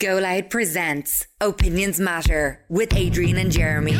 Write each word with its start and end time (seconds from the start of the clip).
Go 0.00 0.16
Loud 0.16 0.48
presents 0.48 1.26
Opinions 1.42 2.00
Matter 2.00 2.64
with 2.70 2.94
Adrian 2.96 3.36
and 3.36 3.52
Jeremy. 3.52 3.98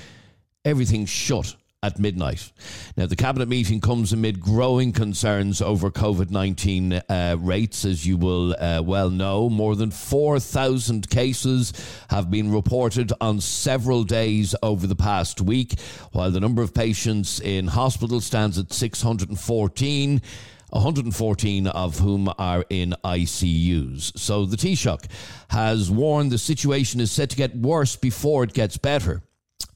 everything's 0.64 1.10
shut 1.10 1.54
at 1.84 1.98
midnight. 1.98 2.50
Now, 2.96 3.04
the 3.04 3.14
cabinet 3.14 3.46
meeting 3.46 3.78
comes 3.78 4.14
amid 4.14 4.40
growing 4.40 4.90
concerns 4.90 5.60
over 5.60 5.90
COVID 5.90 6.30
19 6.30 6.94
uh, 6.94 7.36
rates, 7.38 7.84
as 7.84 8.06
you 8.06 8.16
will 8.16 8.56
uh, 8.58 8.80
well 8.82 9.10
know. 9.10 9.50
More 9.50 9.76
than 9.76 9.90
4,000 9.90 11.10
cases 11.10 11.74
have 12.08 12.30
been 12.30 12.50
reported 12.50 13.12
on 13.20 13.40
several 13.40 14.02
days 14.02 14.54
over 14.62 14.86
the 14.86 14.96
past 14.96 15.42
week, 15.42 15.78
while 16.12 16.30
the 16.30 16.40
number 16.40 16.62
of 16.62 16.72
patients 16.72 17.38
in 17.40 17.66
hospital 17.66 18.20
stands 18.20 18.58
at 18.58 18.72
614. 18.72 20.22
114 20.70 21.68
of 21.68 22.00
whom 22.00 22.28
are 22.36 22.64
in 22.68 22.96
ICUs. 23.04 24.18
So 24.18 24.44
the 24.44 24.56
Taoiseach 24.56 25.06
has 25.50 25.88
warned 25.88 26.32
the 26.32 26.38
situation 26.38 26.98
is 26.98 27.12
set 27.12 27.30
to 27.30 27.36
get 27.36 27.54
worse 27.54 27.94
before 27.94 28.42
it 28.42 28.54
gets 28.54 28.76
better. 28.76 29.22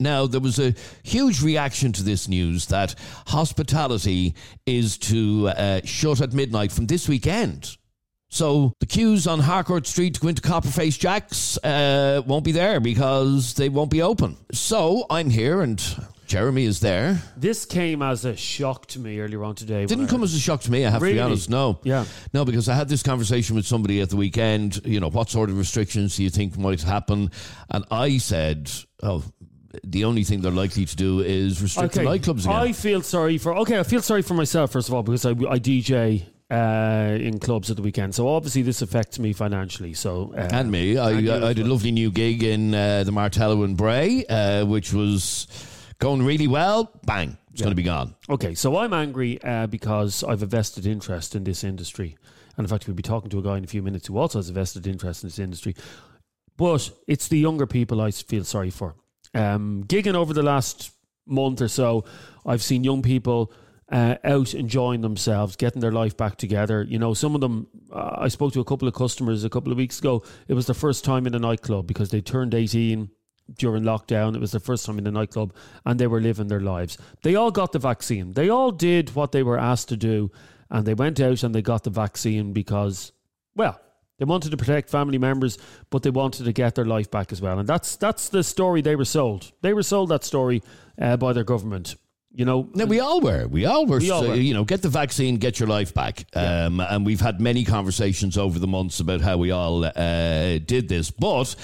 Now, 0.00 0.26
there 0.26 0.40
was 0.40 0.58
a 0.58 0.74
huge 1.02 1.42
reaction 1.42 1.92
to 1.92 2.02
this 2.02 2.28
news 2.28 2.66
that 2.66 2.94
hospitality 3.26 4.34
is 4.66 4.98
to 4.98 5.48
uh, 5.48 5.80
shut 5.84 6.20
at 6.20 6.32
midnight 6.32 6.72
from 6.72 6.86
this 6.86 7.08
weekend. 7.08 7.76
So 8.30 8.74
the 8.80 8.86
queues 8.86 9.26
on 9.26 9.40
Harcourt 9.40 9.86
Street 9.86 10.14
to 10.14 10.20
go 10.20 10.28
into 10.28 10.42
Copperface 10.42 10.98
Jack's 10.98 11.56
uh, 11.64 12.22
won't 12.26 12.44
be 12.44 12.52
there 12.52 12.78
because 12.78 13.54
they 13.54 13.70
won't 13.70 13.90
be 13.90 14.02
open. 14.02 14.36
So 14.52 15.06
I'm 15.08 15.30
here 15.30 15.62
and 15.62 15.82
Jeremy 16.26 16.64
is 16.64 16.80
there. 16.80 17.22
This 17.38 17.64
came 17.64 18.02
as 18.02 18.26
a 18.26 18.36
shock 18.36 18.84
to 18.88 19.00
me 19.00 19.18
earlier 19.18 19.42
on 19.44 19.54
today. 19.54 19.86
Didn't 19.86 20.08
come 20.08 20.22
as 20.22 20.34
a 20.34 20.38
shock 20.38 20.60
to 20.62 20.70
me, 20.70 20.84
I 20.84 20.90
have 20.90 21.00
to 21.00 21.06
be 21.10 21.18
honest. 21.18 21.48
No. 21.48 21.80
Yeah. 21.84 22.04
No, 22.34 22.44
because 22.44 22.68
I 22.68 22.74
had 22.74 22.90
this 22.90 23.02
conversation 23.02 23.56
with 23.56 23.66
somebody 23.66 24.02
at 24.02 24.10
the 24.10 24.16
weekend. 24.16 24.84
You 24.84 25.00
know, 25.00 25.08
what 25.08 25.30
sort 25.30 25.48
of 25.48 25.56
restrictions 25.56 26.16
do 26.16 26.22
you 26.22 26.28
think 26.28 26.58
might 26.58 26.82
happen? 26.82 27.30
And 27.70 27.86
I 27.90 28.18
said, 28.18 28.70
oh, 29.02 29.24
the 29.84 30.04
only 30.04 30.24
thing 30.24 30.40
they're 30.40 30.50
likely 30.52 30.84
to 30.84 30.96
do 30.96 31.20
is 31.20 31.62
restrict 31.62 31.94
the 31.94 32.00
nightclubs 32.00 32.44
again. 32.44 32.56
I 32.56 32.72
feel 32.72 33.02
sorry 33.02 33.38
for. 33.38 33.54
Okay, 33.58 33.78
I 33.78 33.82
feel 33.82 34.02
sorry 34.02 34.22
for 34.22 34.34
myself 34.34 34.72
first 34.72 34.88
of 34.88 34.94
all 34.94 35.02
because 35.02 35.26
I, 35.26 35.30
I 35.30 35.58
DJ 35.58 36.24
uh, 36.50 37.16
in 37.20 37.38
clubs 37.38 37.70
at 37.70 37.76
the 37.76 37.82
weekend, 37.82 38.14
so 38.14 38.28
obviously 38.28 38.62
this 38.62 38.80
affects 38.80 39.18
me 39.18 39.32
financially. 39.32 39.92
So 39.94 40.32
uh, 40.36 40.48
and 40.52 40.70
me. 40.70 40.96
I, 40.96 41.10
and 41.10 41.28
I, 41.28 41.48
I 41.48 41.52
did 41.52 41.66
a 41.66 41.68
lovely 41.68 41.92
new 41.92 42.10
gig 42.10 42.42
in 42.42 42.74
uh, 42.74 43.04
the 43.04 43.12
Martello 43.12 43.62
in 43.64 43.74
Bray, 43.74 44.24
uh, 44.26 44.64
which 44.64 44.92
was 44.92 45.46
going 45.98 46.24
really 46.24 46.48
well. 46.48 46.90
Bang, 47.04 47.36
it's 47.52 47.60
going 47.60 47.72
to 47.72 47.76
be 47.76 47.82
gone. 47.82 48.14
Okay, 48.30 48.54
so 48.54 48.78
I'm 48.78 48.94
angry 48.94 49.42
uh, 49.42 49.66
because 49.66 50.24
I've 50.24 50.42
a 50.42 50.46
vested 50.46 50.86
interest 50.86 51.34
in 51.34 51.44
this 51.44 51.62
industry. 51.64 52.16
And 52.56 52.64
in 52.64 52.68
fact, 52.68 52.88
we'll 52.88 52.96
be 52.96 53.02
talking 53.04 53.30
to 53.30 53.38
a 53.38 53.42
guy 53.42 53.56
in 53.56 53.64
a 53.64 53.68
few 53.68 53.82
minutes 53.82 54.08
who 54.08 54.18
also 54.18 54.38
has 54.38 54.50
a 54.50 54.52
vested 54.52 54.86
interest 54.86 55.22
in 55.22 55.28
this 55.28 55.38
industry. 55.38 55.76
But 56.56 56.90
it's 57.06 57.28
the 57.28 57.38
younger 57.38 57.66
people 57.66 58.00
I 58.00 58.10
feel 58.10 58.42
sorry 58.42 58.70
for. 58.70 58.96
Um, 59.34 59.84
gigging 59.86 60.14
over 60.14 60.32
the 60.32 60.42
last 60.42 60.92
month 61.26 61.60
or 61.60 61.68
so, 61.68 62.04
I've 62.46 62.62
seen 62.62 62.84
young 62.84 63.02
people 63.02 63.52
uh, 63.90 64.16
out 64.24 64.54
enjoying 64.54 65.00
themselves, 65.00 65.56
getting 65.56 65.80
their 65.80 65.92
life 65.92 66.16
back 66.16 66.36
together. 66.36 66.82
You 66.82 66.98
know, 66.98 67.14
some 67.14 67.34
of 67.34 67.40
them, 67.40 67.68
uh, 67.92 68.16
I 68.18 68.28
spoke 68.28 68.52
to 68.54 68.60
a 68.60 68.64
couple 68.64 68.88
of 68.88 68.94
customers 68.94 69.44
a 69.44 69.50
couple 69.50 69.72
of 69.72 69.78
weeks 69.78 69.98
ago. 69.98 70.22
It 70.46 70.54
was 70.54 70.66
their 70.66 70.74
first 70.74 71.04
time 71.04 71.26
in 71.26 71.34
a 71.34 71.38
nightclub 71.38 71.86
because 71.86 72.10
they 72.10 72.20
turned 72.20 72.54
18 72.54 73.10
during 73.56 73.82
lockdown. 73.82 74.34
It 74.34 74.40
was 74.40 74.52
their 74.52 74.60
first 74.60 74.84
time 74.84 74.98
in 74.98 75.06
a 75.06 75.10
nightclub 75.10 75.54
and 75.86 75.98
they 75.98 76.06
were 76.06 76.20
living 76.20 76.48
their 76.48 76.60
lives. 76.60 76.98
They 77.22 77.34
all 77.34 77.50
got 77.50 77.72
the 77.72 77.78
vaccine. 77.78 78.32
They 78.32 78.50
all 78.50 78.72
did 78.72 79.14
what 79.14 79.32
they 79.32 79.42
were 79.42 79.58
asked 79.58 79.88
to 79.88 79.96
do 79.96 80.30
and 80.70 80.86
they 80.86 80.94
went 80.94 81.18
out 81.20 81.42
and 81.42 81.54
they 81.54 81.62
got 81.62 81.84
the 81.84 81.90
vaccine 81.90 82.52
because, 82.52 83.12
well, 83.54 83.80
they 84.18 84.24
wanted 84.24 84.50
to 84.50 84.56
protect 84.56 84.90
family 84.90 85.18
members, 85.18 85.58
but 85.90 86.02
they 86.02 86.10
wanted 86.10 86.44
to 86.44 86.52
get 86.52 86.74
their 86.74 86.84
life 86.84 87.10
back 87.10 87.32
as 87.32 87.40
well. 87.40 87.58
And 87.58 87.68
that's 87.68 87.96
that's 87.96 88.28
the 88.28 88.42
story 88.42 88.82
they 88.82 88.96
were 88.96 89.04
sold. 89.04 89.52
They 89.62 89.72
were 89.72 89.82
sold 89.82 90.10
that 90.10 90.24
story 90.24 90.62
uh, 91.00 91.16
by 91.16 91.32
their 91.32 91.44
government. 91.44 91.96
You 92.30 92.44
know, 92.44 92.68
No, 92.74 92.84
we 92.84 93.00
all 93.00 93.20
were. 93.20 93.48
We 93.48 93.64
all 93.64 93.86
were. 93.86 93.98
We 93.98 94.10
all 94.10 94.28
were. 94.28 94.34
You 94.34 94.54
know, 94.54 94.64
get 94.64 94.82
the 94.82 94.90
vaccine, 94.90 95.38
get 95.38 95.58
your 95.58 95.68
life 95.68 95.94
back. 95.94 96.26
Um, 96.34 96.78
and 96.78 97.06
we've 97.06 97.20
had 97.20 97.40
many 97.40 97.64
conversations 97.64 98.36
over 98.36 98.58
the 98.58 98.66
months 98.66 99.00
about 99.00 99.22
how 99.22 99.38
we 99.38 99.50
all 99.50 99.84
uh, 99.84 100.58
did 100.58 100.88
this. 100.88 101.10
But 101.10 101.56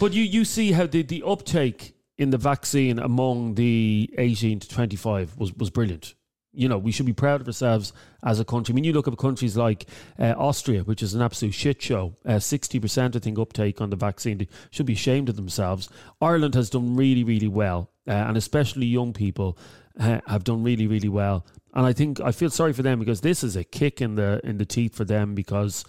But 0.00 0.14
you, 0.14 0.24
you 0.24 0.44
see 0.44 0.72
how 0.72 0.86
the, 0.86 1.02
the 1.02 1.22
uptake 1.24 1.94
in 2.18 2.30
the 2.30 2.38
vaccine 2.38 2.98
among 2.98 3.54
the 3.54 4.10
18 4.16 4.60
to 4.60 4.68
25 4.68 5.36
was, 5.36 5.52
was 5.54 5.70
brilliant. 5.70 6.14
You 6.56 6.68
know, 6.68 6.78
we 6.78 6.92
should 6.92 7.06
be 7.06 7.12
proud 7.12 7.40
of 7.40 7.46
ourselves 7.46 7.92
as 8.24 8.40
a 8.40 8.44
country. 8.44 8.72
I 8.72 8.74
mean, 8.74 8.84
you 8.84 8.92
look 8.92 9.08
at 9.08 9.16
countries 9.18 9.56
like 9.56 9.86
uh, 10.18 10.34
Austria, 10.36 10.82
which 10.82 11.02
is 11.02 11.14
an 11.14 11.22
absolute 11.22 11.54
shit 11.54 11.80
show, 11.80 12.14
uh, 12.24 12.32
60% 12.32 13.16
I 13.16 13.18
think 13.18 13.38
uptake 13.38 13.80
on 13.80 13.90
the 13.90 13.96
vaccine. 13.96 14.38
They 14.38 14.48
should 14.70 14.86
be 14.86 14.94
ashamed 14.94 15.28
of 15.28 15.36
themselves. 15.36 15.88
Ireland 16.20 16.54
has 16.54 16.70
done 16.70 16.96
really, 16.96 17.24
really 17.24 17.48
well, 17.48 17.90
uh, 18.08 18.12
and 18.12 18.36
especially 18.36 18.86
young 18.86 19.12
people 19.12 19.58
uh, 19.98 20.20
have 20.26 20.44
done 20.44 20.62
really, 20.62 20.86
really 20.86 21.08
well. 21.08 21.46
And 21.74 21.84
I 21.84 21.92
think 21.92 22.20
I 22.20 22.32
feel 22.32 22.50
sorry 22.50 22.72
for 22.72 22.82
them 22.82 22.98
because 22.98 23.20
this 23.20 23.44
is 23.44 23.54
a 23.54 23.62
kick 23.64 24.00
in 24.00 24.14
the 24.14 24.40
in 24.42 24.56
the 24.56 24.64
teeth 24.64 24.94
for 24.94 25.04
them 25.04 25.34
because, 25.34 25.84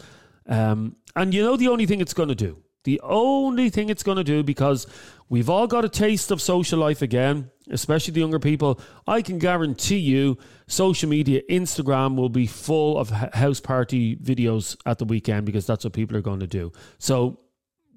um, 0.48 0.98
and 1.16 1.34
you 1.34 1.42
know, 1.42 1.56
the 1.56 1.70
only 1.70 1.86
thing 1.86 2.02
it's 2.02 2.14
going 2.14 2.30
to 2.30 2.36
do 2.36 2.62
the 2.88 3.02
only 3.04 3.70
thing 3.70 3.90
it's 3.90 4.02
going 4.02 4.18
to 4.18 4.24
do 4.24 4.44
because 4.44 4.88
we've 5.28 5.50
all 5.50 5.68
got 5.68 5.84
a 5.84 5.90
taste 5.90 6.32
of 6.32 6.42
social 6.42 6.80
life 6.80 7.02
again, 7.02 7.52
especially 7.72 8.14
the 8.14 8.20
younger 8.20 8.40
people. 8.40 8.80
I 9.08 9.22
can 9.22 9.40
guarantee 9.40 9.98
you, 9.98 10.38
social 10.68 11.10
media, 11.10 11.42
Instagram 11.50 12.16
will 12.16 12.30
be 12.30 12.48
full 12.48 12.98
of 12.98 13.10
house 13.10 13.60
party 13.60 14.16
videos 14.18 14.78
at 14.86 14.98
the 14.98 15.06
weekend 15.06 15.46
because 15.46 15.66
that's 15.66 15.84
what 15.84 15.94
people 15.94 16.18
are 16.18 16.22
going 16.22 16.40
to 16.40 16.48
do. 16.48 16.72
So 17.00 17.40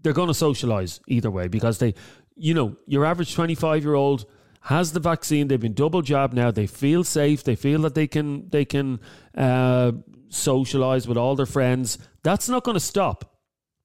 they're 0.03 0.13
going 0.13 0.29
to 0.29 0.35
socialize 0.35 1.01
either 1.07 1.31
way 1.31 1.49
because 1.49 1.79
they, 1.79 1.95
you 2.37 2.55
know, 2.55 2.77
your 2.87 3.05
average 3.05 3.35
25 3.35 3.85
year 3.85 3.95
old 3.95 4.27
has 4.63 4.93
the 4.93 5.01
vaccine. 5.01 5.49
They've 5.49 5.61
been 5.61 5.75
double 5.75 6.03
jabbed 6.03 6.35
now. 6.35 6.51
They 6.51 6.67
feel 6.67 7.05
safe. 7.05 7.45
They 7.45 7.57
feel 7.57 7.83
that 7.83 7.95
they 7.95 8.07
can 8.07 8.49
they 8.51 8.65
can 8.65 9.01
uh, 9.37 9.93
socialize 10.29 11.09
with 11.09 11.17
all 11.17 11.35
their 11.37 11.47
friends. 11.47 11.99
That's 12.23 12.49
not 12.49 12.65
going 12.65 12.77
to 12.77 12.81
stop 12.81 13.39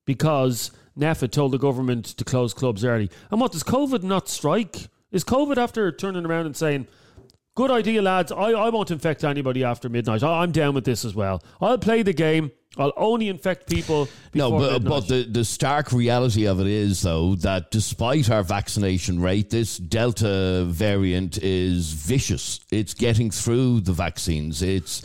because 0.05 0.71
NPHET 0.97 1.31
told 1.31 1.51
the 1.51 1.57
government 1.57 2.05
to 2.05 2.23
close 2.23 2.53
clubs 2.53 2.85
early. 2.85 3.09
And 3.31 3.41
what 3.41 3.51
does 3.51 3.63
COVID 3.63 4.03
not 4.03 4.29
strike? 4.29 4.87
Is 5.15 5.23
COVID 5.23 5.55
after 5.55 5.93
turning 5.93 6.25
around 6.25 6.45
and 6.45 6.57
saying, 6.57 6.87
"Good 7.55 7.71
idea, 7.71 8.01
lads. 8.01 8.33
I, 8.33 8.51
I 8.51 8.69
won't 8.69 8.91
infect 8.91 9.23
anybody 9.23 9.63
after 9.63 9.87
midnight. 9.87 10.23
I, 10.23 10.41
I'm 10.41 10.51
down 10.51 10.75
with 10.75 10.83
this 10.83 11.05
as 11.05 11.15
well. 11.15 11.41
I'll 11.61 11.77
play 11.77 12.03
the 12.03 12.11
game. 12.11 12.51
I'll 12.77 12.91
only 12.97 13.29
infect 13.29 13.69
people." 13.69 14.09
No, 14.33 14.51
but, 14.51 14.73
midnight." 14.73 14.89
but 14.89 15.07
the, 15.07 15.23
the 15.23 15.45
stark 15.45 15.93
reality 15.93 16.45
of 16.45 16.59
it 16.59 16.67
is, 16.67 17.01
though, 17.01 17.35
that 17.35 17.71
despite 17.71 18.29
our 18.29 18.43
vaccination 18.43 19.21
rate, 19.21 19.51
this 19.51 19.77
Delta 19.77 20.65
variant 20.67 21.37
is 21.41 21.93
vicious. 21.93 22.59
It's 22.69 22.93
getting 22.93 23.31
through 23.31 23.79
the 23.81 23.93
vaccines. 23.93 24.61
It's 24.61 25.01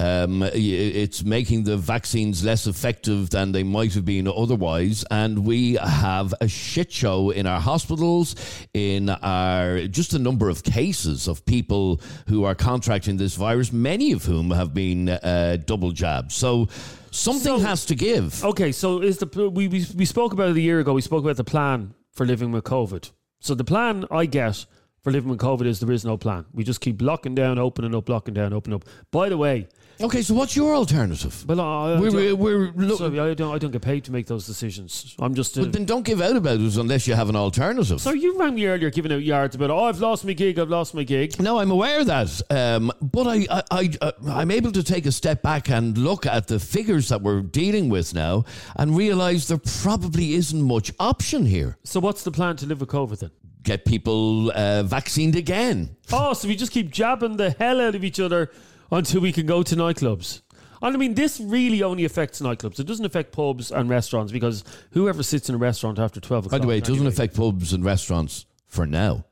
um, 0.00 0.42
it's 0.52 1.24
making 1.24 1.64
the 1.64 1.76
vaccines 1.76 2.44
less 2.44 2.66
effective 2.66 3.30
than 3.30 3.52
they 3.52 3.62
might 3.62 3.94
have 3.94 4.04
been 4.04 4.26
otherwise, 4.28 5.04
and 5.10 5.44
we 5.46 5.74
have 5.74 6.34
a 6.40 6.48
shit 6.48 6.92
show 6.92 7.30
in 7.30 7.46
our 7.46 7.60
hospitals, 7.60 8.34
in 8.74 9.08
our 9.10 9.86
just 9.88 10.14
a 10.14 10.18
number 10.18 10.48
of 10.48 10.62
cases 10.62 11.28
of 11.28 11.44
people 11.46 12.00
who 12.28 12.44
are 12.44 12.54
contracting 12.54 13.16
this 13.16 13.34
virus, 13.36 13.72
many 13.72 14.12
of 14.12 14.24
whom 14.24 14.50
have 14.50 14.72
been 14.74 15.08
uh, 15.08 15.56
double 15.66 15.92
jabbed. 15.92 16.32
So 16.32 16.68
Something 17.14 17.58
So- 17.58 17.66
has 17.66 17.84
to 17.86 17.94
give. 17.94 18.42
Okay, 18.42 18.72
so 18.72 19.02
is 19.02 19.18
the 19.18 19.26
we, 19.50 19.68
we 19.68 19.84
we 19.94 20.04
spoke 20.06 20.32
about 20.32 20.48
it 20.48 20.56
a 20.56 20.60
year 20.62 20.80
ago. 20.80 20.94
We 20.94 21.02
spoke 21.02 21.22
about 21.22 21.36
the 21.36 21.44
plan 21.44 21.92
for 22.14 22.24
living 22.24 22.52
with 22.52 22.64
COVID. 22.64 23.10
So 23.40 23.54
the 23.54 23.64
plan 23.64 24.06
I 24.10 24.24
get 24.24 24.64
for 25.02 25.10
living 25.12 25.28
with 25.28 25.38
COVID 25.38 25.66
is 25.66 25.80
there 25.80 25.92
is 25.92 26.06
no 26.06 26.16
plan. 26.16 26.46
We 26.54 26.64
just 26.64 26.80
keep 26.80 27.02
locking 27.02 27.34
down, 27.34 27.58
opening 27.58 27.94
up, 27.94 28.08
locking 28.08 28.32
down, 28.32 28.54
opening 28.54 28.76
up. 28.76 28.84
By 29.10 29.28
the 29.28 29.36
way, 29.36 29.68
Okay, 30.00 30.22
so 30.22 30.34
what's 30.34 30.56
your 30.56 30.74
alternative? 30.74 31.44
well, 31.48 31.60
I, 31.60 31.92
I 31.92 32.00
We're, 32.00 32.10
don't- 32.10 32.38
we're, 32.38 32.72
look, 32.74 32.98
sorry, 32.98 33.20
I 33.20 33.34
don't 33.34 33.54
I 33.54 33.58
don't 33.58 33.70
get 33.70 33.82
paid 33.82 34.04
to 34.04 34.12
make 34.12 34.26
those 34.26 34.46
decisions. 34.46 35.14
I'm 35.18 35.34
just. 35.34 35.56
A, 35.56 35.60
but 35.60 35.72
then 35.72 35.84
don't 35.84 36.04
give 36.04 36.20
out 36.20 36.36
about 36.36 36.60
it 36.60 36.76
unless 36.76 37.06
you 37.06 37.14
have 37.14 37.28
an 37.28 37.36
alternative. 37.36 38.00
so 38.00 38.12
you 38.12 38.38
rang 38.38 38.54
me 38.54 38.66
earlier, 38.66 38.90
giving 38.90 39.12
out 39.12 39.22
yards 39.22 39.54
about 39.54 39.70
oh 39.70 39.84
I've 39.84 40.00
lost 40.00 40.24
my 40.24 40.32
gig, 40.32 40.58
I've 40.58 40.70
lost 40.70 40.94
my 40.94 41.02
gig. 41.04 41.40
No, 41.40 41.58
I'm 41.58 41.70
aware 41.70 42.00
of 42.00 42.06
that, 42.06 42.40
um, 42.50 42.90
but 43.00 43.26
I, 43.26 43.46
I, 43.50 43.62
I, 43.70 43.90
uh, 44.00 44.12
I'm 44.28 44.50
able 44.50 44.72
to 44.72 44.82
take 44.82 45.06
a 45.06 45.12
step 45.12 45.42
back 45.42 45.68
and 45.70 45.96
look 45.96 46.26
at 46.26 46.48
the 46.48 46.58
figures 46.58 47.08
that 47.08 47.22
we're 47.22 47.42
dealing 47.42 47.88
with 47.88 48.14
now, 48.14 48.44
and 48.76 48.96
realise 48.96 49.46
there 49.48 49.58
probably 49.58 50.34
isn't 50.34 50.62
much 50.62 50.92
option 50.98 51.46
here. 51.46 51.76
So 51.84 52.00
what's 52.00 52.24
the 52.24 52.30
plan 52.32 52.56
to 52.56 52.66
live 52.66 52.80
with 52.80 52.88
COVID 52.90 53.18
then? 53.20 53.30
Get 53.62 53.84
people 53.84 54.50
uh, 54.50 54.82
vaccinated 54.82 55.36
again. 55.36 55.94
Oh, 56.12 56.32
so 56.32 56.48
we 56.48 56.56
just 56.56 56.72
keep 56.72 56.90
jabbing 56.90 57.36
the 57.36 57.50
hell 57.50 57.80
out 57.80 57.94
of 57.94 58.02
each 58.02 58.18
other 58.18 58.50
until 58.92 59.20
we 59.20 59.32
can 59.32 59.46
go 59.46 59.62
to 59.62 59.74
nightclubs. 59.74 60.42
And 60.82 60.94
I 60.94 60.98
mean, 60.98 61.14
this 61.14 61.40
really 61.40 61.82
only 61.82 62.04
affects 62.04 62.40
nightclubs. 62.40 62.78
It 62.78 62.86
doesn't 62.86 63.04
affect 63.04 63.32
pubs 63.32 63.70
and 63.70 63.88
restaurants 63.88 64.32
because 64.32 64.64
whoever 64.92 65.22
sits 65.22 65.48
in 65.48 65.54
a 65.54 65.58
restaurant 65.58 65.98
after 65.98 66.20
12 66.20 66.46
o'clock. 66.46 66.60
By 66.60 66.62
the 66.62 66.68
way, 66.68 66.78
it 66.78 66.84
doesn't 66.84 66.96
anyway- 66.96 67.12
affect 67.12 67.36
pubs 67.36 67.72
and 67.72 67.84
restaurants 67.84 68.46
for 68.66 68.86
now. 68.86 69.24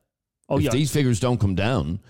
Oh, 0.48 0.58
if 0.58 0.64
yeah. 0.64 0.70
these 0.70 0.90
figures 0.90 1.20
don't 1.20 1.38
come 1.38 1.54
down, 1.54 2.00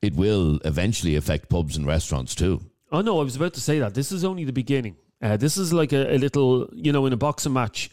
it 0.00 0.14
will 0.14 0.58
eventually 0.64 1.16
affect 1.16 1.48
pubs 1.48 1.76
and 1.76 1.86
restaurants 1.86 2.34
too. 2.34 2.60
Oh, 2.92 3.00
no, 3.02 3.20
I 3.20 3.24
was 3.24 3.36
about 3.36 3.54
to 3.54 3.60
say 3.60 3.78
that. 3.78 3.94
This 3.94 4.12
is 4.12 4.24
only 4.24 4.44
the 4.44 4.52
beginning. 4.52 4.96
Uh, 5.22 5.36
this 5.36 5.56
is 5.56 5.72
like 5.72 5.92
a, 5.92 6.14
a 6.14 6.18
little, 6.18 6.68
you 6.72 6.92
know, 6.92 7.06
in 7.06 7.12
a 7.12 7.16
boxing 7.16 7.52
match 7.52 7.90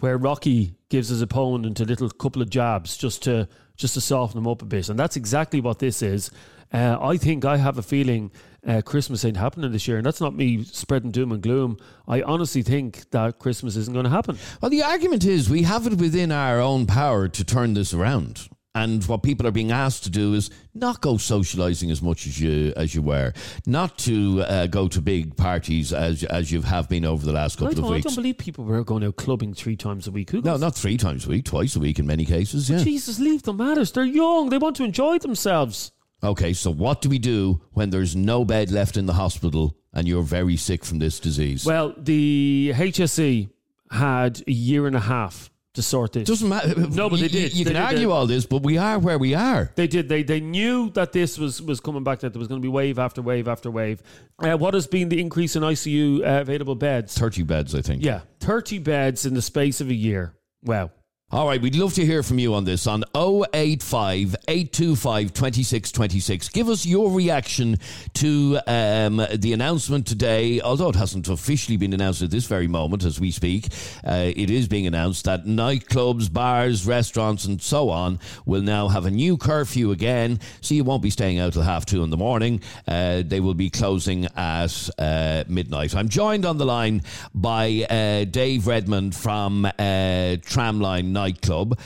where 0.00 0.16
Rocky 0.16 0.74
gives 0.88 1.08
his 1.08 1.22
opponent 1.22 1.78
a 1.80 1.84
little 1.84 2.08
couple 2.10 2.42
of 2.42 2.50
jabs 2.50 2.96
just 2.96 3.22
to 3.24 3.48
just 3.76 3.94
to 3.94 4.00
soften 4.00 4.42
them 4.42 4.50
up 4.50 4.60
a 4.60 4.66
bit. 4.66 4.88
And 4.88 4.98
that's 4.98 5.16
exactly 5.16 5.60
what 5.60 5.78
this 5.78 6.02
is. 6.02 6.30
Uh, 6.72 6.98
I 7.00 7.16
think 7.16 7.44
I 7.44 7.56
have 7.56 7.78
a 7.78 7.82
feeling 7.82 8.30
uh, 8.66 8.82
Christmas 8.82 9.24
ain't 9.24 9.36
happening 9.36 9.72
this 9.72 9.88
year. 9.88 9.96
And 9.96 10.06
that's 10.06 10.20
not 10.20 10.34
me 10.34 10.64
spreading 10.64 11.10
doom 11.10 11.32
and 11.32 11.42
gloom. 11.42 11.78
I 12.06 12.22
honestly 12.22 12.62
think 12.62 13.10
that 13.10 13.38
Christmas 13.38 13.76
isn't 13.76 13.92
going 13.92 14.04
to 14.04 14.10
happen. 14.10 14.38
Well, 14.60 14.70
the 14.70 14.82
argument 14.82 15.24
is 15.24 15.48
we 15.48 15.62
have 15.62 15.86
it 15.86 15.94
within 15.94 16.32
our 16.32 16.60
own 16.60 16.86
power 16.86 17.28
to 17.28 17.44
turn 17.44 17.74
this 17.74 17.94
around. 17.94 18.48
And 18.72 19.04
what 19.06 19.24
people 19.24 19.48
are 19.48 19.50
being 19.50 19.72
asked 19.72 20.04
to 20.04 20.10
do 20.10 20.32
is 20.34 20.48
not 20.74 21.00
go 21.00 21.14
socialising 21.14 21.90
as 21.90 22.00
much 22.00 22.28
as 22.28 22.40
you 22.40 22.72
as 22.76 22.94
you 22.94 23.02
were, 23.02 23.32
not 23.66 23.98
to 23.98 24.42
uh, 24.42 24.68
go 24.68 24.86
to 24.86 25.00
big 25.00 25.36
parties 25.36 25.92
as 25.92 26.22
as 26.22 26.52
you 26.52 26.62
have 26.62 26.88
been 26.88 27.04
over 27.04 27.26
the 27.26 27.32
last 27.32 27.58
couple 27.58 27.84
of 27.84 27.90
weeks. 27.90 28.06
I 28.06 28.10
don't 28.10 28.14
believe 28.14 28.38
people 28.38 28.64
were 28.64 28.84
going 28.84 29.02
out 29.02 29.16
clubbing 29.16 29.54
three 29.54 29.74
times 29.74 30.06
a 30.06 30.12
week. 30.12 30.30
Who 30.30 30.40
no, 30.42 30.56
not 30.56 30.76
three 30.76 30.96
times 30.96 31.26
a 31.26 31.30
week, 31.30 31.46
twice 31.46 31.74
a 31.74 31.80
week 31.80 31.98
in 31.98 32.06
many 32.06 32.24
cases. 32.24 32.70
Yeah. 32.70 32.78
Jesus, 32.78 33.18
leave 33.18 33.42
them 33.42 33.56
matters. 33.56 33.90
They're 33.90 34.04
young. 34.04 34.50
They 34.50 34.58
want 34.58 34.76
to 34.76 34.84
enjoy 34.84 35.18
themselves. 35.18 35.90
Okay, 36.22 36.52
so 36.52 36.70
what 36.70 37.00
do 37.00 37.08
we 37.08 37.18
do 37.18 37.60
when 37.72 37.90
there's 37.90 38.14
no 38.14 38.44
bed 38.44 38.70
left 38.70 38.96
in 38.96 39.06
the 39.06 39.14
hospital 39.14 39.76
and 39.92 40.06
you're 40.06 40.22
very 40.22 40.56
sick 40.56 40.84
from 40.84 40.98
this 40.98 41.18
disease? 41.18 41.64
Well, 41.64 41.94
the 41.96 42.72
HSE 42.74 43.48
had 43.90 44.42
a 44.46 44.52
year 44.52 44.86
and 44.86 44.94
a 44.94 45.00
half 45.00 45.50
to 45.74 45.82
sort 45.82 46.12
this. 46.12 46.26
doesn't 46.26 46.48
matter. 46.48 46.74
No, 46.88 47.08
but 47.08 47.20
they 47.20 47.24
You- 47.26 47.28
did. 47.28 47.54
You, 47.54 47.64
They 47.64 47.72
can 47.72 47.80
did. 47.80 47.94
argue 47.94 48.10
all 48.10 48.26
this, 48.26 48.44
but 48.44 48.62
we 48.62 48.76
are 48.76 48.98
where 48.98 49.18
we 49.18 49.34
are. 49.34 49.70
They 49.76 49.86
did. 49.86 50.08
They 50.08 50.22
they 50.24 50.40
knew 50.40 50.90
that 50.90 51.12
this 51.12 51.38
was 51.38 51.62
was 51.62 51.80
coming 51.80 52.02
back. 52.04 52.20
That 52.20 52.32
there 52.32 52.38
was 52.40 52.48
going 52.48 52.60
to 52.60 52.64
be 52.64 52.68
wave 52.68 52.98
after 52.98 53.22
wave 53.22 53.46
after 53.48 53.70
wave. 53.70 54.02
Uh, 54.40 54.56
what 54.56 54.74
has 54.74 54.86
been 54.88 55.08
the 55.08 55.20
increase 55.20 55.54
in 55.56 55.62
ICU 55.62 56.20
uh, 56.22 56.40
available 56.40 56.74
beds? 56.74 57.16
Thirty 57.16 57.44
beds, 57.44 57.74
I 57.74 57.82
think. 57.82 58.04
Yeah, 58.04 58.20
thirty 58.40 58.78
beds 58.78 59.24
in 59.26 59.34
the 59.34 59.42
space 59.42 59.80
of 59.80 59.88
a 59.88 59.94
year. 59.94 60.34
Wow. 60.64 60.90
All 61.32 61.46
right, 61.46 61.62
we'd 61.62 61.76
love 61.76 61.94
to 61.94 62.04
hear 62.04 62.24
from 62.24 62.40
you 62.40 62.54
on 62.54 62.64
this 62.64 62.88
on 62.88 63.04
085 63.14 64.34
825 64.48 65.32
2626. 65.32 66.48
Give 66.48 66.68
us 66.68 66.84
your 66.84 67.12
reaction 67.12 67.76
to 68.14 68.58
um, 68.66 69.24
the 69.36 69.52
announcement 69.52 70.08
today, 70.08 70.60
although 70.60 70.88
it 70.88 70.96
hasn't 70.96 71.28
officially 71.28 71.76
been 71.76 71.92
announced 71.92 72.20
at 72.22 72.32
this 72.32 72.46
very 72.46 72.66
moment 72.66 73.04
as 73.04 73.20
we 73.20 73.30
speak. 73.30 73.68
Uh, 74.04 74.32
it 74.34 74.50
is 74.50 74.66
being 74.66 74.88
announced 74.88 75.24
that 75.26 75.44
nightclubs, 75.44 76.32
bars, 76.32 76.84
restaurants, 76.84 77.44
and 77.44 77.62
so 77.62 77.90
on 77.90 78.18
will 78.44 78.62
now 78.62 78.88
have 78.88 79.06
a 79.06 79.10
new 79.12 79.36
curfew 79.36 79.92
again. 79.92 80.40
So 80.62 80.74
you 80.74 80.82
won't 80.82 81.00
be 81.00 81.10
staying 81.10 81.38
out 81.38 81.52
till 81.52 81.62
half 81.62 81.86
two 81.86 82.02
in 82.02 82.10
the 82.10 82.16
morning. 82.16 82.60
Uh, 82.88 83.22
they 83.24 83.38
will 83.38 83.54
be 83.54 83.70
closing 83.70 84.26
at 84.34 84.90
uh, 84.98 85.44
midnight. 85.46 85.94
I'm 85.94 86.08
joined 86.08 86.44
on 86.44 86.58
the 86.58 86.66
line 86.66 87.02
by 87.32 87.86
uh, 87.88 88.24
Dave 88.24 88.66
Redmond 88.66 89.14
from 89.14 89.64
uh, 89.64 89.70
Tramline 89.78 91.19
Nightclub. 91.20 91.78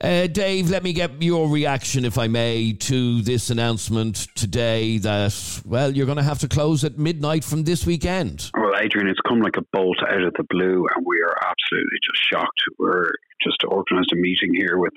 Uh, 0.00 0.26
Dave, 0.26 0.68
let 0.68 0.82
me 0.82 0.92
get 0.92 1.22
your 1.22 1.48
reaction, 1.48 2.04
if 2.04 2.18
I 2.18 2.26
may, 2.26 2.72
to 2.72 3.22
this 3.22 3.48
announcement 3.50 4.26
today 4.34 4.98
that, 4.98 5.62
well, 5.64 5.94
you're 5.94 6.06
going 6.06 6.18
to 6.18 6.24
have 6.24 6.40
to 6.40 6.48
close 6.48 6.82
at 6.82 6.98
midnight 6.98 7.44
from 7.44 7.62
this 7.62 7.86
weekend. 7.86 8.50
Well, 8.54 8.74
Adrian, 8.76 9.06
it's 9.06 9.20
come 9.26 9.40
like 9.40 9.56
a 9.56 9.62
bolt 9.72 9.98
out 10.02 10.24
of 10.24 10.34
the 10.34 10.44
blue, 10.50 10.86
and 10.94 11.06
we 11.06 11.22
are 11.22 11.36
absolutely 11.36 11.98
just 12.02 12.20
shocked. 12.28 12.60
We're 12.78 13.12
just 13.42 13.62
organised 13.64 14.12
a 14.12 14.16
meeting 14.16 14.52
here 14.54 14.78
with 14.78 14.92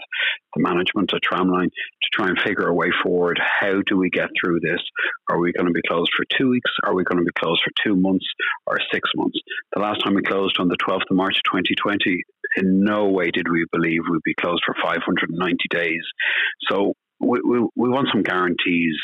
the 0.56 0.64
management 0.64 1.14
at 1.14 1.22
Tramline 1.22 1.70
to 1.70 2.10
try 2.14 2.30
and 2.30 2.40
figure 2.40 2.68
a 2.68 2.74
way 2.74 2.90
forward. 3.04 3.40
How 3.40 3.82
do 3.86 3.98
we 3.98 4.10
get 4.10 4.30
through 4.40 4.62
this? 4.62 4.82
Are 5.30 5.40
we 5.40 5.52
going 5.54 5.68
to 5.68 5.74
be 5.74 5.82
closed 5.88 6.12
for 6.16 6.26
two 6.38 6.50
weeks? 6.50 6.72
Are 6.84 6.96
we 6.96 7.04
going 7.04 7.20
to 7.20 7.26
be 7.26 7.40
closed 7.40 7.62
for 7.64 7.72
two 7.84 7.96
months 7.96 8.26
or 8.66 8.80
six 8.92 9.10
months? 9.16 9.38
The 9.74 9.82
last 9.82 10.04
time 10.04 10.16
we 10.16 10.22
closed 10.24 10.60
on 10.60 10.70
the 10.70 10.78
12th 10.78 11.10
of 11.10 11.18
March 11.18 11.38
2020, 11.46 12.24
in 12.56 12.84
no 12.84 13.08
way 13.08 13.32
did 13.32 13.48
we 13.50 13.66
believe 13.72 14.02
we'd 14.10 14.22
be 14.24 14.36
closed 14.40 14.64
for 14.66 14.76
590 14.82 15.58
days. 15.70 16.04
So 16.70 16.94
we, 17.20 17.40
we, 17.44 17.60
we 17.76 17.90
want 17.90 18.10
some 18.12 18.24
guarantees 18.24 18.96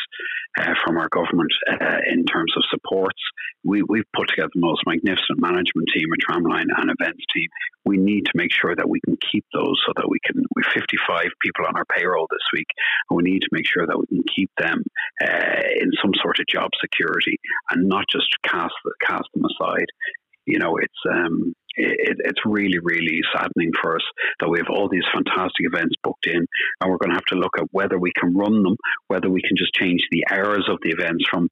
uh, 0.60 0.74
from 0.86 0.98
our 0.98 1.10
government 1.10 1.52
uh, 1.68 1.98
in 2.12 2.26
terms 2.26 2.54
of 2.56 2.64
supports. 2.70 3.20
We, 3.64 3.82
we've 3.82 4.10
put 4.16 4.30
together 4.30 4.52
the 4.54 4.62
most 4.62 4.82
magnificent 4.86 5.40
management 5.40 5.90
team 5.96 6.08
at 6.14 6.22
Tramline 6.22 6.70
and 6.78 6.92
events 6.92 7.26
team. 7.34 7.48
We 7.86 7.98
need 7.98 8.26
to 8.26 8.32
make 8.36 8.52
sure 8.52 8.76
that 8.76 8.88
we 8.90 9.00
can 9.06 9.18
keep 9.32 9.46
those 9.54 9.82
so 9.86 9.94
that 9.96 10.08
we 10.10 10.20
can. 10.24 10.44
We've 10.56 10.66
55 10.74 11.26
people 11.42 11.66
on 11.66 11.76
our 11.76 11.86
payroll 11.86 12.28
this 12.30 12.46
week, 12.54 12.68
and 13.10 13.18
we 13.18 13.24
need 13.24 13.42
to 13.42 13.50
make 13.52 13.66
sure 13.66 13.88
that 13.88 13.98
we 13.98 14.06
can 14.08 14.24
keep 14.36 14.52
them 14.58 14.84
uh, 15.24 15.64
in 15.82 15.90
some 16.02 16.14
sort 16.22 16.40
of 16.40 16.48
job 16.48 16.70
security 16.80 17.40
and 17.72 17.90
not 17.90 18.06
just 18.12 18.28
cast 18.44 18.74
cast 19.02 19.28
them 19.34 19.46
aside. 19.46 19.88
You 20.46 20.60
know, 20.60 20.78
it's 20.78 21.02
um, 21.12 21.54
it, 21.76 22.18
it's 22.20 22.42
really, 22.46 22.80
really 22.82 23.22
saddening 23.36 23.72
for 23.82 23.96
us 23.96 24.04
that 24.40 24.50
we 24.50 24.60
have 24.60 24.70
all 24.70 24.90
these 24.90 25.06
fantastic 25.14 25.66
events 25.66 25.96
booked 26.04 26.28
in, 26.28 26.46
and 26.82 26.92
we're 26.92 26.98
going 26.98 27.10
to 27.10 27.16
have 27.16 27.26
to 27.26 27.36
look 27.36 27.58
at 27.58 27.68
whether 27.72 27.98
we 27.98 28.12
can 28.20 28.36
run 28.36 28.64
them, 28.64 28.76
whether 29.08 29.30
we 29.30 29.42
can 29.42 29.58
just 29.58 29.74
change 29.74 30.02
the 30.12 30.26
hours 30.32 30.68
of 30.70 30.78
the 30.84 30.92
events 30.92 31.26
from, 31.30 31.48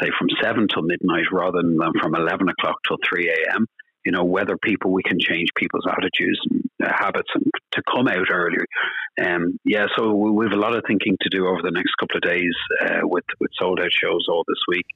say, 0.00 0.10
from 0.18 0.28
seven 0.42 0.68
till 0.68 0.82
midnight 0.82 1.26
rather 1.32 1.62
than 1.62 1.78
from 2.00 2.14
eleven 2.14 2.48
o'clock 2.48 2.76
till 2.86 2.98
three 3.08 3.30
a.m. 3.30 3.66
You 4.04 4.12
know, 4.12 4.24
whether 4.24 4.58
people 4.58 4.92
we 4.92 5.02
can 5.02 5.18
change 5.18 5.48
people's 5.56 5.86
attitudes 5.88 6.38
and 6.50 6.62
uh, 6.84 6.92
habits 6.94 7.30
and 7.34 7.44
to 7.72 7.82
come 7.90 8.06
out 8.06 8.26
earlier. 8.30 8.66
Um, 9.24 9.58
yeah, 9.64 9.86
so 9.96 10.12
we, 10.12 10.44
have 10.44 10.52
a 10.52 10.60
lot 10.60 10.76
of 10.76 10.84
thinking 10.86 11.16
to 11.22 11.30
do 11.30 11.46
over 11.46 11.62
the 11.62 11.70
next 11.70 11.94
couple 11.98 12.16
of 12.16 12.22
days 12.22 12.54
uh, 12.82 13.00
with 13.04 13.24
with 13.40 13.50
sold 13.58 13.80
out 13.80 13.92
shows 13.92 14.26
all 14.28 14.44
this 14.46 14.60
week. 14.68 14.86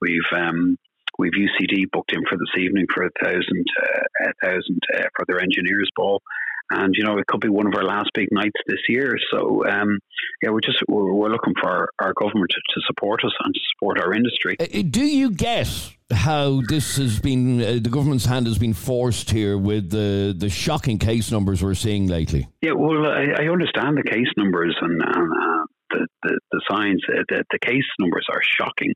We've 0.00 0.20
um, 0.32 0.76
We've 1.18 1.32
UCD 1.32 1.90
booked 1.92 2.12
in 2.12 2.22
for 2.28 2.36
this 2.36 2.62
evening 2.62 2.86
for 2.92 3.04
a 3.04 3.10
thousand, 3.22 3.64
uh, 3.82 4.28
a 4.28 4.46
thousand 4.46 4.80
uh, 4.96 5.04
for 5.16 5.24
their 5.26 5.40
engineers 5.40 5.90
ball, 5.96 6.22
and 6.70 6.94
you 6.96 7.04
know 7.04 7.18
it 7.18 7.26
could 7.26 7.40
be 7.40 7.48
one 7.48 7.66
of 7.66 7.74
our 7.76 7.84
last 7.84 8.10
big 8.14 8.28
nights 8.32 8.56
this 8.66 8.80
year. 8.88 9.16
So 9.30 9.64
um, 9.66 9.98
yeah, 10.42 10.50
we're 10.50 10.60
just 10.60 10.78
we're, 10.88 11.12
we're 11.12 11.30
looking 11.30 11.54
for 11.60 11.70
our, 11.70 11.88
our 12.00 12.12
government 12.14 12.50
to, 12.50 12.60
to, 12.74 12.80
support 12.86 13.24
us 13.24 13.32
and 13.44 13.54
to 13.54 13.60
support 13.74 14.00
our 14.00 14.12
industry. 14.12 14.56
Uh, 14.58 14.82
do 14.90 15.04
you 15.04 15.30
get 15.30 15.68
how 16.12 16.62
this 16.68 16.96
has 16.96 17.20
been? 17.20 17.60
Uh, 17.60 17.78
the 17.80 17.90
government's 17.90 18.24
hand 18.26 18.46
has 18.46 18.58
been 18.58 18.74
forced 18.74 19.30
here 19.30 19.56
with 19.56 19.90
the 19.90 20.34
the 20.36 20.48
shocking 20.48 20.98
case 20.98 21.30
numbers 21.30 21.62
we're 21.62 21.74
seeing 21.74 22.08
lately. 22.08 22.48
Yeah, 22.62 22.72
well, 22.72 23.06
I, 23.06 23.44
I 23.44 23.48
understand 23.48 23.96
the 23.96 24.08
case 24.08 24.28
numbers 24.36 24.76
and. 24.80 25.00
and 25.02 25.32
uh, 25.32 25.64
the, 25.90 26.06
the, 26.22 26.40
the 26.50 26.60
signs, 26.68 27.02
uh, 27.08 27.22
the, 27.28 27.44
the 27.52 27.58
case 27.60 27.84
numbers 28.00 28.26
are 28.28 28.40
shocking. 28.42 28.92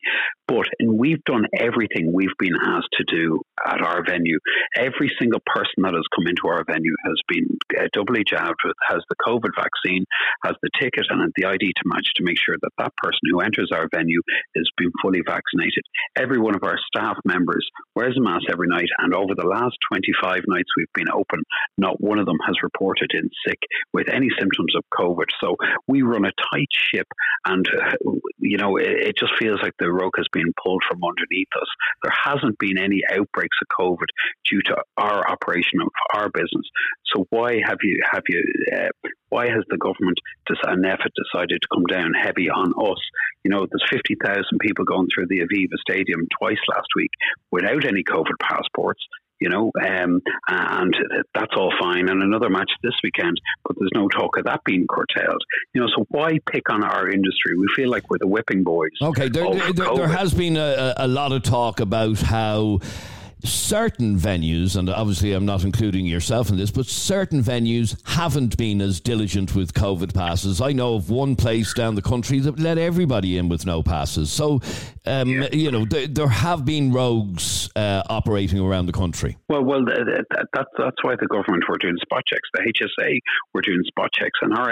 But 0.49 0.67
and 0.81 0.99
we've 0.99 1.23
done 1.25 1.45
everything 1.53 2.13
we've 2.13 2.37
been 2.39 2.57
asked 2.57 2.97
to 2.97 3.05
do 3.05 3.41
at 3.67 3.83
our 3.83 4.03
venue. 4.03 4.39
Every 4.75 5.13
single 5.21 5.41
person 5.45 5.85
that 5.85 5.93
has 5.93 6.09
come 6.17 6.27
into 6.27 6.49
our 6.49 6.65
venue 6.65 6.95
has 7.05 7.21
been 7.29 7.47
uh, 7.79 7.89
doubly 7.93 8.25
jabbed 8.27 8.61
with, 8.65 8.77
has 8.89 9.03
the 9.11 9.17
COVID 9.27 9.53
vaccine, 9.55 10.05
has 10.45 10.55
the 10.63 10.71
ticket 10.81 11.07
and 11.11 11.33
the 11.37 11.45
ID 11.45 11.73
to 11.77 11.83
match 11.85 12.09
to 12.17 12.25
make 12.25 12.39
sure 12.41 12.57
that 12.63 12.71
that 12.79 12.97
person 12.97 13.21
who 13.31 13.41
enters 13.41 13.71
our 13.73 13.89
venue 13.95 14.21
has 14.57 14.69
been 14.77 14.91
fully 15.03 15.21
vaccinated. 15.27 15.85
Every 16.17 16.39
one 16.39 16.55
of 16.55 16.65
our 16.65 16.79
staff 16.89 17.17
members 17.25 17.69
wears 17.95 18.17
a 18.17 18.21
mask 18.21 18.47
every 18.51 18.69
night, 18.69 18.89
and 18.99 19.15
over 19.15 19.35
the 19.37 19.47
last 19.47 19.77
25 19.93 20.43
nights 20.47 20.71
we've 20.77 20.93
been 20.95 21.13
open, 21.13 21.43
not 21.77 22.01
one 22.01 22.19
of 22.19 22.27
them 22.27 22.39
has 22.47 22.57
reported 22.63 23.11
in 23.13 23.29
sick 23.47 23.59
with 23.93 24.09
any 24.09 24.29
symptoms 24.39 24.75
of 24.77 24.85
COVID. 24.99 25.27
So 25.43 25.57
we 25.87 26.03
run 26.03 26.25
a 26.25 26.33
tight 26.53 26.69
ship, 26.73 27.07
and 27.45 27.69
uh, 27.69 28.13
you 28.39 28.57
know 28.57 28.77
it, 28.77 29.09
it, 29.09 29.17
just 29.19 29.33
feels 29.39 29.61
like 29.63 29.73
the 29.79 29.91
rug 29.91 30.13
has 30.17 30.27
been 30.33 30.38
pulled 30.63 30.83
from 30.89 31.01
underneath 31.03 31.49
us. 31.57 31.69
There 32.03 32.15
hasn't 32.15 32.59
been 32.59 32.79
any 32.79 33.03
outbreaks 33.11 33.57
of 33.63 33.69
COVID 33.79 34.09
due 34.51 34.63
to 34.67 34.77
our 34.97 35.29
operation 35.29 35.81
of 35.81 35.89
our 36.15 36.29
business. 36.31 36.67
So 37.15 37.27
why 37.31 37.61
have 37.65 37.79
you 37.83 38.01
have 38.11 38.23
you 38.29 38.43
uh, 38.73 39.09
why 39.29 39.47
has 39.47 39.65
the 39.69 39.77
government 39.79 40.19
and 40.49 40.85
NPHET 40.85 41.13
decided 41.13 41.61
to 41.61 41.69
come 41.73 41.85
down 41.85 42.13
heavy 42.15 42.49
on 42.49 42.73
us? 42.73 43.01
You 43.45 43.51
know, 43.51 43.67
there's 43.67 43.85
50,000 43.91 44.45
people 44.61 44.85
going 44.85 45.09
through 45.15 45.27
the 45.29 45.41
Aviva 45.41 45.77
Stadium 45.81 46.27
twice 46.41 46.61
last 46.75 46.89
week 46.97 47.11
without 47.51 47.85
any 47.85 48.03
COVID 48.03 48.39
passports 48.41 49.05
you 49.41 49.49
know, 49.49 49.71
um, 49.83 50.21
and 50.49 50.97
that's 51.35 51.53
all 51.57 51.73
fine. 51.81 52.09
And 52.09 52.23
another 52.23 52.49
match 52.51 52.71
this 52.83 52.95
weekend, 53.03 53.41
but 53.65 53.77
there's 53.79 53.91
no 53.95 54.09
talk 54.09 54.37
of 54.39 54.45
that 54.45 54.63
being 54.65 54.87
curtailed. 54.89 55.43
You 55.75 55.83
know, 55.83 55.89
so 55.97 56.07
why 56.09 56.39
pick 56.51 56.71
on 56.71 56.85
our 56.85 57.09
industry? 57.11 57.57
We 57.57 57.67
feel 57.75 57.91
like 57.91 58.09
we're 58.11 58.19
the 58.19 58.27
whipping 58.27 58.65
boys. 58.65 58.91
Okay, 59.03 59.29
there, 59.29 59.53
there, 59.73 59.95
there 59.95 60.09
has 60.09 60.35
been 60.35 60.57
a, 60.57 60.95
a 60.97 61.09
lot 61.09 61.33
of 61.33 61.43
talk 61.43 61.81
about 61.81 62.21
how 62.21 62.81
certain 63.45 64.19
venues, 64.19 64.77
and 64.77 64.89
obviously 64.89 65.33
I'm 65.33 65.47
not 65.47 65.65
including 65.65 66.07
yourself 66.07 66.51
in 66.51 66.57
this, 66.57 66.71
but 66.71 66.87
certain 66.87 67.43
venues 67.43 68.01
haven't 68.07 68.57
been 68.57 68.81
as 68.81 69.01
diligent 69.01 69.55
with 69.55 69.75
COVID 69.75 70.15
passes. 70.15 70.61
I 70.61 70.73
know 70.73 70.95
of 70.95 71.11
one 71.11 71.37
place 71.37 71.73
down 71.75 71.95
the 71.95 72.03
country 72.03 72.41
that 72.41 72.59
let 72.59 72.79
everybody 72.79 73.39
in 73.39 73.49
with 73.49 73.67
no 73.67 73.83
passes. 73.83 74.33
So, 74.33 74.61
um, 75.07 75.29
yeah. 75.29 75.49
you 75.53 75.71
know, 75.71 75.87
th- 75.87 76.11
there 76.13 76.29
have 76.29 76.65
been 76.65 76.93
rogues 76.93 77.71
uh, 77.77 78.03
operating 78.09 78.61
around 78.61 78.87
the 78.87 78.93
country. 78.93 79.37
Well, 79.49 79.65
well, 79.65 79.85
that, 79.85 80.25
that's 80.53 80.69
that's 80.77 80.97
why 81.03 81.15
the 81.21 81.27
government 81.29 81.65
were 81.69 81.79
doing 81.79 81.97
spot 82.03 82.23
checks. 82.27 82.49
The 82.55 82.73
HSA 82.73 83.19
were 83.55 83.63
doing 83.63 83.83
spot 83.87 84.11
checks, 84.13 84.39
and 84.43 84.55
our 84.55 84.71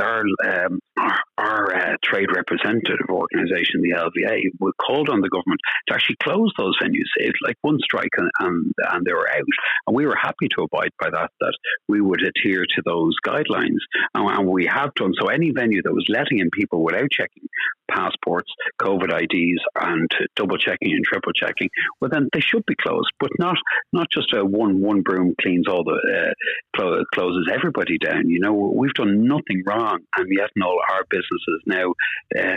our 0.00 0.24
um, 0.46 0.78
our, 0.96 1.18
our 1.38 1.76
uh, 1.76 1.96
trade 2.02 2.28
representative 2.34 3.06
organisation, 3.10 3.82
the 3.82 3.94
LVA, 3.96 4.40
we 4.60 4.70
called 4.84 5.08
on 5.08 5.20
the 5.20 5.28
government 5.28 5.60
to 5.88 5.94
actually 5.94 6.16
close 6.22 6.52
those 6.58 6.76
venues. 6.82 7.08
It's 7.16 7.38
like 7.42 7.56
one 7.62 7.78
strike 7.82 7.95
and, 8.16 8.30
and, 8.40 8.72
and 8.90 9.06
they 9.06 9.12
were 9.12 9.28
out. 9.28 9.42
And 9.86 9.96
we 9.96 10.06
were 10.06 10.16
happy 10.16 10.48
to 10.56 10.62
abide 10.62 10.90
by 11.00 11.10
that, 11.10 11.30
that 11.40 11.56
we 11.88 12.00
would 12.00 12.20
adhere 12.22 12.64
to 12.64 12.82
those 12.84 13.14
guidelines. 13.26 13.82
And, 14.14 14.28
and 14.28 14.48
we 14.48 14.66
have 14.66 14.94
done 14.94 15.12
so. 15.20 15.28
Any 15.28 15.50
venue 15.50 15.82
that 15.82 15.92
was 15.92 16.06
letting 16.08 16.38
in 16.38 16.50
people 16.50 16.82
without 16.82 17.10
checking 17.10 17.48
passports, 17.90 18.50
COVID 18.80 19.12
IDs, 19.22 19.60
and 19.80 20.10
double 20.34 20.58
checking 20.58 20.92
and 20.92 21.04
triple 21.04 21.32
checking, 21.32 21.68
well, 22.00 22.10
then 22.12 22.28
they 22.32 22.40
should 22.40 22.64
be 22.66 22.74
closed, 22.80 23.10
but 23.20 23.30
not 23.38 23.56
not 23.92 24.08
just 24.10 24.32
a 24.34 24.44
one 24.44 24.80
one 24.80 25.02
broom 25.02 25.34
cleans 25.40 25.66
all 25.68 25.84
the 25.84 26.34
uh, 26.78 27.02
closes 27.14 27.48
everybody 27.52 27.98
down. 27.98 28.28
You 28.28 28.40
know, 28.40 28.52
we've 28.52 28.94
done 28.94 29.26
nothing 29.26 29.62
wrong, 29.66 30.00
and 30.16 30.28
yet 30.30 30.50
all 30.62 30.80
our 30.92 31.04
businesses 31.10 31.62
now 31.66 31.92
uh, 32.38 32.56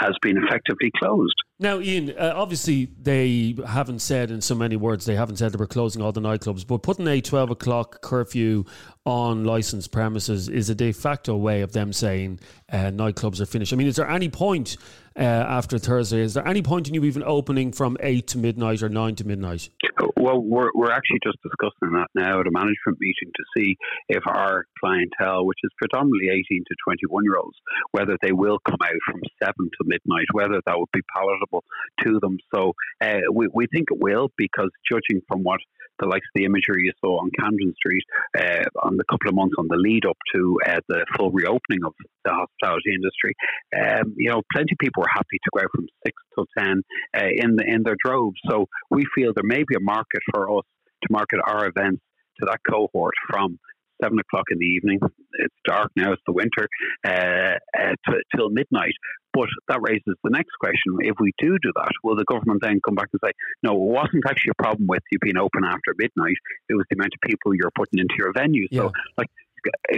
has 0.00 0.14
been 0.22 0.36
effectively 0.38 0.90
closed. 0.98 1.34
Now, 1.58 1.78
Ian, 1.78 2.14
uh, 2.18 2.32
obviously 2.34 2.88
they 3.02 3.54
haven't 3.66 3.98
said 3.98 4.30
in 4.30 4.40
so 4.40 4.54
many 4.54 4.76
words 4.76 5.04
they 5.04 5.14
haven't 5.14 5.36
said 5.36 5.52
they 5.52 5.58
were 5.58 5.66
closing 5.66 6.00
all 6.00 6.10
the 6.10 6.20
nightclubs, 6.20 6.66
but 6.66 6.78
putting 6.78 7.06
a 7.06 7.20
twelve 7.20 7.50
o'clock 7.50 8.00
curfew 8.00 8.64
on 9.04 9.44
licensed 9.44 9.92
premises 9.92 10.48
is 10.48 10.70
a 10.70 10.74
de 10.74 10.92
facto 10.92 11.36
way 11.36 11.60
of 11.60 11.72
them 11.72 11.92
saying 11.92 12.40
uh, 12.72 12.90
nightclubs 12.90 13.40
are 13.40 13.46
finished. 13.46 13.74
I 13.74 13.76
mean, 13.76 13.88
is 13.88 13.96
there 13.96 14.08
any 14.08 14.30
point 14.40 14.78
uh, 15.16 15.20
after 15.20 15.78
Thursday? 15.78 16.22
Is 16.22 16.32
there 16.32 16.48
any 16.48 16.62
point 16.62 16.88
in 16.88 16.94
you 16.94 17.04
even 17.04 17.22
opening 17.22 17.72
from 17.72 17.98
eight 18.00 18.26
to 18.28 18.38
midnight 18.38 18.82
or 18.82 18.88
nine 18.88 19.14
to 19.16 19.24
midnight? 19.24 19.68
Well, 20.16 20.40
we're, 20.40 20.70
we're 20.74 20.92
actually 20.92 21.20
just 21.22 21.36
discussing 21.42 21.92
that 21.92 22.08
now 22.14 22.40
at 22.40 22.46
a 22.46 22.50
management 22.50 22.96
meeting 22.98 23.30
to 23.36 23.44
see 23.54 23.76
if 24.08 24.22
our 24.26 24.64
clientele, 24.82 25.44
which 25.44 25.58
is 25.62 25.70
predominantly 25.76 26.28
18 26.28 26.64
to 26.68 26.74
21 26.86 27.24
year 27.24 27.36
olds, 27.36 27.56
whether 27.90 28.16
they 28.22 28.32
will 28.32 28.58
come 28.66 28.78
out 28.82 29.00
from 29.04 29.20
seven 29.42 29.68
to 29.76 29.84
midnight, 29.84 30.24
whether 30.32 30.60
that 30.64 30.78
would 30.78 30.92
be 30.92 31.02
palatable 31.14 31.64
to 32.04 32.18
them. 32.20 32.38
So 32.54 32.72
uh, 33.02 33.20
we, 33.32 33.48
we 33.52 33.66
think 33.66 33.88
it 33.92 34.00
will 34.00 34.30
because 34.38 34.70
judging 34.90 35.20
from 35.28 35.42
what 35.42 35.60
the 36.00 36.08
likes 36.08 36.26
of 36.26 36.34
the 36.34 36.44
imagery 36.44 36.84
you 36.84 36.92
saw 37.04 37.20
on 37.20 37.30
Camden 37.38 37.74
Street 37.76 38.02
uh, 38.38 38.64
on 38.82 38.96
the 38.96 39.04
couple 39.04 39.28
of 39.28 39.34
months 39.34 39.54
on 39.58 39.68
the 39.68 39.76
lead 39.76 40.04
up 40.06 40.16
to 40.34 40.58
uh, 40.66 40.80
the 40.88 41.04
full 41.16 41.30
reopening 41.30 41.84
of 41.84 41.92
the 42.24 42.32
hospitality 42.32 42.94
industry. 42.94 43.34
Um, 43.76 44.14
you 44.16 44.30
know, 44.30 44.42
plenty 44.52 44.72
of 44.72 44.78
people 44.78 45.02
were 45.02 45.12
happy 45.12 45.38
to 45.44 45.50
go 45.54 45.64
from 45.74 45.86
six 46.04 46.16
till 46.34 46.46
ten 46.58 46.82
uh, 47.16 47.30
in 47.36 47.56
the, 47.56 47.64
in 47.66 47.82
their 47.82 47.96
droves. 48.04 48.36
So 48.48 48.66
we 48.90 49.04
feel 49.14 49.32
there 49.34 49.44
may 49.44 49.64
be 49.68 49.76
a 49.76 49.80
market 49.80 50.22
for 50.32 50.58
us 50.58 50.64
to 51.02 51.08
market 51.10 51.40
our 51.46 51.66
events 51.66 52.02
to 52.40 52.46
that 52.46 52.60
cohort 52.68 53.14
from 53.28 53.58
seven 54.02 54.18
o'clock 54.18 54.44
in 54.50 54.58
the 54.58 54.64
evening. 54.64 54.98
It's 55.34 55.54
dark 55.66 55.90
now; 55.96 56.12
it's 56.12 56.22
the 56.26 56.32
winter 56.32 56.68
uh, 57.06 57.56
uh, 57.78 57.94
t- 58.08 58.22
till 58.34 58.50
midnight. 58.50 58.94
But 59.32 59.48
that 59.68 59.80
raises 59.80 60.16
the 60.24 60.30
next 60.30 60.52
question: 60.60 60.98
If 61.00 61.16
we 61.20 61.32
do 61.38 61.56
do 61.62 61.72
that, 61.76 61.92
will 62.02 62.16
the 62.16 62.24
government 62.24 62.60
then 62.62 62.80
come 62.84 62.94
back 62.94 63.08
and 63.12 63.20
say, 63.24 63.32
"No, 63.62 63.72
it 63.74 63.92
wasn't 63.92 64.24
actually 64.28 64.52
a 64.58 64.62
problem 64.62 64.86
with 64.88 65.02
you 65.10 65.18
being 65.20 65.36
open 65.36 65.64
after 65.64 65.94
midnight. 65.96 66.36
It 66.68 66.74
was 66.74 66.86
the 66.90 66.96
amount 66.96 67.14
of 67.14 67.20
people 67.28 67.54
you're 67.54 67.72
putting 67.74 68.00
into 68.00 68.14
your 68.18 68.32
venue." 68.32 68.66
Yeah. 68.70 68.82
So, 68.82 68.92
like, 69.16 69.28
uh, 69.66 69.96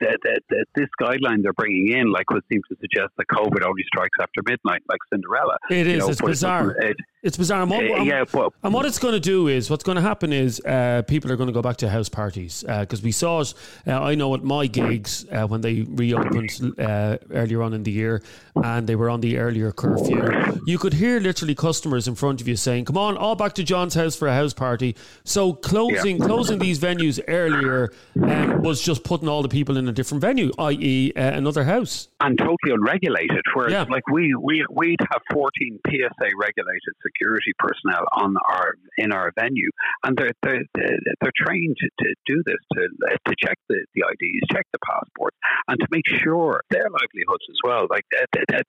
the, 0.00 0.18
the, 0.22 0.40
the, 0.48 0.64
this 0.74 0.88
guideline 1.00 1.42
they're 1.42 1.52
bringing 1.52 1.92
in, 1.92 2.10
like, 2.10 2.30
would 2.30 2.42
seem 2.50 2.62
to 2.68 2.76
suggest 2.80 3.12
that 3.16 3.26
COVID 3.28 3.64
only 3.64 3.82
strikes 3.86 4.16
after 4.20 4.40
midnight, 4.46 4.82
like 4.88 5.00
Cinderella. 5.12 5.56
It 5.70 5.86
is. 5.86 6.00
Know, 6.00 6.08
it's 6.08 6.20
bizarre. 6.20 6.70
It, 6.80 6.96
it's 7.22 7.36
bizarre. 7.36 7.62
And 7.62 7.70
what, 7.70 7.84
uh, 7.84 8.02
yeah, 8.02 8.24
but, 8.30 8.52
and 8.62 8.74
what 8.74 8.84
it's 8.84 8.98
going 8.98 9.14
to 9.14 9.20
do 9.20 9.48
is, 9.48 9.70
what's 9.70 9.84
going 9.84 9.96
to 9.96 10.02
happen 10.02 10.32
is, 10.32 10.60
uh, 10.60 11.02
people 11.06 11.32
are 11.32 11.36
going 11.36 11.46
to 11.46 11.52
go 11.52 11.62
back 11.62 11.76
to 11.78 11.88
house 11.88 12.08
parties 12.08 12.62
because 12.62 13.00
uh, 13.00 13.04
we 13.04 13.12
saw 13.12 13.40
it. 13.40 13.54
Uh, 13.86 14.00
I 14.00 14.14
know 14.14 14.34
at 14.34 14.44
my 14.44 14.66
gigs 14.66 15.26
uh, 15.32 15.46
when 15.46 15.60
they 15.60 15.82
reopened 15.82 16.74
earlier 16.78 17.62
on 17.62 17.72
in 17.72 17.82
the 17.82 17.90
year, 17.90 18.22
and 18.56 18.86
they 18.86 18.96
were 18.96 19.10
on 19.10 19.20
the 19.20 19.38
earlier 19.38 19.72
curfew. 19.72 20.60
You 20.66 20.78
could 20.78 20.94
hear 20.94 21.20
literally 21.20 21.54
customers 21.54 22.08
in 22.08 22.14
front 22.14 22.40
of 22.40 22.48
you 22.48 22.56
saying, 22.56 22.86
"Come 22.86 22.98
on, 22.98 23.16
all 23.16 23.34
back 23.34 23.54
to 23.54 23.64
John's 23.64 23.94
house 23.94 24.16
for 24.16 24.28
a 24.28 24.34
house 24.34 24.52
party." 24.52 24.96
So 25.24 25.52
closing 25.52 26.18
yeah. 26.18 26.26
closing 26.26 26.58
these 26.58 26.78
venues 26.78 27.20
earlier 27.28 27.92
um, 28.22 28.62
was 28.62 28.80
just 28.80 29.03
putting 29.04 29.28
all 29.28 29.42
the 29.42 29.48
people 29.48 29.76
in 29.76 29.88
a 29.88 29.92
different 29.92 30.20
venue, 30.20 30.50
i.e., 30.58 31.12
uh, 31.16 31.20
another 31.20 31.64
house, 31.64 32.08
and 32.20 32.36
totally 32.38 32.72
unregulated. 32.72 33.42
Whereas, 33.54 33.72
yeah. 33.72 33.84
like 33.88 34.06
we 34.10 34.34
we 34.34 34.64
we'd 34.70 35.00
have 35.12 35.22
fourteen 35.32 35.78
PSA 35.86 36.28
regulated 36.40 36.94
security 37.04 37.52
personnel 37.58 38.04
on 38.12 38.34
our 38.48 38.74
in 38.98 39.12
our 39.12 39.32
venue, 39.38 39.70
and 40.04 40.16
they're 40.16 40.32
they're, 40.42 40.64
they're 40.74 41.32
trained 41.36 41.76
to 41.98 42.14
do 42.26 42.42
this 42.46 42.56
to 42.74 42.88
to 43.26 43.34
check 43.42 43.58
the, 43.68 43.84
the 43.94 44.04
IDs, 44.10 44.46
check 44.52 44.66
the 44.72 44.78
passports, 44.84 45.36
and 45.68 45.78
to 45.78 45.86
make 45.90 46.06
sure 46.22 46.62
their 46.70 46.88
livelihoods 46.90 47.44
as 47.50 47.58
well. 47.62 47.86
Like 47.90 48.04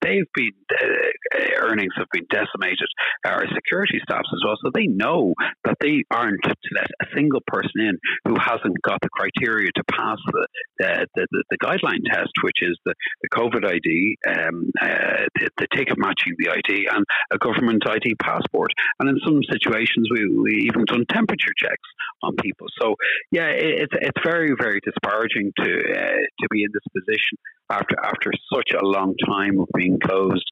they've 0.02 0.32
been 0.36 0.52
uh, 0.82 1.40
earnings 1.62 1.94
have 1.98 2.08
been 2.12 2.28
decimated. 2.30 2.88
Our 3.26 3.46
security 3.54 4.00
staffs 4.04 4.30
as 4.34 4.42
well, 4.46 4.56
so 4.64 4.72
they 4.74 4.88
know 4.88 5.34
that 5.64 5.78
they 5.80 6.04
aren't 6.12 6.44
to 6.44 6.72
let 6.76 6.88
a 7.02 7.06
single 7.16 7.42
person 7.48 7.80
in 7.82 7.98
who 8.28 8.36
hasn't 8.40 8.82
got 8.82 9.00
the 9.02 9.10
criteria 9.10 9.70
to 9.76 9.84
pass 9.92 10.18
the 10.32 10.48
the, 10.80 11.08
the, 11.16 11.44
the 11.52 11.58
guideline 11.58 12.04
test, 12.12 12.32
which 12.42 12.60
is 12.62 12.78
the, 12.86 12.94
the 13.22 13.30
COVID 13.30 13.66
ID, 13.66 14.18
um, 14.28 14.72
uh, 14.82 15.26
the, 15.36 15.50
the 15.58 15.68
ticket 15.76 15.98
matching 15.98 16.34
the 16.38 16.50
ID, 16.50 16.88
and 16.92 17.06
a 17.32 17.38
government 17.38 17.84
ID 17.88 18.16
passport. 18.22 18.72
And 19.00 19.10
in 19.10 19.18
some 19.26 19.42
situations, 19.50 20.10
we, 20.12 20.28
we 20.30 20.68
even 20.68 20.86
done 20.86 21.06
temperature 21.12 21.54
checks 21.58 21.90
on 22.24 22.36
people. 22.42 22.68
So 22.82 22.96
yeah, 23.32 23.48
it, 23.48 23.88
it's 23.88 23.94
it's 24.02 24.22
very 24.24 24.54
very 24.58 24.80
disparaging 24.84 25.52
to 25.58 25.64
uh, 25.64 26.22
to 26.42 26.48
be 26.52 26.64
in 26.64 26.70
this 26.74 26.86
position 26.94 27.38
after 27.70 27.96
after 28.04 28.32
such 28.54 28.72
a 28.78 28.86
long 28.86 29.16
time 29.26 29.60
of 29.60 29.68
being 29.76 30.00
closed. 30.00 30.46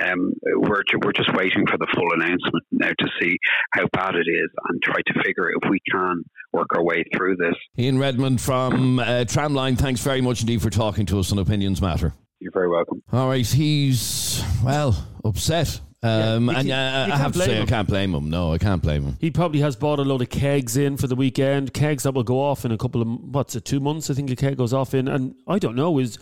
Um, 0.00 0.32
we're 0.56 0.82
we're 1.02 1.12
just 1.12 1.34
waiting 1.34 1.66
for 1.66 1.76
the 1.76 1.86
full 1.94 2.12
announcement 2.12 2.64
now 2.70 2.90
to 2.98 3.08
see 3.20 3.36
how 3.72 3.86
bad 3.92 4.14
it 4.14 4.28
is 4.28 4.48
and 4.68 4.82
try 4.82 5.00
to 5.06 5.22
figure 5.24 5.50
if 5.50 5.68
we 5.68 5.80
can 5.90 6.22
work 6.52 6.68
our 6.76 6.84
way 6.84 7.04
through 7.16 7.36
this. 7.36 7.54
Ian 7.78 7.98
Redmond 7.98 8.40
from 8.40 8.98
uh, 8.98 9.24
Tramline, 9.26 9.78
thanks 9.78 10.00
very 10.00 10.20
much 10.20 10.40
indeed 10.42 10.62
for 10.62 10.70
talking 10.70 11.06
to 11.06 11.18
us 11.18 11.32
on 11.32 11.38
Opinions 11.38 11.82
Matter. 11.82 12.12
You're 12.38 12.52
very 12.52 12.70
welcome. 12.70 13.02
All 13.12 13.28
right, 13.28 13.46
he's 13.46 14.42
well 14.64 15.06
upset. 15.24 15.80
Um, 16.02 16.48
yeah, 16.48 16.58
and 16.58 16.72
uh, 17.12 17.14
I 17.14 17.18
have 17.18 17.32
to 17.32 17.40
say, 17.40 17.56
him. 17.56 17.64
I 17.64 17.66
can't 17.66 17.86
blame 17.86 18.14
him. 18.14 18.30
No, 18.30 18.54
I 18.54 18.58
can't 18.58 18.80
blame 18.80 19.02
him. 19.02 19.16
He 19.20 19.30
probably 19.30 19.60
has 19.60 19.76
bought 19.76 19.98
a 19.98 20.02
load 20.02 20.22
of 20.22 20.30
kegs 20.30 20.78
in 20.78 20.96
for 20.96 21.06
the 21.06 21.14
weekend. 21.14 21.74
Kegs 21.74 22.04
that 22.04 22.14
will 22.14 22.22
go 22.22 22.40
off 22.40 22.64
in 22.64 22.72
a 22.72 22.78
couple 22.78 23.02
of 23.02 23.08
what's 23.08 23.54
it, 23.54 23.66
two 23.66 23.80
months? 23.80 24.08
I 24.08 24.14
think 24.14 24.30
a 24.30 24.36
keg 24.36 24.56
goes 24.56 24.72
off 24.72 24.94
in, 24.94 25.08
and 25.08 25.34
I 25.46 25.58
don't 25.58 25.76
know 25.76 25.98
is 25.98 26.18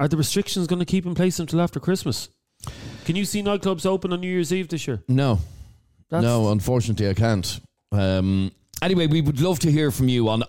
are 0.00 0.08
the 0.08 0.16
restrictions 0.16 0.66
going 0.66 0.80
to 0.80 0.84
keep 0.84 1.06
in 1.06 1.14
place 1.14 1.38
until 1.38 1.60
after 1.60 1.78
Christmas? 1.78 2.28
Can 3.04 3.16
you 3.16 3.24
see 3.24 3.42
nightclubs 3.42 3.86
open 3.86 4.12
on 4.12 4.20
New 4.20 4.28
Year's 4.28 4.52
Eve 4.52 4.68
this 4.68 4.86
year? 4.86 5.02
No, 5.08 5.38
That's 6.10 6.22
no. 6.22 6.50
Unfortunately, 6.50 7.08
I 7.08 7.14
can't. 7.14 7.60
Um, 7.92 8.52
Anyway, 8.80 9.08
we 9.08 9.20
would 9.20 9.40
love 9.40 9.58
to 9.58 9.72
hear 9.72 9.90
from 9.90 10.08
you 10.08 10.28
on 10.28 10.44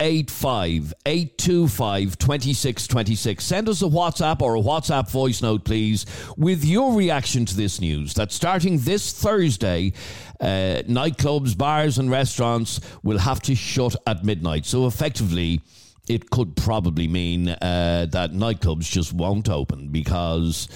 085 0.00 0.94
825 1.04 2.16
2626. 2.16 3.44
Send 3.44 3.68
us 3.68 3.82
a 3.82 3.84
WhatsApp 3.84 4.40
or 4.40 4.56
a 4.56 4.60
WhatsApp 4.60 5.10
voice 5.10 5.42
note, 5.42 5.64
please, 5.64 6.06
with 6.38 6.64
your 6.64 6.94
reaction 6.94 7.44
to 7.44 7.54
this 7.54 7.78
news 7.78 8.14
that 8.14 8.32
starting 8.32 8.78
this 8.78 9.12
Thursday, 9.12 9.92
uh, 10.40 10.84
nightclubs, 10.88 11.56
bars, 11.56 11.98
and 11.98 12.10
restaurants 12.10 12.80
will 13.02 13.18
have 13.18 13.42
to 13.42 13.54
shut 13.54 13.94
at 14.06 14.24
midnight. 14.24 14.64
So 14.64 14.86
effectively, 14.86 15.60
it 16.08 16.30
could 16.30 16.56
probably 16.56 17.08
mean 17.08 17.50
uh, 17.50 18.06
that 18.10 18.32
nightclubs 18.32 18.90
just 18.90 19.12
won't 19.12 19.50
open 19.50 19.88
because 19.90 20.68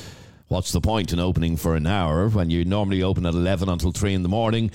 what's 0.51 0.73
the 0.73 0.81
point 0.81 1.13
in 1.13 1.21
opening 1.21 1.57
for 1.57 1.77
an 1.77 1.87
hour 1.87 2.29
when 2.29 2.51
you 2.51 2.65
normally 2.65 3.03
open 3.03 3.25
at 3.25 3.35
11 3.35 3.69
until 3.69 3.93
3 3.93 4.15
in 4.15 4.23
the 4.23 4.29
morning? 4.29 4.71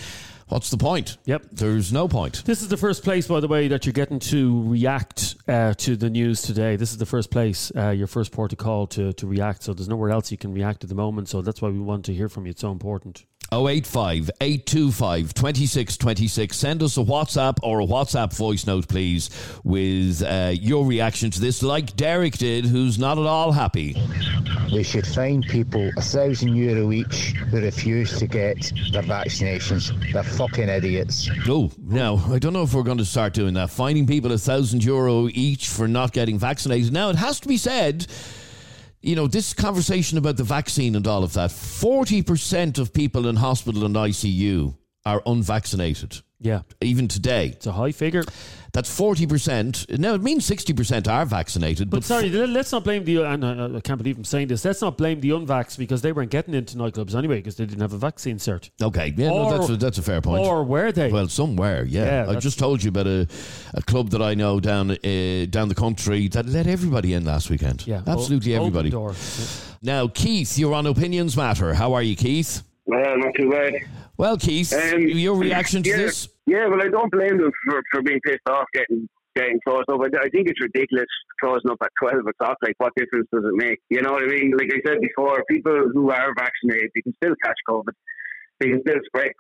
What's 0.48 0.70
the 0.70 0.77
point? 0.77 1.17
Yep. 1.25 1.48
There's 1.51 1.91
no 1.91 2.08
point. 2.08 2.46
This 2.46 2.62
is 2.62 2.70
the 2.70 2.77
first 2.77 3.03
place, 3.03 3.27
by 3.27 3.39
the 3.39 3.48
way, 3.48 3.67
that 3.67 3.86
you're 3.86 3.94
getting 3.94 4.20
to 4.20 4.70
react 4.70 5.36
uh, 5.48 5.74
to 5.74 5.96
the 5.98 6.10
news 6.10 6.44
today. 6.44 6.75
This 6.75 6.91
is 6.91 6.98
the 6.98 7.05
first 7.05 7.29
place, 7.29 7.72
uh, 7.75 7.89
your 7.89 8.08
first 8.08 8.32
port 8.32 8.53
of 8.53 8.60
call 8.60 8.88
to, 8.88 9.12
to 9.13 9.27
react. 9.27 9.63
So 9.63 9.74
there's 9.74 9.89
nowhere 9.89 10.12
else 10.12 10.32
you 10.32 10.38
can 10.38 10.53
react 10.53 10.84
at 10.84 10.89
the 10.89 10.96
moment. 10.96 11.27
So 11.29 11.41
that's 11.41 11.62
why 11.62 11.70
we 11.70 11.79
want 11.79 12.05
to 12.05 12.13
hear 12.13 12.29
from 12.29 12.46
you. 12.46 12.51
It's 12.51 12.62
so 12.62 12.72
important. 12.72 13.25
085 13.52 14.32
825 14.42 15.34
2626. 15.34 16.56
Send 16.58 16.84
us 16.84 16.98
a 16.98 17.02
WhatsApp 17.02 17.58
or 17.64 17.82
a 17.82 17.86
WhatsApp 17.86 18.36
voice 18.36 18.66
note, 18.66 18.88
please, 18.88 19.30
with 19.64 20.22
uh, 20.24 20.52
your 20.54 20.86
reaction 20.86 21.32
to 21.32 21.40
this, 21.40 21.64
like 21.64 21.96
Derek 21.96 22.38
did, 22.38 22.66
who's 22.66 22.98
not 22.98 23.18
at 23.18 23.25
all 23.25 23.52
happy. 23.52 23.96
We 24.74 24.84
should 24.84 25.06
fine 25.06 25.44
people 25.44 25.92
a 25.98 26.02
thousand 26.02 26.56
euro 26.56 26.92
each 26.92 27.34
who 27.34 27.62
refuse 27.62 28.18
to 28.20 28.28
get 28.28 28.72
their 28.92 29.04
vaccinations. 29.04 29.94
They're 30.12 30.24
fucking 30.24 30.70
idiots. 30.70 31.30
Oh, 31.48 31.72
now, 31.86 32.16
I 32.30 32.40
don't 32.40 32.54
know 32.54 32.64
if 32.64 32.74
we're 32.74 32.84
going 32.84 32.98
to 32.98 33.06
start 33.06 33.34
doing 33.34 33.54
that. 33.54 33.70
Finding 33.70 34.08
people 34.08 34.32
a 34.32 34.38
thousand 34.38 34.84
euro 34.84 35.30
each 35.34 35.70
for 35.70 35.88
not 35.88 36.14
getting 36.14 36.40
vaccinated. 36.40 36.92
Now, 36.92 37.10
it 37.10 37.16
has 37.16 37.40
to 37.42 37.48
be 37.48 37.58
said 37.58 38.08
you 39.06 39.16
know, 39.16 39.28
this 39.28 39.54
conversation 39.54 40.18
about 40.18 40.36
the 40.36 40.44
vaccine 40.44 40.96
and 40.96 41.06
all 41.06 41.24
of 41.24 41.34
that, 41.34 41.52
40% 41.52 42.80
of 42.80 42.92
people 42.92 43.28
in 43.28 43.36
hospital 43.36 43.86
and 43.86 43.96
ICU 43.96 44.76
are 45.06 45.22
unvaccinated. 45.28 46.22
Yeah. 46.39 46.62
Even 46.82 47.08
today. 47.08 47.48
It's 47.48 47.65
a 47.65 47.72
high 47.72 47.92
figure. 47.94 48.24
That's 48.74 48.89
40%. 49.00 49.98
Now, 50.00 50.15
it 50.15 50.22
means 50.22 50.48
60% 50.50 51.08
are 51.08 51.25
vaccinated. 51.25 51.89
But, 51.89 51.98
But, 51.98 52.04
sorry, 52.04 52.30
let's 52.30 52.74
not 52.74 52.84
blame 52.84 53.06
the, 53.06 53.24
and 53.24 53.46
I, 53.46 53.77
I 53.77 53.80
can't 53.80 53.98
believe 53.98 54.18
I'm 54.18 54.25
saying 54.25 54.50
this, 54.50 54.65
let's 54.65 54.82
not 54.82 54.98
blame 54.98 55.22
the 55.22 55.30
unvax 55.30 55.77
because 55.77 56.01
they 56.01 56.12
weren't 56.12 56.32
getting 56.32 56.54
into 56.54 56.75
nightclubs 56.75 57.15
anyway 57.15 57.38
because 57.38 57.56
they 57.56 57.65
didn't 57.65 57.82
have 57.82 57.94
a 57.94 57.98
vaccine 57.98 58.36
cert. 58.38 58.70
okay, 58.82 59.13
yeah, 59.15 59.30
Or- 59.30 59.50
no, 59.51 59.58
that's, 59.58 59.70
a, 59.70 59.77
that's 59.77 59.98
a 59.98 60.01
fair 60.01 60.20
point. 60.20 60.46
Or 60.46 60.63
were 60.65 60.92
they? 60.92 61.10
Well, 61.10 61.30
somewhere, 61.30 61.86
yeah. 61.86 62.25
Yeah, 62.25 62.32
I 62.32 62.36
just 62.36 62.60
told 62.60 62.84
you 62.84 62.89
about 62.89 63.08
a, 63.08 63.27
a 63.74 63.82
club 63.84 64.10
that 64.10 64.22
I 64.22 64.34
know 64.34 64.60
down 64.60 64.92
uh, 64.92 65.46
down 65.50 65.70
the 65.70 65.75
country 65.75 66.27
that 66.30 66.46
let 66.46 66.68
everybody 66.68 67.13
in 67.13 67.24
last 67.24 67.50
weekend. 67.50 67.88
yeah. 67.88 68.01
absolutely 68.06 68.54
o- 68.56 68.58
open 68.58 68.68
everybody. 68.68 68.89
door. 68.89 69.15
Now, 69.82 70.08
Keith, 70.10 70.58
you're 70.58 70.74
on 70.74 70.86
Opinions 70.86 71.38
Matter. 71.38 71.74
How 71.74 71.94
are 71.94 72.04
you, 72.04 72.15
Keith? 72.18 72.62
Well, 72.86 73.18
not 73.18 73.34
too 73.36 73.50
bad. 73.50 73.74
Well, 74.17 74.38
Keith, 74.38 74.72
Um, 74.74 75.01
your 75.01 75.36
reaction 75.36 75.84
to 75.84 75.89
yeah, 75.89 75.98
this? 75.98 76.29
Yeah, 76.45 76.67
well, 76.67 76.81
I 76.81 76.88
don't 76.88 77.12
blame 77.12 77.38
them 77.38 77.51
for, 77.65 77.81
for 77.91 78.01
being 78.01 78.19
pissed 78.25 78.48
off 78.50 78.65
getting 78.74 79.10
getting 79.36 79.60
closed 79.67 79.89
up. 79.89 80.00
I, 80.00 80.07
I 80.25 80.29
think 80.29 80.48
it's 80.48 80.62
ridiculous 80.62 81.07
closing 81.43 81.69
up 81.69 81.77
at 81.84 81.91
12 82.01 82.25
o'clock. 82.25 82.57
Like, 82.62 82.75
what 82.77 82.93
difference 82.95 83.27
does 83.34 83.43
it 83.43 83.53
make? 83.53 83.79
You 83.89 84.01
know 84.01 84.13
what 84.13 84.24
I 84.24 84.27
mean? 84.27 84.53
Like 84.57 84.72
I 84.72 84.79
said 84.88 85.01
before, 85.01 85.43
people 85.50 85.89
who 85.93 86.10
are 86.10 86.34
vaccinated, 86.38 86.91
they 86.95 87.01
can 87.01 87.13
still 87.22 87.36
catch 87.43 87.57
COVID. 87.67 87.91
They 88.60 88.70
can 88.70 88.82
still 88.82 89.02
spread 89.08 89.32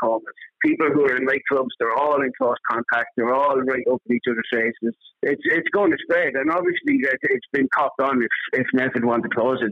People 0.63 0.87
who 0.91 1.05
are 1.05 1.15
in 1.15 1.27
nightclubs, 1.27 1.69
they're 1.79 1.95
all 1.95 2.21
in 2.21 2.31
close 2.37 2.57
contact. 2.69 3.11
They're 3.15 3.33
all 3.33 3.61
right 3.61 3.83
up 3.91 4.01
in 4.09 4.15
each 4.15 4.23
other's 4.29 4.47
faces. 4.51 4.95
It's 5.21 5.41
it's 5.45 5.69
going 5.69 5.91
to 5.91 5.97
spread, 6.03 6.33
and 6.33 6.49
obviously 6.49 6.95
it, 6.95 7.19
it's 7.21 7.45
been 7.51 7.67
copped 7.73 8.01
on. 8.01 8.21
If 8.21 8.61
if 8.61 8.67
NPHET 8.75 9.05
want 9.05 9.23
to 9.23 9.29
close 9.29 9.59
it, 9.61 9.71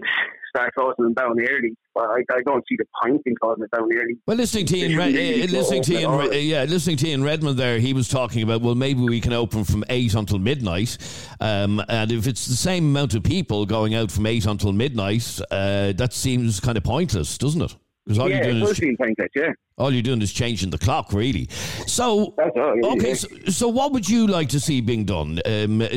start 0.56 0.74
closing 0.76 1.06
them 1.06 1.14
down 1.14 1.40
early. 1.40 1.76
But 1.96 2.06
I, 2.06 2.24
I 2.32 2.42
don't 2.46 2.64
see 2.70 2.76
the 2.78 2.86
point 3.04 3.22
in 3.26 3.36
closing 3.42 3.64
it 3.64 3.72
down 3.72 3.90
early. 3.92 4.18
Well, 4.28 4.38
listening 4.38 4.66
to 4.68 4.78
you 4.78 4.98
Red, 4.98 5.14
Really 5.14 5.44
uh, 5.44 5.48
listening 5.48 5.84
to 5.84 6.00
you 6.00 6.20
Re- 6.20 6.42
yeah, 6.42 6.64
listening 6.64 6.98
to 6.98 7.08
you 7.08 7.14
in 7.16 7.24
Redmond 7.24 7.58
there, 7.58 7.80
he 7.80 7.94
was 7.94 8.08
talking 8.08 8.44
about 8.44 8.62
well, 8.62 8.76
maybe 8.76 9.02
we 9.02 9.20
can 9.20 9.34
open 9.34 9.64
from 9.64 9.84
eight 9.90 10.14
until 10.14 10.40
midnight, 10.40 10.98
um, 11.40 11.84
and 11.90 12.12
if 12.12 12.28
it's 12.28 12.46
the 12.46 12.56
same 12.56 12.86
amount 12.86 13.16
of 13.16 13.24
people 13.24 13.66
going 13.66 13.96
out 13.96 14.12
from 14.12 14.26
eight 14.28 14.46
until 14.46 14.72
midnight, 14.74 15.40
uh, 15.52 15.92
that 15.94 16.14
seems 16.14 16.60
kind 16.60 16.78
of 16.78 16.84
pointless, 16.84 17.38
doesn't 17.38 17.62
it? 17.62 17.76
Because 18.06 18.20
all 18.20 18.30
yeah, 18.30 18.44
you're 18.44 18.54
doing 18.54 18.64
is. 18.64 19.30
Yeah. 19.36 19.52
all 19.78 19.94
you're 19.94 20.02
doing 20.02 20.22
is 20.22 20.34
changing 20.34 20.72
the 20.72 20.78
clock, 20.78 21.14
really. 21.14 21.48
So, 21.88 22.04
all, 22.04 22.36
yeah, 22.38 22.90
okay, 22.92 23.10
yeah. 23.10 23.14
so, 23.14 23.28
so 23.48 23.68
what 23.70 23.94
would 23.94 24.10
you 24.10 24.28
like 24.28 24.50
to 24.50 24.60
see 24.60 24.82
being 24.82 25.06
done? 25.06 25.40
Um, 25.46 25.82
uh, 25.82 25.88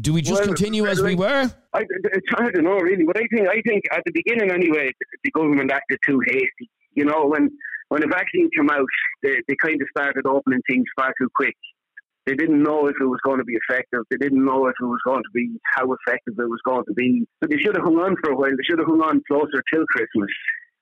do 0.00 0.14
we 0.14 0.22
just 0.22 0.40
Well, 0.40 0.46
continue 0.46 0.86
as 0.86 1.02
we 1.02 1.14
were? 1.14 1.50
I, 1.74 1.80
it's 1.82 2.30
hard 2.30 2.54
to 2.54 2.62
know 2.62 2.78
really, 2.78 3.04
but 3.04 3.18
I 3.18 3.26
think 3.30 3.48
I 3.48 3.60
think 3.66 3.84
at 3.92 4.02
the 4.06 4.12
beginning 4.12 4.50
anyway, 4.50 4.90
the 5.22 5.30
government 5.32 5.70
acted 5.70 5.98
too 6.06 6.20
hasty. 6.26 6.70
You 6.94 7.04
know, 7.04 7.26
when 7.26 7.50
when 7.88 8.00
the 8.00 8.06
vaccine 8.06 8.48
came 8.56 8.70
out, 8.70 8.86
they, 9.22 9.36
they 9.46 9.56
kind 9.62 9.80
of 9.82 9.88
started 9.90 10.26
opening 10.26 10.60
things 10.68 10.84
far 10.96 11.12
too 11.20 11.28
quick. 11.36 11.54
They 12.24 12.34
didn't 12.34 12.62
know 12.62 12.86
if 12.86 12.96
it 12.98 13.04
was 13.04 13.20
going 13.22 13.36
to 13.38 13.44
be 13.44 13.52
effective. 13.68 14.00
They 14.10 14.16
didn't 14.16 14.42
know 14.42 14.66
if 14.66 14.74
it 14.80 14.84
was 14.84 15.00
going 15.04 15.22
to 15.22 15.30
be 15.34 15.50
how 15.76 15.92
effective 15.92 16.34
it 16.38 16.48
was 16.48 16.60
going 16.64 16.84
to 16.86 16.94
be. 16.94 17.26
So 17.42 17.48
they 17.50 17.58
should 17.58 17.76
have 17.76 17.84
hung 17.84 17.98
on 17.98 18.16
for 18.24 18.32
a 18.32 18.36
while. 18.36 18.48
They 18.48 18.64
should 18.64 18.78
have 18.78 18.88
hung 18.88 19.02
on 19.02 19.20
closer 19.28 19.62
till 19.70 19.84
Christmas 19.92 20.30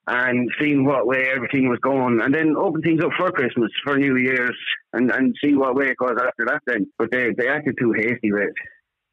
and 0.07 0.49
seeing 0.59 0.85
what 0.85 1.07
way 1.07 1.27
everything 1.33 1.69
was 1.69 1.79
going, 1.79 2.19
and 2.21 2.33
then 2.33 2.55
open 2.57 2.81
things 2.81 3.01
up 3.03 3.11
for 3.17 3.31
Christmas, 3.31 3.71
for 3.83 3.97
New 3.97 4.17
Year's, 4.17 4.57
and, 4.93 5.09
and 5.11 5.35
see 5.43 5.55
what 5.55 5.75
way 5.75 5.87
it 5.89 5.97
goes 5.97 6.17
after 6.19 6.45
that. 6.45 6.61
Then, 6.67 6.87
but 6.97 7.11
they 7.11 7.31
they 7.37 7.47
acted 7.47 7.75
too 7.79 7.93
hasty 7.93 8.31
with 8.31 8.43
it. 8.43 8.53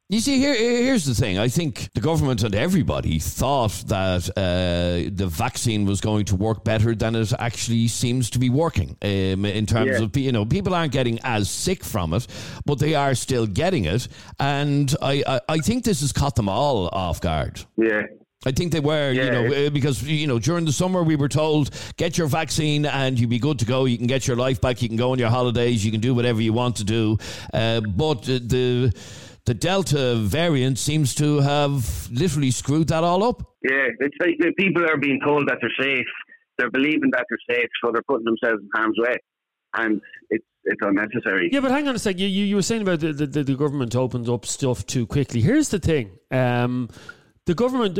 You 0.09 0.19
see, 0.19 0.39
here, 0.39 0.53
here's 0.53 1.05
the 1.05 1.13
thing. 1.13 1.39
I 1.39 1.47
think 1.47 1.87
the 1.93 2.01
government 2.01 2.43
and 2.43 2.53
everybody 2.53 3.17
thought 3.17 3.71
that 3.87 4.29
uh, 4.35 5.09
the 5.09 5.27
vaccine 5.27 5.85
was 5.85 6.01
going 6.01 6.25
to 6.25 6.35
work 6.35 6.65
better 6.65 6.93
than 6.93 7.15
it 7.15 7.31
actually 7.39 7.87
seems 7.87 8.29
to 8.31 8.37
be 8.39 8.49
working. 8.49 8.97
Um, 9.01 9.45
in 9.45 9.65
terms 9.65 9.91
Yeah. 9.91 10.03
of, 10.03 10.17
you 10.17 10.33
know, 10.33 10.43
people 10.43 10.75
aren't 10.75 10.91
getting 10.91 11.17
as 11.23 11.49
sick 11.49 11.81
from 11.85 12.13
it, 12.13 12.27
but 12.65 12.77
they 12.79 12.93
are 12.93 13.15
still 13.15 13.47
getting 13.47 13.85
it. 13.85 14.09
And 14.37 14.93
I, 15.01 15.23
I, 15.25 15.39
I 15.47 15.57
think 15.59 15.85
this 15.85 16.01
has 16.01 16.11
caught 16.11 16.35
them 16.35 16.49
all 16.49 16.89
off 16.89 17.21
guard. 17.21 17.61
Yeah. 17.77 18.01
I 18.43 18.51
think 18.51 18.71
they 18.71 18.79
were, 18.79 19.11
you 19.11 19.29
know, 19.29 19.45
uh, 19.45 19.69
because 19.69 20.01
you 20.01 20.25
know 20.25 20.39
during 20.39 20.65
the 20.65 20.71
summer 20.71 21.03
we 21.03 21.15
were 21.15 21.29
told 21.29 21.69
get 21.97 22.17
your 22.17 22.25
vaccine 22.25 22.87
and 22.87 23.19
you'd 23.19 23.29
be 23.29 23.37
good 23.37 23.59
to 23.59 23.65
go. 23.65 23.85
You 23.85 23.97
can 23.97 24.07
get 24.07 24.27
your 24.27 24.35
life 24.35 24.59
back. 24.59 24.81
You 24.81 24.87
can 24.87 24.97
go 24.97 25.11
on 25.11 25.19
your 25.19 25.29
holidays. 25.29 25.85
You 25.85 25.91
can 25.91 26.01
do 26.01 26.15
whatever 26.15 26.41
you 26.41 26.51
want 26.51 26.77
to 26.77 26.83
do. 26.83 27.17
Uh, 27.53 27.81
but 27.81 28.27
uh, 28.27 28.39
the 28.41 28.93
the 29.45 29.53
Delta 29.53 30.15
variant 30.15 30.79
seems 30.79 31.13
to 31.15 31.39
have 31.39 32.09
literally 32.11 32.51
screwed 32.51 32.87
that 32.87 33.03
all 33.03 33.23
up. 33.23 33.41
Yeah, 33.63 33.87
it's 33.99 34.15
like 34.19 34.37
the 34.39 34.53
people 34.57 34.89
are 34.89 34.97
being 34.97 35.19
told 35.23 35.47
that 35.47 35.57
they're 35.61 35.85
safe. 35.87 36.05
They're 36.57 36.71
believing 36.71 37.11
that 37.11 37.25
they're 37.29 37.57
safe, 37.57 37.69
so 37.83 37.91
they're 37.91 38.03
putting 38.07 38.25
themselves 38.25 38.61
in 38.61 38.69
harm's 38.73 38.97
way, 38.97 39.17
and 39.77 40.01
it's 40.31 40.45
it's 40.63 40.81
unnecessary. 40.81 41.49
Yeah, 41.51 41.59
but 41.59 41.71
hang 41.71 41.87
on 41.87 41.95
a 41.95 41.99
sec. 41.99 42.19
You, 42.19 42.27
you, 42.27 42.45
you 42.45 42.55
were 42.55 42.61
saying 42.61 42.83
about 42.83 42.99
the, 42.99 43.13
the, 43.13 43.43
the 43.43 43.55
government 43.55 43.95
opens 43.95 44.29
up 44.29 44.45
stuff 44.45 44.85
too 44.85 45.07
quickly. 45.07 45.41
Here's 45.41 45.69
the 45.69 45.79
thing 45.79 46.11
um, 46.29 46.89
the 47.45 47.55
government, 47.55 47.97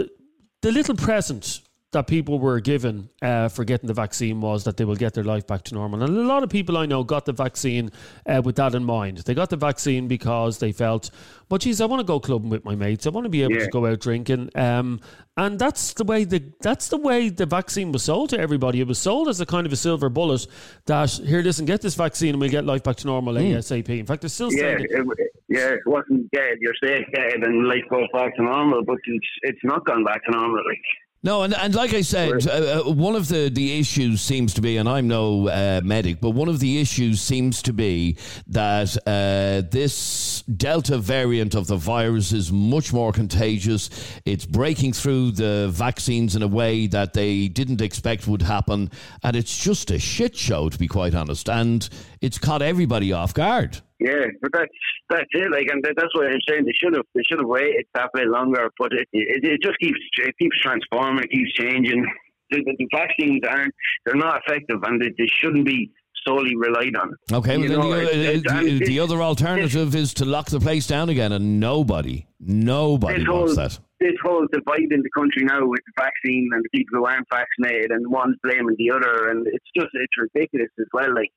the 0.62 0.72
little 0.72 0.96
present 0.96 1.62
that 1.92 2.08
people 2.08 2.40
were 2.40 2.62
given 2.62 3.10
uh, 3.22 3.50
for 3.50 3.66
getting 3.66 3.88
the 3.88 3.94
vaccine 3.94 4.40
was 4.40 4.64
that 4.64 4.78
they 4.78 4.86
will 4.86 4.96
get 4.96 5.14
their 5.14 5.26
life 5.26 5.46
back 5.46 5.62
to 5.64 5.74
normal. 5.76 6.02
And 6.02 6.18
a 6.18 6.22
lot 6.22 6.42
of 6.42 6.50
people 6.50 6.78
I 6.78 6.86
know 6.86 7.04
got 7.04 7.26
the 7.26 7.34
vaccine 7.34 7.92
uh, 8.26 8.42
with 8.46 8.56
that 8.56 8.74
in 8.76 8.86
mind. 8.86 9.18
They 9.20 9.34
got 9.34 9.50
the 9.50 9.58
vaccine 9.58 10.08
because 10.08 10.60
they 10.60 10.72
felt, 10.72 11.12
well, 11.50 11.58
geez, 11.58 11.82
I 11.82 11.86
want 11.86 12.00
to 12.00 12.06
go 12.06 12.20
clubbing 12.22 12.50
with 12.50 12.64
my 12.64 12.76
mates. 12.76 13.06
I 13.06 13.10
want 13.10 13.26
to 13.26 13.30
be 13.30 13.44
able 13.44 13.56
Yeah. 13.56 13.66
to 13.66 13.70
go 13.72 13.86
out 13.88 14.00
drinking. 14.00 14.52
Um, 14.56 15.02
and 15.36 15.60
that's 15.60 15.94
the 15.94 16.06
way 16.06 16.24
the 16.24 16.42
that's 16.62 16.88
the 16.88 16.98
way 16.98 17.28
the 17.30 17.46
vaccine 17.46 17.92
was 17.92 18.04
sold 18.04 18.30
to 18.30 18.40
everybody. 18.40 18.80
It 18.80 18.88
was 18.88 19.00
sold 19.00 19.28
as 19.28 19.42
a 19.42 19.46
kind 19.46 19.68
of 19.68 19.74
a 19.74 19.78
silver 19.78 20.08
bullet 20.10 20.48
that 20.86 21.10
here, 21.12 21.42
listen, 21.42 21.66
get 21.66 21.82
this 21.82 21.96
vaccine 21.96 22.30
and 22.36 22.40
we'll 22.40 22.50
get 22.50 22.64
life 22.66 22.84
back 22.84 22.96
to 22.98 23.08
normal 23.08 23.34
ASAP. 23.36 23.90
In 24.00 24.06
fact, 24.06 24.22
they're 24.22 24.30
still 24.30 24.52
Yeah, 24.54 24.78
saying 24.78 24.88
it. 24.90 24.92
it, 24.92 25.32
yeah, 25.50 25.70
it 25.74 25.82
wasn't 25.86 26.32
dead. 26.32 26.58
You're 26.62 26.74
safe, 26.82 27.06
dead, 27.14 27.44
and 27.44 27.68
life 27.68 27.84
goes 27.90 28.08
back 28.14 28.34
to 28.38 28.44
normal. 28.44 28.84
But 28.86 28.98
it's 29.06 29.28
it's 29.42 29.64
not 29.66 29.86
gone 29.86 30.06
back 30.06 30.24
to 30.26 30.32
normal. 30.32 30.56
Like, 30.66 30.80
No, 31.24 31.44
and, 31.44 31.54
and 31.54 31.76
like 31.76 31.94
I 31.94 32.02
said, 32.02 32.48
uh, 32.48 32.82
uh, 32.82 32.92
one 32.92 33.16
of 33.16 33.28
the, 33.28 33.52
the 33.54 33.80
issues 33.80 34.22
seems 34.22 34.56
to 34.56 34.62
be, 34.62 34.78
and 34.78 34.90
I'm 34.90 35.08
no 35.08 35.50
uh, 35.50 35.80
medic, 35.84 36.20
but 36.20 36.32
one 36.32 36.48
of 36.48 36.60
the 36.60 36.82
issues 36.82 37.22
seems 37.22 37.62
to 37.64 37.74
be 37.74 38.18
that 38.48 38.98
uh, 39.06 39.68
this 39.70 40.42
Delta 40.44 40.98
variant 40.98 41.54
of 41.54 41.68
the 41.68 41.76
virus 41.76 42.34
is 42.34 42.52
much 42.52 42.92
more 42.92 43.12
contagious. 43.12 43.92
It's 44.26 44.48
breaking 44.48 44.94
through 44.94 45.34
the 45.34 45.70
vaccines 45.72 46.36
in 46.36 46.42
a 46.42 46.48
way 46.48 46.88
that 46.88 47.14
they 47.14 47.48
didn't 47.50 47.82
expect 47.82 48.28
would 48.28 48.42
happen. 48.42 48.90
And 49.22 49.36
it's 49.36 49.56
just 49.56 49.92
a 49.92 50.00
shit 50.00 50.36
show, 50.36 50.70
to 50.70 50.78
be 50.80 50.88
quite 50.88 51.14
honest. 51.14 51.50
And 51.50 51.88
it's 52.20 52.40
caught 52.40 52.64
everybody 52.64 53.14
off 53.14 53.36
guard. 53.36 53.80
Yeah, 54.02 54.26
but 54.42 54.52
that's 54.52 54.72
that's 55.10 55.30
it. 55.32 55.52
Like, 55.52 55.68
and 55.72 55.84
that, 55.84 55.94
that's 55.96 56.14
what 56.16 56.28
I'm 56.28 56.40
saying. 56.50 56.66
They 56.66 56.74
should 56.82 56.94
have 56.96 57.06
they 57.16 57.22
should 57.30 57.40
have 57.40 57.48
waited 57.48 57.86
that 57.94 58.10
bit 58.14 58.28
longer. 58.28 58.70
But 58.80 58.92
it, 58.94 59.08
it 59.14 59.44
it 59.46 59.62
just 59.62 59.78
keeps 59.80 60.00
it 60.18 60.36
keeps 60.40 60.60
transforming. 60.62 61.24
It 61.24 61.32
keeps 61.32 61.54
changing. 61.54 62.06
The, 62.50 62.58
the, 62.66 62.76
the 62.80 62.88
vaccines 62.94 63.42
aren't 63.48 63.74
they're 64.06 64.16
not 64.16 64.42
effective, 64.46 64.80
and 64.84 65.00
they, 65.02 65.10
they 65.18 65.28
shouldn't 65.40 65.66
be 65.66 65.92
solely 66.28 66.56
relied 66.56 66.96
on. 66.98 67.16
Okay, 67.32 67.58
well, 67.58 67.68
know, 67.80 67.90
the, 67.92 68.02
it's- 68.02 68.36
it's- 68.38 68.54
uh, 68.54 68.58
and 68.58 68.80
the, 68.82 68.86
the 68.86 69.00
other 69.00 69.22
alternative 69.24 69.96
is 69.96 70.14
to 70.16 70.26
lock 70.26 70.50
the 70.50 70.60
place 70.60 70.86
down 70.86 71.10
again, 71.10 71.32
and 71.32 71.60
nobody, 71.60 72.28
nobody 72.40 73.26
wants 73.26 73.56
whole, 73.56 73.56
that. 73.56 73.80
this 74.00 74.14
whole 74.24 74.46
divide 74.52 74.92
in 74.92 75.02
the 75.02 75.10
country 75.18 75.44
now 75.46 75.66
with 75.66 75.80
the 75.88 75.94
vaccine 76.04 76.50
and 76.54 76.64
the 76.64 76.70
people 76.78 77.00
who 77.00 77.06
aren't 77.06 77.26
vaccinated 77.32 77.92
and 77.92 78.06
one's 78.08 78.36
blaming 78.44 78.76
the 78.78 78.92
other 78.92 79.30
and 79.30 79.48
it's 79.48 79.66
just 79.76 79.88
it's 79.94 80.14
ridiculous 80.36 80.70
as 80.80 80.86
well 80.94 81.14
like 81.16 81.30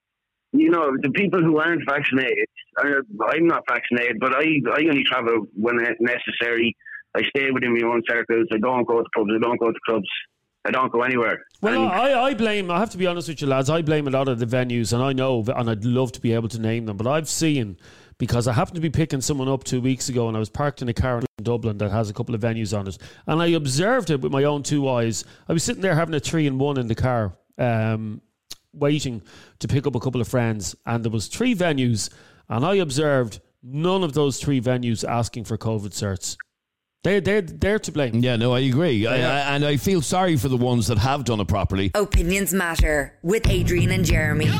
you 0.57 0.71
know, 0.71 0.87
the 1.03 1.11
people 1.11 1.43
who 1.43 1.59
aren't 1.59 1.83
vaccinated, 1.87 2.47
I'm 2.79 3.47
not 3.47 3.64
vaccinated, 3.69 4.19
but 4.21 4.33
I, 4.35 4.45
I 4.73 4.81
only 4.88 5.05
travel 5.05 5.47
when 5.55 5.77
necessary. 6.01 6.77
I 7.17 7.23
stay 7.37 7.51
within 7.53 7.75
my 7.79 7.87
own 7.87 8.03
circles. 8.09 8.47
I 8.53 8.59
don't 8.59 8.87
go 8.87 8.99
to 9.03 9.09
pubs. 9.14 9.31
I 9.35 9.38
don't 9.40 9.59
go 9.61 9.71
to 9.71 9.79
clubs. 9.87 10.09
I 10.64 10.71
don't 10.71 10.90
go 10.90 11.03
anywhere. 11.03 11.45
Well, 11.61 11.83
And- 11.85 11.93
I, 11.93 12.23
I 12.29 12.35
blame. 12.35 12.71
I 12.71 12.79
have 12.79 12.90
to 12.90 12.99
be 12.99 13.07
honest 13.07 13.29
with 13.29 13.40
you, 13.43 13.47
lads. 13.49 13.69
I 13.69 13.83
blame 13.83 14.09
a 14.09 14.11
lot 14.11 14.29
of 14.29 14.38
the 14.38 14.47
venues, 14.47 14.93
and 14.93 15.03
I 15.03 15.12
know, 15.12 15.45
and 15.55 15.69
I'd 15.69 15.85
love 15.85 16.12
to 16.12 16.21
be 16.21 16.33
able 16.33 16.49
to 16.49 16.61
name 16.61 16.87
them, 16.87 16.97
but 16.97 17.07
I've 17.07 17.29
seen 17.29 17.77
because 18.17 18.47
I 18.49 18.53
happened 18.53 18.77
to 18.77 18.81
be 18.81 18.90
picking 18.90 19.21
someone 19.21 19.49
up 19.49 19.64
two 19.64 19.81
weeks 19.81 20.09
ago, 20.09 20.27
and 20.29 20.37
I 20.37 20.40
was 20.40 20.49
parked 20.49 20.81
in 20.83 20.88
a 20.88 20.95
car 20.95 21.19
in 21.19 21.27
Dublin 21.43 21.79
that 21.79 21.90
has 21.90 22.09
a 22.09 22.14
couple 22.14 22.35
of 22.35 22.40
venues 22.40 22.77
on 22.77 22.87
it, 22.87 22.97
and 23.27 23.43
I 23.43 23.49
observed 23.49 24.11
it 24.11 24.21
with 24.21 24.33
my 24.33 24.45
own 24.45 24.62
two 24.62 24.88
eyes. 24.88 25.25
I 25.49 25.53
was 25.53 25.62
sitting 25.64 25.83
there 25.83 25.95
having 25.97 26.14
a 26.14 26.21
three 26.21 26.47
and 26.47 26.59
one 26.59 26.79
in 26.79 26.87
the 26.88 26.95
car, 26.95 27.37
um, 27.59 28.23
waiting 28.75 29.23
to 29.61 29.69
pick 29.69 29.87
up 29.87 29.95
a 29.95 30.01
couple 30.01 30.21
of 30.21 30.29
friends, 30.29 30.75
and 30.87 31.05
there 31.05 31.13
was 31.13 31.29
three 31.29 31.55
venues, 31.55 32.11
and 32.49 32.65
I 32.65 32.77
observed 32.77 33.41
none 33.63 34.05
of 34.05 34.13
those 34.13 34.41
three 34.41 34.61
venues 34.61 35.09
asking 35.09 35.45
for 35.45 35.57
COVID 35.57 35.91
certs. 35.91 36.37
They 37.03 37.21
they 37.21 37.43
they're 37.43 37.79
to 37.81 37.93
blame. 37.93 38.21
Yeah, 38.21 38.37
no, 38.37 38.55
I 38.55 38.61
agree. 38.61 39.07
I, 39.07 39.17
I, 39.17 39.55
and 39.55 39.65
I 39.65 39.77
feel 39.77 40.01
sorry 40.01 40.37
for 40.37 40.49
the 40.49 40.57
ones 40.57 40.87
that 40.87 40.97
have 40.99 41.25
done 41.25 41.39
it 41.39 41.49
properly. 41.49 41.91
Opinions 41.95 42.55
Matter 42.55 43.19
with 43.23 43.47
Adrian 43.49 43.91
and 43.91 44.07
Jeremy. 44.07 44.51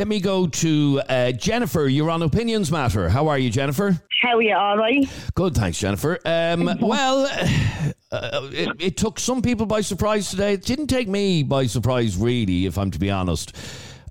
Let 0.00 0.08
me 0.08 0.18
go 0.18 0.46
to 0.46 1.02
uh, 1.10 1.32
Jennifer. 1.32 1.86
You're 1.86 2.08
on 2.08 2.22
Opinions 2.22 2.72
Matter. 2.72 3.10
How 3.10 3.28
are 3.28 3.38
you, 3.38 3.50
Jennifer? 3.50 4.00
How 4.22 4.38
are 4.38 4.42
you? 4.42 4.56
All 4.56 4.78
right? 4.78 5.06
Good, 5.34 5.54
thanks, 5.54 5.78
Jennifer. 5.78 6.18
Um, 6.24 6.70
well, 6.80 7.26
uh, 8.10 8.48
it, 8.50 8.70
it 8.78 8.96
took 8.96 9.20
some 9.20 9.42
people 9.42 9.66
by 9.66 9.82
surprise 9.82 10.30
today. 10.30 10.54
It 10.54 10.62
didn't 10.62 10.86
take 10.86 11.06
me 11.06 11.42
by 11.42 11.66
surprise, 11.66 12.16
really, 12.16 12.64
if 12.64 12.78
I'm 12.78 12.90
to 12.92 12.98
be 12.98 13.10
honest. 13.10 13.54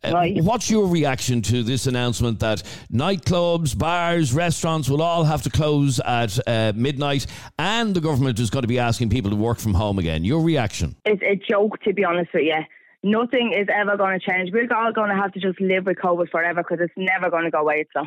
Uh, 0.04 0.12
Right. 0.14 0.40
What's 0.44 0.70
your 0.70 0.86
reaction 0.86 1.42
to 1.42 1.64
this 1.64 1.88
announcement 1.88 2.40
that 2.42 2.62
nightclubs, 2.94 3.76
bars, 3.76 4.32
restaurants 4.32 4.90
will 4.90 5.02
all 5.02 5.24
have 5.24 5.42
to 5.42 5.50
close 5.50 6.00
at 6.02 6.38
uh, 6.48 6.72
midnight 6.76 7.26
and 7.58 7.96
the 7.96 8.00
government 8.00 8.40
is 8.40 8.52
going 8.52 8.62
to 8.62 8.68
be 8.68 8.78
asking 8.78 9.10
people 9.10 9.32
to 9.32 9.36
work 9.36 9.58
from 9.58 9.74
home 9.74 9.98
again? 9.98 10.24
Your 10.24 10.42
reaction? 10.42 10.96
It's 11.06 11.24
a 11.24 11.36
joke, 11.52 11.82
to 11.82 11.94
be 11.94 12.04
honest 12.06 12.30
with 12.32 12.44
you. 12.44 12.62
Nothing 13.04 13.54
is 13.54 13.68
ever 13.74 13.96
going 13.98 14.20
to 14.20 14.26
change. 14.30 14.52
We're 14.52 14.72
all 14.74 14.92
going 14.92 15.10
to 15.10 15.16
have 15.16 15.32
to 15.34 15.40
just 15.40 15.60
live 15.62 15.86
with 15.86 15.98
COVID 15.98 16.30
forever 16.30 16.64
because 16.64 16.80
it's 16.82 16.94
never 16.98 17.30
going 17.30 17.46
to 17.46 17.52
go 17.52 17.60
away. 17.60 17.86
So, 17.94 18.04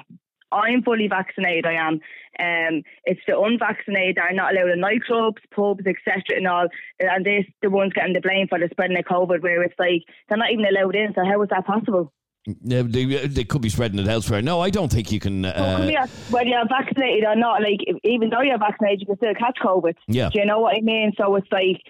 I'm 0.53 0.83
fully 0.83 1.09
vaccinated. 1.09 1.65
I 1.67 1.75
am. 1.75 1.95
Um, 2.39 2.83
it's 3.05 3.21
the 3.27 3.39
unvaccinated 3.39 4.17
that 4.17 4.31
are 4.31 4.35
not 4.35 4.53
allowed 4.53 4.71
in 4.71 4.81
nightclubs, 4.81 5.39
pubs, 5.55 5.85
etc. 5.87 6.37
and 6.37 6.47
all, 6.47 6.69
and 7.01 7.25
they're 7.25 7.45
the 7.63 7.71
ones 7.71 7.93
getting 7.95 8.13
the 8.13 8.21
blame 8.21 8.49
for 8.49 8.59
the 8.59 8.69
spreading 8.71 8.99
of 8.99 9.05
COVID. 9.05 9.43
Where 9.43 9.63
it's 9.63 9.79
like 9.79 10.03
they're 10.29 10.39
not 10.39 10.51
even 10.53 10.67
allowed 10.67 10.95
in. 10.95 11.15
So 11.15 11.25
how 11.25 11.43
is 11.43 11.49
that 11.49 11.67
possible? 11.67 12.13
Uh, 12.47 12.83
They, 12.87 13.27
they 13.29 13.45
could 13.45 13.63
be 13.63 13.69
spreading 13.71 13.99
it 14.01 14.09
elsewhere. 14.09 14.43
No, 14.43 14.61
I 14.61 14.69
don't 14.71 14.93
think 14.93 15.11
you 15.11 15.21
can. 15.21 15.43
Well, 15.43 15.83
Uh, 15.83 15.87
here, 15.87 16.05
whether 16.31 16.49
you're 16.49 16.69
vaccinated 16.69 17.25
or 17.25 17.37
not, 17.37 17.63
like 17.63 17.81
even 18.05 18.29
though 18.31 18.43
you're 18.43 18.59
vaccinated, 18.59 19.01
you 19.01 19.07
can 19.07 19.17
still 19.17 19.35
catch 19.35 19.57
COVID. 19.63 19.95
Yeah. 20.07 20.29
Do 20.31 20.39
you 20.41 20.45
know 20.45 20.61
what 20.61 20.77
I 20.77 20.81
mean? 20.81 21.13
So 21.17 21.35
it's 21.37 21.51
like, 21.51 21.81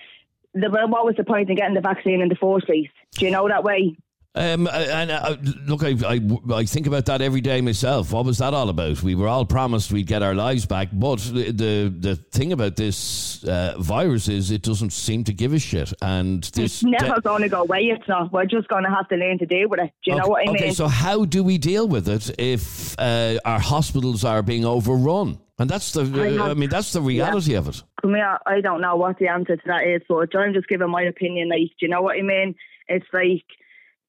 the, 0.54 0.70
well, 0.70 0.88
what 0.88 1.04
was 1.04 1.16
the 1.16 1.24
point 1.24 1.50
in 1.50 1.56
getting 1.56 1.74
the 1.74 1.80
vaccine 1.80 2.20
in 2.20 2.28
the 2.28 2.36
first 2.36 2.66
place? 2.66 2.88
Do 3.12 3.24
you 3.24 3.30
know 3.30 3.48
that 3.48 3.64
way? 3.64 3.96
Um, 4.34 4.66
and 4.66 5.10
uh, 5.10 5.36
look, 5.66 5.82
I, 5.84 5.94
I, 6.06 6.20
I 6.54 6.64
think 6.64 6.86
about 6.86 7.04
that 7.06 7.20
every 7.20 7.42
day 7.42 7.60
myself. 7.60 8.12
What 8.12 8.24
was 8.24 8.38
that 8.38 8.54
all 8.54 8.70
about? 8.70 9.02
We 9.02 9.14
were 9.14 9.28
all 9.28 9.44
promised 9.44 9.92
we'd 9.92 10.06
get 10.06 10.22
our 10.22 10.34
lives 10.34 10.64
back, 10.64 10.88
but 10.90 11.18
the 11.18 11.52
the, 11.52 11.94
the 11.94 12.16
thing 12.16 12.52
about 12.52 12.76
this 12.76 13.44
uh, 13.44 13.74
virus 13.78 14.28
is 14.28 14.50
it 14.50 14.62
doesn't 14.62 14.94
seem 14.94 15.24
to 15.24 15.34
give 15.34 15.52
a 15.52 15.58
shit. 15.58 15.92
And 16.00 16.44
this 16.44 16.82
It's 16.82 16.82
never 16.82 17.20
going 17.20 17.42
to 17.42 17.50
go 17.50 17.60
away. 17.60 17.80
It's 17.80 18.08
not. 18.08 18.32
We're 18.32 18.46
just 18.46 18.68
going 18.68 18.84
to 18.84 18.90
have 18.90 19.06
to 19.08 19.16
learn 19.16 19.38
to 19.38 19.44
deal 19.44 19.68
with 19.68 19.80
it. 19.80 19.92
Do 20.02 20.12
you 20.12 20.16
know 20.16 20.28
what 20.28 20.48
I 20.48 20.52
mean? 20.52 20.56
okay, 20.56 20.72
so 20.72 20.88
how 20.88 21.26
do 21.26 21.44
we 21.44 21.58
deal 21.58 21.86
with 21.86 22.08
it 22.08 22.30
if 22.38 22.98
uh, 22.98 23.38
our 23.44 23.60
hospitals 23.60 24.24
are 24.24 24.42
being 24.42 24.64
overrun? 24.64 25.41
And 25.58 25.68
that's 25.68 25.92
the, 25.92 26.02
I 26.02 26.38
uh, 26.38 26.50
I 26.50 26.54
mean, 26.54 26.70
that's 26.70 26.92
the 26.92 27.02
reality 27.02 27.54
of 27.54 27.68
it. 27.68 27.82
Come 28.00 28.14
here, 28.14 28.38
I 28.46 28.60
don't 28.60 28.80
know 28.80 28.96
what 28.96 29.18
the 29.18 29.28
answer 29.28 29.56
to 29.56 29.62
that 29.66 29.86
is, 29.86 30.02
but 30.08 30.34
I'm 30.34 30.54
just 30.54 30.68
giving 30.68 30.90
my 30.90 31.02
opinion. 31.02 31.50
Like, 31.50 31.60
do 31.78 31.86
you 31.86 31.88
know 31.88 32.02
what 32.02 32.18
I 32.18 32.22
mean? 32.22 32.54
It's 32.88 33.06
like 33.12 33.44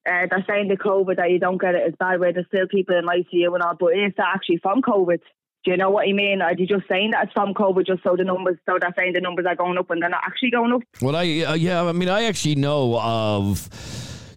uh, 0.10 0.28
they're 0.30 0.46
saying 0.48 0.70
the 0.70 0.78
COVID 0.78 1.18
that 1.18 1.32
you 1.32 1.40
don't 1.40 1.62
get 1.62 1.76
it 1.76 1.88
as 1.88 1.94
bad, 2.00 2.20
where 2.20 2.34
there's 2.34 2.48
still 2.48 2.68
people 2.68 2.98
in 2.98 3.06
ICU 3.06 3.54
and 3.54 3.62
all, 3.62 3.76
but 3.80 3.98
is 3.98 4.14
that 4.18 4.32
actually 4.36 4.58
from 4.58 4.82
COVID? 4.82 5.20
Do 5.64 5.72
you 5.72 5.78
know 5.78 5.92
what 5.92 6.08
I 6.08 6.12
mean? 6.12 6.42
Are 6.42 6.54
you 6.54 6.68
just 6.68 6.88
saying 6.90 7.12
that 7.12 7.26
it's 7.26 7.34
from 7.34 7.54
COVID 7.54 7.88
just 7.88 8.04
so 8.04 8.16
the 8.18 8.26
numbers, 8.26 8.58
so 8.66 8.78
they're 8.80 8.94
saying 8.98 9.14
the 9.14 9.22
numbers 9.22 9.46
are 9.48 9.56
going 9.56 9.78
up 9.78 9.90
and 9.92 10.02
they're 10.02 10.10
not 10.10 10.24
actually 10.26 10.52
going 10.52 10.74
up? 10.74 10.82
Well, 11.02 11.16
I 11.16 11.22
uh, 11.22 11.54
yeah, 11.54 11.84
I 11.84 11.92
mean, 11.94 12.10
I 12.10 12.24
actually 12.24 12.56
know 12.56 13.00
of 13.00 13.70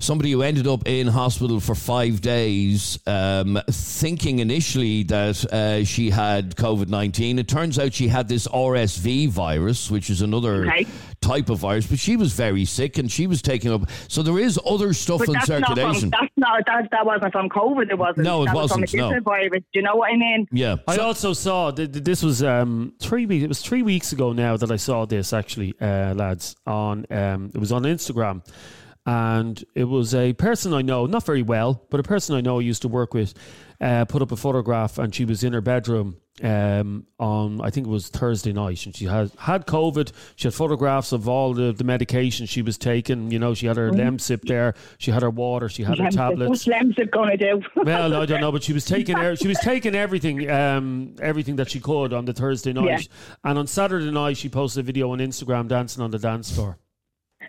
somebody 0.06 0.30
who 0.30 0.42
ended 0.42 0.66
up 0.66 0.86
in 0.86 1.06
hospital 1.08 1.58
for 1.60 1.74
five 1.74 2.20
days, 2.20 2.98
um, 3.06 3.58
thinking 3.68 4.38
initially 4.38 5.02
that 5.04 5.44
uh, 5.52 5.84
she 5.84 6.10
had 6.10 6.54
COVID 6.56 6.88
nineteen. 6.88 7.38
It 7.38 7.48
turns 7.48 7.78
out 7.78 7.92
she 7.92 8.08
had 8.08 8.28
this 8.28 8.46
RSV 8.48 9.28
virus, 9.28 9.90
which 9.90 10.08
is 10.08 10.22
another 10.22 10.66
Okay. 10.66 10.86
type 11.20 11.50
of 11.50 11.58
virus. 11.58 11.86
But 11.86 11.98
she 11.98 12.16
was 12.16 12.32
very 12.32 12.64
sick, 12.64 12.98
and 12.98 13.10
she 13.10 13.26
was 13.26 13.42
taking 13.42 13.72
up. 13.72 13.82
So 14.08 14.22
there 14.22 14.38
is 14.38 14.58
other 14.64 14.92
stuff 14.94 15.18
But 15.18 15.28
in 15.28 15.34
that's 15.34 15.48
not 15.48 15.66
circulation. 15.68 16.00
from, 16.00 16.10
that's 16.20 16.32
not, 16.36 16.62
that, 16.66 16.88
that 16.92 17.04
wasn't 17.04 17.32
from 17.32 17.48
COVID, 17.48 17.90
it 17.90 17.98
wasn't. 17.98 18.24
No, 18.24 18.42
it 18.42 18.46
that 18.46 18.54
was 18.54 18.70
from 18.72 18.80
a 18.80 18.82
wasn't, 18.84 19.00
no. 19.12 19.20
virus. 19.20 19.62
Do 19.72 19.80
you 19.80 19.82
know 19.82 19.96
what 19.96 20.12
I 20.12 20.16
mean? 20.16 20.46
yeah, 20.52 20.76
I 20.86 20.96
So- 20.96 21.02
also 21.02 21.32
saw 21.32 21.70
th- 21.72 21.90
th- 21.92 22.04
this 22.04 22.22
was 22.22 22.42
um, 22.42 22.92
three 23.00 23.26
weeks. 23.26 23.42
It 23.44 23.48
was 23.48 23.60
three 23.60 23.82
weeks 23.82 24.12
ago 24.12 24.32
now 24.32 24.56
that 24.56 24.70
I 24.70 24.76
saw 24.76 25.04
this 25.04 25.32
actually, 25.32 25.74
uh, 25.80 26.14
lads. 26.14 26.54
On 26.66 27.04
um, 27.10 27.50
it 27.54 27.58
was 27.58 27.72
on 27.72 27.82
Instagram, 27.82 28.42
and 29.06 29.64
it 29.74 29.84
was 29.84 30.14
a 30.14 30.32
person 30.34 30.74
I 30.74 30.82
know, 30.82 31.06
not 31.06 31.24
very 31.24 31.42
well, 31.42 31.82
but 31.90 32.00
a 32.00 32.02
person 32.02 32.34
I 32.34 32.40
know 32.40 32.58
I 32.58 32.62
used 32.62 32.82
to 32.82 32.88
work 32.88 33.14
with, 33.14 33.32
uh, 33.80 34.04
put 34.04 34.20
up 34.20 34.32
a 34.32 34.36
photograph, 34.36 34.98
and 34.98 35.14
she 35.14 35.24
was 35.24 35.44
in 35.44 35.52
her 35.52 35.60
bedroom 35.60 36.16
um, 36.42 37.06
on 37.18 37.60
I 37.62 37.70
think 37.70 37.86
it 37.86 37.90
was 37.90 38.08
Thursday 38.08 38.52
night, 38.52 38.84
and 38.84 38.94
she 38.94 39.04
had 39.06 39.30
had 39.38 39.66
COVID. 39.66 40.12
She 40.34 40.48
had 40.48 40.54
photographs 40.54 41.12
of 41.12 41.28
all 41.28 41.54
the 41.54 41.72
the 41.72 41.84
medication 41.84 42.46
she 42.46 42.62
was 42.62 42.76
taking. 42.76 43.30
You 43.30 43.38
know, 43.38 43.54
she 43.54 43.66
had 43.66 43.76
her 43.76 43.90
Lemsip 43.90 44.42
there, 44.42 44.74
she 44.98 45.10
had 45.12 45.22
her 45.22 45.30
water, 45.30 45.68
she 45.68 45.82
had 45.84 45.98
her 45.98 46.10
tablets. 46.10 46.48
What's 46.48 46.66
Lemsip 46.66 47.10
going 47.10 47.30
to 47.30 47.36
do? 47.36 47.62
Well, 47.86 48.14
I 48.16 48.26
don't 48.26 48.40
know, 48.40 48.50
but 48.50 48.64
she 48.64 48.72
was 48.72 48.84
taking 48.96 49.16
er- 49.16 49.36
she 49.36 49.46
was 49.48 49.58
taking 49.60 49.94
everything, 49.94 50.50
um, 50.50 51.14
everything 51.22 51.56
that 51.56 51.70
she 51.70 51.78
could 51.80 52.12
on 52.12 52.24
the 52.24 52.32
Thursday 52.32 52.72
night, 52.72 52.86
Yeah. 53.02 53.50
and 53.50 53.58
on 53.58 53.66
Saturday 53.68 54.10
night 54.10 54.36
she 54.36 54.48
posted 54.48 54.80
a 54.80 54.86
video 54.86 55.12
on 55.12 55.18
Instagram 55.20 55.68
dancing 55.68 56.02
on 56.02 56.10
the 56.10 56.18
dance 56.18 56.50
floor. 56.52 56.78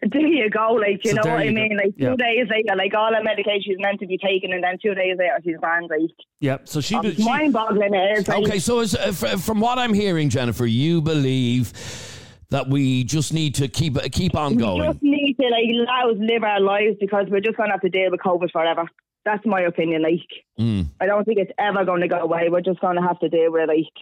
There 0.11 0.21
you 0.27 0.49
go, 0.49 0.73
like 0.73 1.03
you 1.03 1.11
So 1.11 1.17
know 1.21 1.31
what 1.31 1.39
I 1.41 1.43
you 1.45 1.51
go. 1.53 1.61
mean. 1.61 1.77
Like 1.77 1.97
two 1.97 2.15
days 2.17 2.47
later, 2.49 2.75
like 2.75 2.93
all 2.93 3.13
her 3.13 3.23
medication 3.23 3.73
is 3.73 3.77
meant 3.79 3.99
to 3.99 4.07
be 4.07 4.17
taken, 4.17 4.53
and 4.53 4.63
then 4.63 4.77
two 4.81 4.93
days 4.93 5.15
later 5.17 5.37
she's 5.43 5.57
grand. 5.57 5.89
Like 5.89 6.09
Yeah, 6.39 6.57
so 6.63 6.81
she 6.81 6.95
was. 6.97 7.17
mind-boggling. 7.19 7.93
It 7.93 8.19
is. 8.19 8.27
Like, 8.27 8.43
Okay, 8.43 8.59
so 8.59 8.79
uh, 8.79 8.85
fr- 9.11 9.37
from 9.37 9.59
what 9.59 9.77
I'm 9.79 9.93
hearing, 9.93 10.29
Jennifer, 10.29 10.65
you 10.65 11.01
believe 11.01 11.73
that 12.49 12.67
we 12.69 13.03
just 13.03 13.33
need 13.33 13.55
to 13.55 13.67
keep 13.67 13.97
keep 14.11 14.35
on 14.35 14.55
going. 14.57 14.81
we 14.81 14.87
just 14.87 15.03
need 15.03 15.35
to 15.41 15.47
like 15.49 15.65
allow 15.73 16.11
us 16.11 16.17
live 16.19 16.43
our 16.43 16.59
lives 16.61 16.95
because 16.99 17.25
we're 17.29 17.41
just 17.41 17.57
going 17.57 17.67
to 17.69 17.73
have 17.73 17.81
to 17.81 17.89
deal 17.89 18.09
with 18.11 18.21
COVID 18.21 18.51
forever. 18.51 18.85
That's 19.25 19.45
my 19.45 19.61
opinion. 19.61 20.03
Like 20.03 20.21
Mm. 20.59 20.87
I 21.01 21.05
don't 21.05 21.23
think 21.25 21.37
it's 21.39 21.51
ever 21.59 21.85
going 21.85 22.01
to 22.01 22.07
go 22.07 22.17
away. 22.19 22.47
We're 22.49 22.61
just 22.61 22.79
going 22.79 22.95
to 22.95 23.01
have 23.01 23.19
to 23.19 23.29
deal 23.29 23.51
with 23.51 23.63
it. 23.63 23.67
Like. 23.69 23.93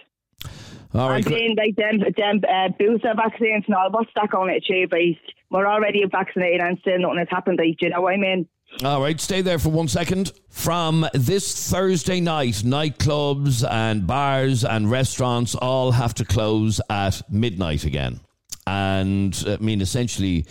All 0.96 1.10
right, 1.10 1.24
And 1.26 1.34
then 1.34 1.54
like 1.56 1.76
them, 1.76 1.98
them 2.16 2.40
uh, 2.48 2.68
booster 2.78 3.12
vaccines 3.14 3.64
and 3.66 3.74
all, 3.74 3.90
what's 3.90 4.10
that 4.14 4.30
going 4.30 4.48
to 4.50 4.56
achieve? 4.56 4.92
Like, 4.92 5.18
we're 5.50 5.66
already 5.66 6.04
vaccinated 6.10 6.60
and 6.60 6.78
still 6.80 6.98
nothing 6.98 7.18
has 7.18 7.28
happened. 7.30 7.58
Like, 7.58 7.76
do 7.78 7.86
you 7.86 7.90
know 7.90 8.00
what 8.00 8.14
I 8.14 8.16
mean? 8.16 8.48
All 8.84 9.00
right, 9.00 9.20
stay 9.20 9.42
there 9.42 9.58
for 9.58 9.68
one 9.68 9.88
second. 9.88 10.32
From 10.50 11.06
this 11.14 11.70
Thursday 11.70 12.20
night, 12.20 12.54
nightclubs 12.56 13.68
and 13.68 14.06
bars 14.06 14.64
and 14.64 14.90
restaurants 14.90 15.54
all 15.54 15.92
have 15.92 16.14
to 16.14 16.24
close 16.24 16.80
at 16.90 17.22
midnight 17.30 17.84
again. 17.84 18.20
And 18.66 19.40
I 19.46 19.56
mean, 19.58 19.80
essentially, 19.80 20.46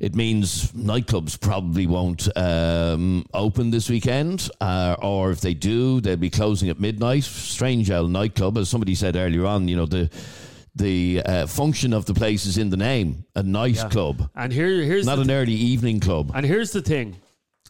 it 0.00 0.14
means 0.14 0.72
nightclubs 0.72 1.38
probably 1.38 1.86
won't 1.86 2.26
um, 2.36 3.26
open 3.34 3.70
this 3.70 3.90
weekend, 3.90 4.48
uh, 4.60 4.96
or 5.02 5.30
if 5.30 5.42
they 5.42 5.52
do, 5.52 6.00
they'll 6.00 6.16
be 6.16 6.30
closing 6.30 6.70
at 6.70 6.80
midnight. 6.80 7.22
Strange 7.22 7.90
Owl 7.90 8.08
nightclub, 8.08 8.56
as 8.56 8.70
somebody 8.70 8.94
said 8.94 9.14
earlier 9.14 9.46
on, 9.46 9.68
you 9.68 9.76
know 9.76 9.86
the 9.86 10.10
the 10.74 11.20
uh, 11.26 11.46
function 11.46 11.92
of 11.92 12.06
the 12.06 12.14
place 12.14 12.46
is 12.46 12.56
in 12.56 12.70
the 12.70 12.76
name, 12.76 13.24
a 13.34 13.42
nightclub, 13.42 14.30
and 14.34 14.52
here, 14.52 14.82
here's 14.82 15.04
not 15.04 15.18
an 15.18 15.30
early 15.30 15.52
evening 15.52 16.00
club. 16.00 16.32
And 16.34 16.46
here's 16.46 16.72
the 16.72 16.80
thing, 16.80 17.16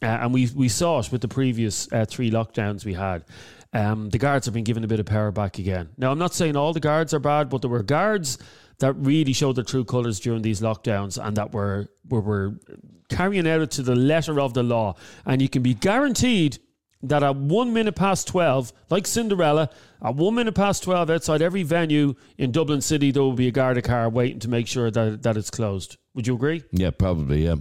uh, 0.00 0.06
and 0.06 0.32
we 0.32 0.48
we 0.54 0.68
saw 0.68 1.00
it 1.00 1.10
with 1.10 1.22
the 1.22 1.28
previous 1.28 1.92
uh, 1.92 2.04
three 2.04 2.30
lockdowns 2.30 2.84
we 2.84 2.94
had. 2.94 3.24
Um, 3.72 4.10
the 4.10 4.18
guards 4.18 4.46
have 4.46 4.54
been 4.54 4.64
given 4.64 4.82
a 4.82 4.88
bit 4.88 5.00
of 5.00 5.06
power 5.06 5.30
back 5.30 5.58
again. 5.58 5.90
Now, 5.96 6.10
I'm 6.10 6.18
not 6.18 6.34
saying 6.34 6.56
all 6.56 6.72
the 6.72 6.80
guards 6.80 7.14
are 7.14 7.20
bad, 7.20 7.48
but 7.48 7.62
there 7.62 7.70
were 7.70 7.84
guards 7.84 8.38
that 8.80 8.94
really 8.94 9.32
showed 9.32 9.56
their 9.56 9.64
true 9.64 9.84
colours 9.84 10.18
during 10.18 10.42
these 10.42 10.60
lockdowns 10.60 11.22
and 11.22 11.36
that 11.36 11.52
were, 11.52 11.86
were, 12.10 12.20
were 12.20 12.54
carrying 13.08 13.48
out 13.48 13.60
it 13.60 13.70
to 13.72 13.82
the 13.82 13.96
letter 13.96 14.40
of 14.40 14.54
the 14.54 14.62
law. 14.62 14.94
And 15.24 15.40
you 15.40 15.48
can 15.48 15.62
be 15.62 15.74
guaranteed 15.74 16.58
that 17.02 17.22
at 17.22 17.36
one 17.36 17.72
minute 17.72 17.94
past 17.96 18.28
12, 18.28 18.72
like 18.90 19.06
Cinderella, 19.06 19.70
at 20.04 20.14
one 20.16 20.34
minute 20.34 20.54
past 20.54 20.82
12 20.82 21.10
outside 21.10 21.40
every 21.40 21.62
venue 21.62 22.14
in 22.36 22.52
Dublin 22.52 22.80
City, 22.80 23.10
there 23.10 23.22
will 23.22 23.32
be 23.32 23.48
a 23.48 23.50
Garda 23.50 23.82
car 23.82 24.08
waiting 24.10 24.38
to 24.40 24.48
make 24.48 24.66
sure 24.66 24.90
that, 24.90 25.22
that 25.22 25.36
it's 25.36 25.50
closed. 25.50 25.96
Would 26.14 26.26
you 26.26 26.34
agree? 26.34 26.62
Yeah, 26.72 26.90
probably, 26.90 27.44
yeah. 27.44 27.56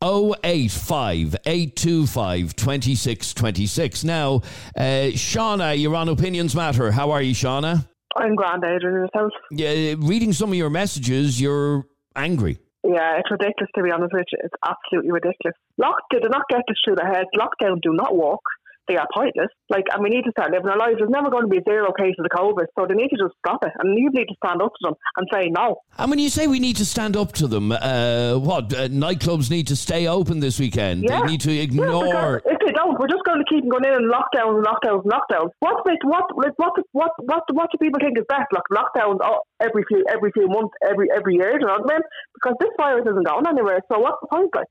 085 0.00 1.36
825 1.44 2.54
2626. 2.54 4.04
Now, 4.04 4.42
uh, 4.76 5.10
Shauna, 5.14 5.80
you're 5.80 5.96
on 5.96 6.08
Opinions 6.08 6.54
Matter. 6.54 6.92
How 6.92 7.10
are 7.10 7.22
you, 7.22 7.34
Shauna? 7.34 7.88
I'm 8.16 8.36
grand, 8.36 8.62
Adrian, 8.64 8.94
yourself. 8.94 9.32
Yeah, 9.50 9.94
reading 9.98 10.32
some 10.32 10.50
of 10.50 10.54
your 10.54 10.70
messages, 10.70 11.40
you're 11.40 11.86
angry. 12.14 12.58
Yeah, 12.84 13.18
it's 13.18 13.30
ridiculous 13.30 13.70
to 13.74 13.82
be 13.82 13.90
honest 13.90 14.14
with 14.14 14.26
you. 14.32 14.38
It's 14.42 14.54
absolutely 14.62 15.10
ridiculous. 15.10 15.56
Lock, 15.78 15.98
did 16.10 16.22
not 16.30 16.48
get 16.48 16.62
through 16.84 16.96
their 16.96 17.10
heads. 17.10 17.28
Lockdown 17.36 17.82
do 17.82 17.92
not 17.92 18.16
work 18.16 18.44
they 18.88 18.96
are 18.96 19.06
pointless. 19.14 19.48
Like, 19.70 19.84
and 19.92 20.02
we 20.02 20.10
need 20.10 20.24
to 20.24 20.30
start 20.32 20.50
living 20.50 20.68
our 20.68 20.78
lives. 20.78 20.96
There's 20.98 21.10
never 21.10 21.30
going 21.30 21.44
to 21.44 21.48
be 21.48 21.60
zero 21.68 21.92
cases 21.92 22.18
of 22.18 22.30
COVID, 22.36 22.66
so 22.78 22.86
they 22.86 22.94
need 22.94 23.08
to 23.10 23.16
just 23.16 23.34
stop 23.44 23.64
it. 23.64 23.72
And 23.78 23.98
you 23.98 24.10
need 24.10 24.26
to 24.26 24.36
stand 24.44 24.62
up 24.62 24.72
to 24.80 24.82
them 24.88 24.94
and 25.16 25.26
say 25.32 25.48
no. 25.50 25.76
And 25.98 26.10
when 26.10 26.18
you 26.18 26.28
say 26.28 26.46
we 26.46 26.60
need 26.60 26.76
to 26.76 26.84
stand 26.84 27.16
up 27.16 27.32
to 27.32 27.46
them, 27.46 27.72
uh, 27.72 28.38
what 28.38 28.72
uh, 28.72 28.88
nightclubs 28.88 29.50
need 29.50 29.66
to 29.68 29.76
stay 29.76 30.06
open 30.06 30.40
this 30.40 30.58
weekend? 30.58 31.04
Yeah. 31.04 31.20
They 31.20 31.26
need 31.32 31.40
to 31.42 31.52
ignore. 31.52 32.42
Yeah, 32.44 32.52
if 32.52 32.58
they 32.64 32.72
don't, 32.72 32.98
we're 32.98 33.08
just 33.08 33.24
going 33.24 33.38
to 33.38 33.48
keep 33.48 33.68
going 33.68 33.84
in 33.84 33.94
and 33.94 34.10
lockdowns 34.10 34.56
and 34.56 34.66
lockdowns 34.66 35.02
and 35.04 35.12
lockdowns. 35.12 35.50
What 35.60 35.84
what 36.02 36.24
like 36.36 36.54
what 36.56 36.74
what 36.92 37.12
what 37.20 37.42
what 37.52 37.68
do 37.70 37.78
people 37.78 38.00
think 38.00 38.18
is 38.18 38.24
best? 38.28 38.48
Like 38.52 38.66
lockdowns 38.72 39.18
oh, 39.22 39.40
every 39.60 39.84
few 39.88 40.04
every 40.10 40.32
few 40.32 40.48
months, 40.48 40.74
every 40.88 41.08
every 41.14 41.34
year. 41.34 41.52
You 41.60 41.66
know 41.66 41.78
what 41.78 41.90
I 41.90 41.94
mean? 41.94 42.02
Because 42.34 42.56
this 42.60 42.70
virus 42.76 43.06
isn't 43.08 43.26
going 43.26 43.46
anywhere. 43.46 43.80
So 43.92 43.98
what's 43.98 44.18
the 44.22 44.28
point? 44.28 44.50
Like. 44.54 44.66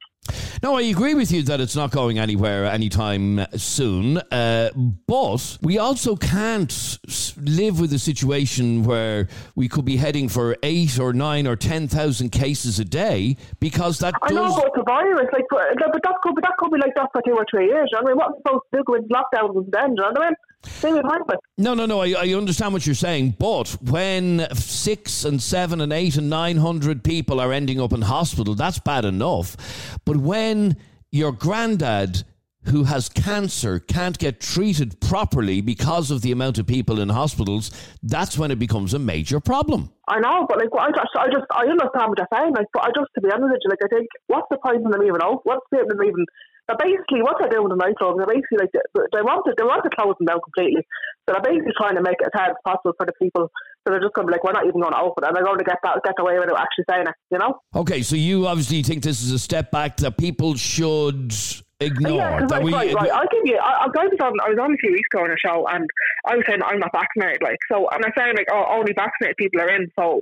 No, 0.64 0.76
I 0.76 0.82
agree 0.82 1.14
with 1.14 1.32
you 1.32 1.44
that 1.44 1.62
it's 1.62 1.76
not 1.76 1.92
going 1.92 2.18
anywhere 2.18 2.66
anytime 2.66 3.46
soon. 3.56 4.18
Uh, 4.18 4.72
but 5.06 5.58
we 5.62 5.78
also 5.78 6.16
can't 6.16 6.98
live 7.38 7.80
with 7.80 7.94
a 7.94 8.00
situation 8.00 8.84
where 8.84 9.28
we 9.56 9.68
could 9.68 9.86
be 9.86 9.98
heading 9.98 10.28
for 10.30 10.58
eight 10.64 11.00
or 11.00 11.14
nine 11.14 11.46
or 11.46 11.56
ten 11.56 11.88
thousand 11.88 12.32
cases 12.32 12.80
a 12.80 12.86
day 12.86 13.38
because 13.60 14.00
that. 14.00 14.16
I 14.24 14.34
know, 14.34 14.56
but 14.56 14.68
it's 14.68 14.78
a 14.78 14.84
virus. 14.84 15.28
Like, 15.32 15.46
but 15.52 16.02
that 16.04 16.16
could 16.24 16.36
be 16.36 16.42
that 16.42 16.58
could 16.58 16.72
be 16.72 16.80
like 16.80 16.96
that 16.96 17.10
for 17.14 17.22
two 17.22 17.34
or 17.34 17.46
three 17.50 17.68
years. 17.68 17.92
I 17.96 18.04
mean, 18.04 18.16
what 18.18 18.30
are 18.30 18.34
we 18.34 18.38
supposed 18.46 18.64
to 18.74 18.78
do 18.78 18.84
with 18.88 19.10
lockdowns 19.10 19.72
then? 19.72 19.92
You 19.92 20.02
know 20.02 20.10
what 20.10 20.22
I 20.22 20.26
mean? 20.28 20.36
No, 21.58 21.74
no, 21.74 21.86
no. 21.86 22.02
I, 22.02 22.14
I 22.18 22.34
understand 22.34 22.74
what 22.74 22.86
you're 22.86 22.96
saying, 22.96 23.36
but 23.40 23.70
when 23.82 24.48
six 24.54 25.24
and 25.24 25.42
seven 25.42 25.82
and 25.82 25.94
eight 25.94 26.18
and 26.18 26.30
nine 26.30 26.58
hundred 26.58 27.04
people 27.04 27.40
are 27.40 27.54
ending 27.54 27.80
up 27.80 27.94
in 27.94 28.02
hospital, 28.02 28.56
that's 28.56 28.80
bad 28.80 29.06
enough. 29.06 29.56
But 30.06 30.18
when 30.18 30.78
your 31.12 31.32
granddad 31.32 32.24
who 32.66 32.84
has 32.84 33.08
cancer 33.08 33.80
can't 33.80 34.18
get 34.18 34.42
treated 34.42 35.00
properly 35.00 35.62
because 35.62 36.12
of 36.12 36.22
the 36.22 36.32
amount 36.32 36.58
of 36.58 36.68
people 36.68 37.00
in 37.00 37.10
hospitals, 37.10 37.72
that's 38.04 38.38
when 38.38 38.52
it 38.52 38.60
becomes 38.60 38.94
a 38.94 39.00
major 39.00 39.40
problem. 39.40 39.90
I 40.08 40.20
know, 40.20 40.46
but 40.50 40.58
like, 40.58 40.70
I 40.78 40.90
just, 40.90 41.16
I 41.18 41.28
just, 41.28 41.46
I 41.52 41.64
understand 41.66 42.10
what 42.10 42.18
you're 42.18 42.28
saying. 42.34 42.54
Like, 42.54 42.68
but 42.74 42.84
I 42.84 42.88
just, 42.88 43.08
to 43.16 43.22
be 43.22 43.30
honest 43.32 43.52
with 43.52 43.62
you, 43.64 43.70
like, 43.70 43.80
I 43.84 43.88
think, 43.96 44.08
what's 44.28 44.48
the 44.52 44.58
point 44.58 44.84
in 44.84 44.92
them 44.92 45.02
even 45.02 45.22
out? 45.22 45.42
What's 45.44 45.66
the 45.72 45.78
point 45.78 45.92
in 45.92 45.98
them 45.98 46.08
even 46.08 46.26
but 46.68 46.80
basically, 46.80 47.24
what 47.24 47.40
they're 47.40 47.50
doing 47.50 47.70
with 47.70 47.80
the 47.80 47.82
nightclubs, 47.82 48.20
they're 48.20 48.28
basically 48.28 48.68
like 48.68 48.76
they 49.16 49.24
want 49.24 49.48
to 49.48 49.56
they 49.56 49.64
want 49.64 49.88
to 49.88 49.92
close 49.96 50.16
them 50.20 50.28
down 50.28 50.44
completely. 50.44 50.84
So 51.24 51.32
they're 51.32 51.48
basically 51.48 51.72
trying 51.80 51.96
to 51.96 52.04
make 52.04 52.20
it 52.20 52.28
as 52.28 52.36
hard 52.36 52.52
as 52.52 52.62
possible 52.64 52.92
for 53.00 53.06
the 53.08 53.16
people. 53.16 53.48
So 53.84 53.96
they're 53.96 54.04
just 54.04 54.14
going 54.14 54.28
to 54.28 54.32
be 54.32 54.36
like, 54.36 54.44
we're 54.44 54.52
not 54.52 54.68
even 54.68 54.84
going 54.84 54.92
to 54.92 55.00
open, 55.00 55.24
and 55.24 55.32
they're 55.32 55.48
going 55.48 55.60
to 55.60 55.64
get 55.64 55.80
that 55.84 56.04
get 56.04 56.20
away 56.20 56.36
with 56.40 56.52
it 56.52 56.60
actually 56.60 56.88
saying 56.92 57.08
it. 57.08 57.16
You 57.32 57.40
know? 57.40 57.64
Okay, 57.76 58.04
so 58.04 58.16
you 58.16 58.48
obviously 58.48 58.84
think 58.84 59.02
this 59.02 59.24
is 59.24 59.32
a 59.32 59.40
step 59.40 59.72
back 59.72 59.96
that 60.04 60.18
people 60.18 60.56
should 60.56 61.32
ignore. 61.80 62.20
Yeah, 62.20 62.44
because 62.44 62.52
right, 62.52 62.74
right, 62.74 62.94
right. 62.96 63.12
I'll 63.12 63.32
give 63.32 63.48
you. 63.48 63.58
I, 63.58 63.86
I 63.86 63.88
was 63.88 64.20
on. 64.20 64.34
I 64.44 64.50
was 64.52 64.60
on 64.60 64.74
a 64.74 64.78
few 64.84 64.92
weeks 64.92 65.08
ago 65.14 65.24
on 65.24 65.32
a 65.32 65.40
show, 65.40 65.64
and 65.72 65.88
I 66.28 66.36
was 66.36 66.44
saying 66.48 66.60
I'm 66.68 66.80
not 66.80 66.92
vaccinated. 66.92 67.42
Like 67.42 67.60
so, 67.72 67.88
and 67.96 68.04
I'm 68.04 68.12
saying 68.18 68.36
like, 68.36 68.52
oh, 68.52 68.66
only 68.76 68.92
vaccinated 68.92 69.38
people 69.38 69.62
are 69.62 69.72
in. 69.72 69.88
So, 69.96 70.20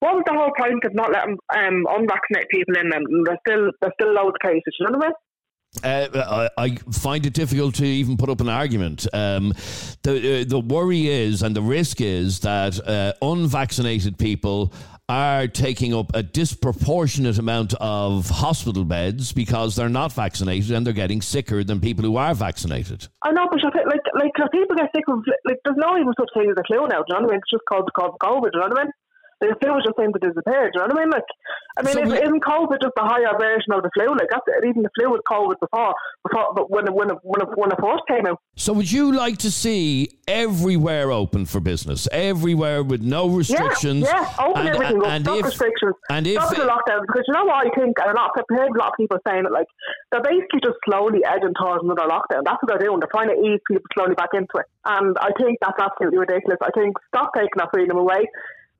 what 0.00 0.14
was 0.14 0.24
the 0.26 0.38
whole 0.38 0.54
point 0.54 0.84
of 0.86 0.94
not 0.94 1.10
letting 1.10 1.38
um, 1.50 1.90
unvaccinated 1.90 2.54
people 2.54 2.78
in? 2.78 2.92
And 2.92 3.26
there's 3.26 3.42
still 3.42 3.70
there's 3.82 3.98
still 3.98 4.14
loads 4.14 4.38
of 4.38 4.46
cases. 4.46 4.74
You 4.78 4.86
know 4.86 4.98
what 4.98 5.04
I 5.04 5.08
mean? 5.10 5.18
Uh, 5.84 6.48
I, 6.56 6.76
find 6.92 7.24
it 7.26 7.32
difficult 7.34 7.74
to 7.76 7.86
even 7.86 8.16
put 8.16 8.28
up 8.28 8.40
an 8.40 8.48
argument. 8.48 9.06
Um, 9.12 9.52
the 10.02 10.42
uh, 10.42 10.44
the 10.46 10.60
worry 10.60 11.08
is 11.08 11.42
and 11.42 11.54
the 11.54 11.62
risk 11.62 12.00
is 12.00 12.40
that 12.40 12.78
uh, 12.86 13.12
unvaccinated 13.22 14.18
people 14.18 14.72
are 15.08 15.46
taking 15.48 15.94
up 15.94 16.14
a 16.14 16.22
disproportionate 16.22 17.38
amount 17.38 17.72
of 17.80 18.28
hospital 18.28 18.84
beds 18.84 19.32
because 19.32 19.74
they're 19.74 19.88
not 19.88 20.12
vaccinated 20.12 20.70
and 20.70 20.84
they're 20.84 20.92
getting 20.92 21.22
sicker 21.22 21.64
than 21.64 21.80
people 21.80 22.04
who 22.04 22.16
are 22.16 22.34
vaccinated. 22.34 23.08
I 23.24 23.32
know, 23.32 23.48
but 23.50 23.58
like 23.64 24.00
like 24.14 24.50
people 24.52 24.76
get 24.76 24.90
sick 24.94 25.04
of 25.08 25.20
like 25.46 25.58
there's 25.64 25.78
no 25.78 25.96
even 25.98 26.12
such 26.18 26.28
thing 26.34 26.50
as 26.50 26.56
a 26.58 26.64
flu 26.66 26.86
now. 26.88 26.98
Do 26.98 27.04
you 27.08 27.14
know 27.14 27.20
what 27.20 27.30
I 27.30 27.32
mean? 27.32 27.40
It's 27.40 27.50
just 27.50 27.64
called, 27.68 27.90
called 27.94 28.16
COVID. 28.22 28.52
Do 28.52 28.58
you 28.58 28.60
know 28.60 28.68
what 28.68 28.80
I 28.80 28.84
mean? 28.84 28.92
The 29.40 29.54
flu 29.62 29.78
just 29.84 29.96
seemed 29.98 30.14
to 30.14 30.20
disappear. 30.20 30.70
Do 30.70 30.80
you 30.80 30.88
know 30.88 30.94
what 30.94 30.98
I 30.98 31.04
mean? 31.04 31.10
Like, 31.10 31.28
I 31.78 31.82
mean, 31.82 31.94
so 31.94 32.02
is, 32.02 32.26
isn't 32.26 32.42
COVID 32.42 32.82
just 32.82 32.94
a 32.98 33.06
higher 33.06 33.30
version 33.38 33.70
of 33.72 33.82
the 33.82 33.90
flu? 33.94 34.10
Like, 34.10 34.28
that's, 34.30 34.42
even 34.66 34.82
the 34.82 34.90
flu 34.98 35.10
was 35.10 35.22
COVID 35.30 35.60
before, 35.60 35.94
before, 36.26 36.54
but 36.54 36.70
when 36.70 36.92
when 36.92 37.10
when 37.22 37.46
when 37.54 37.70
it 37.70 37.78
first 37.78 38.02
came 38.08 38.26
out. 38.26 38.40
So, 38.56 38.72
would 38.72 38.90
you 38.90 39.12
like 39.12 39.38
to 39.38 39.50
see 39.50 40.10
everywhere 40.26 41.12
open 41.12 41.46
for 41.46 41.60
business, 41.60 42.08
everywhere 42.10 42.82
with 42.82 43.02
no 43.02 43.28
restrictions? 43.28 44.04
Yeah, 44.04 44.26
yeah. 44.26 44.46
open 44.46 44.66
and, 44.66 44.74
everything 44.74 45.02
up, 45.04 45.22
stop 45.22 45.38
if, 45.38 45.44
restrictions, 45.46 45.94
and 46.10 46.26
if, 46.26 46.42
stop 46.42 46.56
the 46.56 46.66
lockdown. 46.66 47.06
Because 47.06 47.22
you 47.28 47.34
know 47.34 47.44
what 47.44 47.66
I 47.66 47.70
think, 47.78 47.96
and 48.02 48.18
I've 48.18 48.44
heard 48.50 48.74
a 48.74 48.78
lot 48.78 48.90
of 48.90 48.96
people 48.98 49.18
saying 49.26 49.46
it, 49.46 49.52
like 49.52 49.66
they're 50.10 50.22
basically 50.22 50.60
just 50.64 50.82
slowly 50.84 51.22
edging 51.24 51.54
towards 51.54 51.84
another 51.84 52.10
lockdown. 52.10 52.42
That's 52.42 52.58
what 52.58 52.68
they're 52.74 52.82
doing. 52.82 52.98
They're 52.98 53.14
trying 53.14 53.30
to 53.30 53.38
ease 53.38 53.62
people 53.70 53.86
slowly 53.94 54.14
back 54.14 54.34
into 54.34 54.58
it, 54.58 54.66
and 54.84 55.14
I 55.22 55.30
think 55.38 55.62
that's 55.62 55.78
absolutely 55.78 56.18
ridiculous. 56.18 56.58
I 56.58 56.74
think 56.74 56.98
stop 57.14 57.30
taking 57.38 57.62
our 57.62 57.70
freedom 57.70 57.98
away 57.98 58.26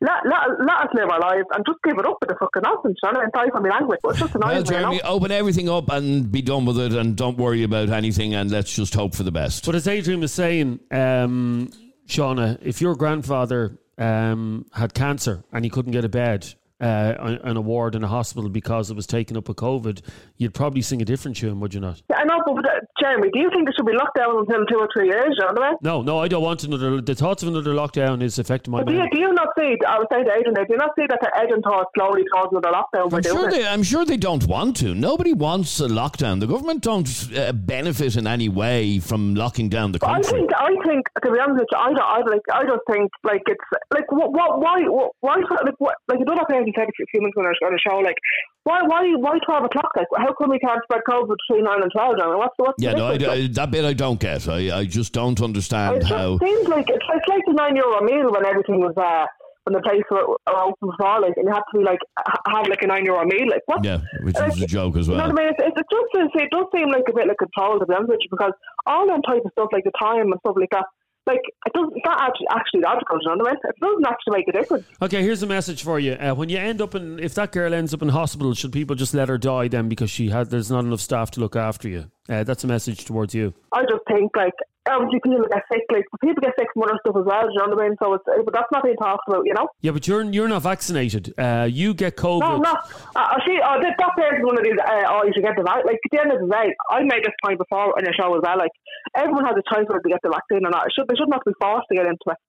let, 0.00 0.24
let, 0.24 0.60
let 0.60 0.76
us 0.76 0.88
live 0.94 1.08
our 1.10 1.20
lives 1.20 1.46
and 1.52 1.64
just 1.66 1.78
give 1.82 1.98
it 1.98 2.06
up 2.06 2.16
with 2.20 2.28
the 2.28 2.36
fucking 2.38 2.62
nonsense, 2.62 2.98
you 3.02 3.12
know? 3.12 3.20
And 3.20 3.30
sorry 3.34 3.50
for 3.50 3.60
my 3.60 3.68
language, 3.70 4.00
but 4.02 4.10
it's 4.10 4.20
just 4.20 4.34
annoying. 4.34 4.54
Well, 4.54 4.62
Jeremy, 4.62 4.96
you 4.96 5.02
know? 5.02 5.08
open 5.08 5.32
everything 5.32 5.68
up 5.68 5.90
and 5.90 6.30
be 6.30 6.42
done 6.42 6.66
with 6.66 6.78
it 6.78 6.92
and 6.92 7.16
don't 7.16 7.36
worry 7.36 7.64
about 7.64 7.90
anything 7.90 8.34
and 8.34 8.50
let's 8.50 8.72
just 8.72 8.94
hope 8.94 9.14
for 9.14 9.24
the 9.24 9.32
best. 9.32 9.66
But 9.66 9.74
as 9.74 9.88
Adrian 9.88 10.20
was 10.20 10.32
saying, 10.32 10.80
um, 10.90 11.70
Shauna, 12.06 12.58
if 12.62 12.80
your 12.80 12.94
grandfather 12.94 13.78
um, 13.98 14.66
had 14.72 14.94
cancer 14.94 15.42
and 15.52 15.64
he 15.64 15.70
couldn't 15.70 15.92
get 15.92 16.04
a 16.04 16.08
bed 16.08 16.54
uh, 16.80 17.38
an 17.42 17.56
award 17.56 17.94
in 17.94 18.04
a 18.04 18.08
hospital 18.08 18.48
because 18.48 18.90
it 18.90 18.94
was 18.94 19.06
taken 19.06 19.36
up 19.36 19.48
with 19.48 19.56
COVID, 19.56 20.00
you'd 20.36 20.54
probably 20.54 20.82
sing 20.82 21.02
a 21.02 21.04
different 21.04 21.36
tune, 21.36 21.58
would 21.60 21.74
you 21.74 21.80
not? 21.80 22.02
Yeah, 22.08 22.18
I 22.18 22.24
know, 22.24 22.38
but 22.46 22.64
uh, 22.64 22.80
Jeremy, 23.00 23.30
do 23.32 23.40
you 23.40 23.50
think 23.50 23.66
there 23.66 23.74
should 23.76 23.86
be 23.86 23.94
lockdown 23.94 24.40
until 24.40 24.64
two 24.66 24.78
or 24.78 24.88
three 24.94 25.08
years? 25.08 25.36
You 25.38 25.76
no, 25.82 26.02
no, 26.02 26.18
I 26.18 26.28
don't 26.28 26.42
want 26.42 26.62
another. 26.64 27.00
The 27.00 27.14
thoughts 27.14 27.42
of 27.42 27.48
another 27.48 27.72
lockdown 27.72 28.22
is 28.22 28.38
affecting 28.38 28.72
my. 28.72 28.84
do, 28.84 28.92
you, 28.92 29.08
do 29.10 29.18
you 29.18 29.32
not 29.32 29.48
see? 29.58 29.76
I 29.86 29.98
was 29.98 30.06
saying 30.12 30.24
to 30.26 30.32
Adrian, 30.32 30.54
do 30.54 30.66
you 30.68 30.76
not 30.76 30.90
see 30.96 31.06
that 31.08 31.18
the 31.20 31.30
Edinburgh 31.36 31.70
thought 31.70 31.86
slowly 31.96 32.24
towards 32.32 32.52
another 32.52 32.70
lockdown? 32.70 33.12
I'm 33.12 33.22
sure, 33.22 33.50
they, 33.50 33.66
I'm 33.66 33.82
sure 33.82 34.04
they 34.04 34.16
don't 34.16 34.46
want 34.46 34.76
to. 34.78 34.94
Nobody 34.94 35.32
wants 35.32 35.80
a 35.80 35.88
lockdown. 35.88 36.40
The 36.40 36.46
government 36.46 36.82
don't 36.82 37.08
uh, 37.36 37.52
benefit 37.52 38.16
in 38.16 38.26
any 38.26 38.48
way 38.48 38.98
from 39.00 39.34
locking 39.34 39.68
down 39.68 39.92
the 39.92 39.98
country. 39.98 40.28
I 40.28 40.32
think, 40.32 40.50
I 40.56 40.86
think, 40.86 41.06
to 41.24 41.32
be 41.32 41.38
honest 41.38 41.64
I, 41.76 41.92
don't, 41.92 42.00
I 42.00 42.18
like, 42.20 42.42
I 42.52 42.62
just 42.62 42.82
think 42.90 43.10
like 43.24 43.42
it's 43.46 43.64
like 43.92 44.10
what, 44.12 44.32
what 44.32 44.60
why, 44.60 44.80
why, 45.20 45.36
like, 45.64 45.74
what, 45.78 45.96
like 46.08 46.18
you 46.18 46.24
don't 46.24 46.38
another 46.38 46.67
person 46.72 46.92
said 46.96 47.04
a 47.04 47.10
few 47.10 47.20
minutes 47.20 47.36
ago 47.36 47.66
on 47.66 47.74
a 47.74 47.78
show, 47.78 47.98
like, 47.98 48.16
why, 48.64 48.82
why, 48.82 49.08
why 49.16 49.38
twelve 49.46 49.64
o'clock? 49.64 49.90
Like, 49.96 50.06
how 50.16 50.32
come 50.34 50.50
we 50.50 50.58
can't 50.58 50.82
spread 50.84 51.00
COVID 51.08 51.36
between 51.48 51.64
nine 51.64 51.82
and 51.82 51.90
twelve? 51.90 52.16
Mean, 52.16 52.36
what's, 52.36 52.54
what's 52.56 52.82
yeah, 52.82 52.92
no, 52.92 53.06
I, 53.06 53.14
I, 53.14 53.46
that 53.52 53.70
bit 53.70 53.84
I 53.84 53.94
don't 53.94 54.20
get. 54.20 54.48
I, 54.48 54.80
I 54.80 54.84
just 54.84 55.12
don't 55.12 55.40
understand 55.40 55.96
it 55.96 56.04
how. 56.04 56.34
It 56.34 56.42
seems 56.44 56.68
like 56.68 56.88
it's, 56.88 57.04
it's 57.14 57.28
like 57.28 57.42
the 57.46 57.54
nine 57.54 57.76
euro 57.76 58.02
meal 58.02 58.30
when 58.32 58.44
everything 58.44 58.80
was 58.80 58.92
uh, 58.96 59.26
when 59.64 59.74
the 59.74 59.82
place 59.82 60.02
were 60.10 60.36
open 60.48 60.90
for 60.98 61.20
like, 61.20 61.36
and 61.36 61.46
you 61.46 61.52
have 61.52 61.64
to 61.72 61.78
be 61.78 61.84
like 61.84 62.00
have 62.48 62.68
like 62.68 62.82
a 62.82 62.86
nine 62.86 63.04
euro 63.04 63.24
meal. 63.24 63.48
Like, 63.48 63.62
what? 63.66 63.84
Yeah, 63.84 64.00
which 64.22 64.34
like, 64.36 64.52
is 64.52 64.62
a 64.62 64.66
joke 64.66 64.96
as 64.96 65.08
well. 65.08 65.18
You 65.18 65.24
know 65.24 65.34
what 65.34 65.40
I 65.40 65.44
mean? 65.44 65.54
It, 65.58 65.72
it, 65.76 65.86
just 65.90 66.34
it 66.36 66.50
does 66.50 66.66
seem 66.74 66.88
like 66.90 67.04
a 67.08 67.12
bit 67.14 67.28
like 67.28 67.38
control 67.38 67.78
to 67.78 67.86
be 67.86 67.94
honest 67.94 68.10
with 68.10 68.20
because 68.30 68.52
all 68.86 69.06
that 69.06 69.20
type 69.26 69.44
of 69.44 69.52
stuff, 69.52 69.68
like 69.72 69.84
the 69.84 69.92
time 69.98 70.32
and 70.32 70.40
stuff 70.40 70.56
like 70.58 70.70
that 70.72 70.84
like 71.28 71.42
it 71.66 71.72
doesn't 71.72 71.92
it's 71.94 72.04
not 72.04 72.20
actually 72.20 72.46
actually 72.50 72.80
logical, 72.80 73.18
you 73.20 73.28
know 73.28 73.44
what 73.44 73.48
I 73.48 73.52
mean? 73.52 73.60
It 73.64 73.80
doesn't 73.80 74.06
actually 74.06 74.38
make 74.38 74.48
a 74.48 74.52
difference. 74.52 74.86
Okay, 75.02 75.22
here's 75.22 75.42
a 75.42 75.46
message 75.46 75.82
for 75.82 75.98
you. 76.00 76.12
Uh, 76.14 76.34
when 76.34 76.48
you 76.48 76.58
end 76.58 76.80
up 76.80 76.94
in 76.94 77.18
if 77.20 77.34
that 77.34 77.52
girl 77.52 77.72
ends 77.72 77.94
up 77.94 78.02
in 78.02 78.08
hospital, 78.08 78.54
should 78.54 78.72
people 78.72 78.96
just 78.96 79.14
let 79.14 79.28
her 79.28 79.38
die 79.38 79.68
then 79.68 79.88
because 79.88 80.10
she 80.10 80.30
had 80.30 80.50
there's 80.50 80.70
not 80.70 80.84
enough 80.84 81.00
staff 81.00 81.30
to 81.32 81.40
look 81.40 81.54
after 81.54 81.88
you? 81.88 82.10
Uh, 82.28 82.42
that's 82.44 82.64
a 82.64 82.66
message 82.66 83.04
towards 83.04 83.34
you. 83.34 83.54
I 83.72 83.82
just 83.82 84.02
think 84.08 84.32
like 84.36 84.54
obviously 84.88 85.20
people 85.20 85.44
get 85.48 85.62
sick, 85.70 85.84
like 85.92 86.04
people 86.20 86.40
get 86.40 86.52
sick 86.58 86.68
from 86.72 86.84
other 86.84 86.98
stuff 87.04 87.16
as 87.20 87.26
well. 87.26 87.44
Do 87.46 87.52
you 87.52 87.58
know 87.60 87.76
what 87.76 87.84
I 87.84 87.88
mean? 87.88 87.96
So 88.02 88.14
it's 88.14 88.24
but 88.24 88.54
that's 88.54 88.72
not 88.72 88.82
being 88.82 88.96
talked 88.96 89.28
about, 89.28 89.44
you 89.44 89.54
know. 89.54 89.68
Yeah, 89.80 89.92
but 89.92 90.06
you're 90.08 90.24
you're 90.24 90.48
not 90.48 90.62
vaccinated. 90.62 91.34
Uh, 91.38 91.68
you 91.70 91.94
get 91.94 92.16
COVID. 92.16 92.40
No, 92.40 92.56
no. 92.58 92.74
Uh, 93.16 93.36
see, 93.46 93.60
uh, 93.60 93.78
that, 93.80 93.94
that 93.98 94.12
person 94.16 94.44
one 94.44 94.58
of 94.58 94.64
these. 94.64 94.78
Uh, 94.80 95.04
oh, 95.08 95.22
you 95.24 95.32
should 95.34 95.44
get 95.44 95.56
the 95.56 95.62
vaccine. 95.62 95.86
Like 95.86 96.00
at 96.02 96.10
the 96.10 96.20
end 96.20 96.32
of 96.32 96.40
the 96.40 96.48
day, 96.48 96.72
I 96.90 97.02
made 97.04 97.22
this 97.22 97.36
point 97.44 97.58
before 97.58 97.94
in 97.98 98.04
the 98.04 98.14
show 98.16 98.32
as 98.34 98.42
well. 98.42 98.58
Like 98.58 98.74
everyone 99.16 99.44
has 99.44 99.56
a 99.56 99.64
choice 99.68 99.86
whether 99.86 100.02
to 100.02 100.08
get 100.08 100.22
the 100.24 100.32
vaccine 100.32 100.64
or 100.64 100.72
not. 100.72 100.88
It 100.88 100.92
should 100.96 101.08
they 101.08 101.16
should 101.16 101.30
not 101.30 101.44
be 101.44 101.52
forced 101.60 101.88
to 101.92 101.96
get 101.96 102.06
into 102.06 102.32
it. 102.32 102.40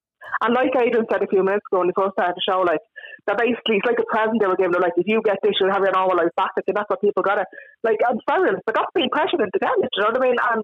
And 0.42 0.54
like 0.54 0.76
Aidan 0.78 1.10
said 1.10 1.24
a 1.24 1.28
few 1.28 1.44
minutes 1.44 1.66
ago 1.68 1.82
when 1.82 1.90
he 1.90 1.96
first 1.98 2.14
started 2.14 2.38
the 2.38 2.46
show, 2.46 2.62
like 2.62 2.84
that 3.28 3.38
basically 3.38 3.82
it's 3.82 3.90
like 3.90 4.00
a 4.00 4.08
present 4.08 4.40
they 4.40 4.48
were 4.48 4.56
giving. 4.56 4.72
They're 4.72 4.84
like, 4.84 4.98
if 4.98 5.08
you 5.08 5.22
get 5.26 5.42
this, 5.42 5.58
you'll 5.60 5.74
have 5.74 5.84
your 5.84 5.96
normal 5.96 6.18
life 6.18 6.34
back. 6.38 6.54
Like, 6.56 6.70
and 6.70 6.78
that's 6.78 6.90
what 6.90 7.02
people 7.02 7.24
got 7.24 7.42
it. 7.42 7.50
Like, 7.84 8.00
I'm 8.06 8.22
sorry, 8.30 8.54
but 8.66 8.76
that's 8.76 8.94
being 8.94 9.10
pressured 9.10 9.42
into 9.42 9.58
getting 9.60 9.84
it. 9.84 9.92
Do 9.92 10.00
you 10.00 10.04
know 10.06 10.14
what 10.14 10.22
I 10.22 10.28
mean? 10.30 10.40
And 10.40 10.64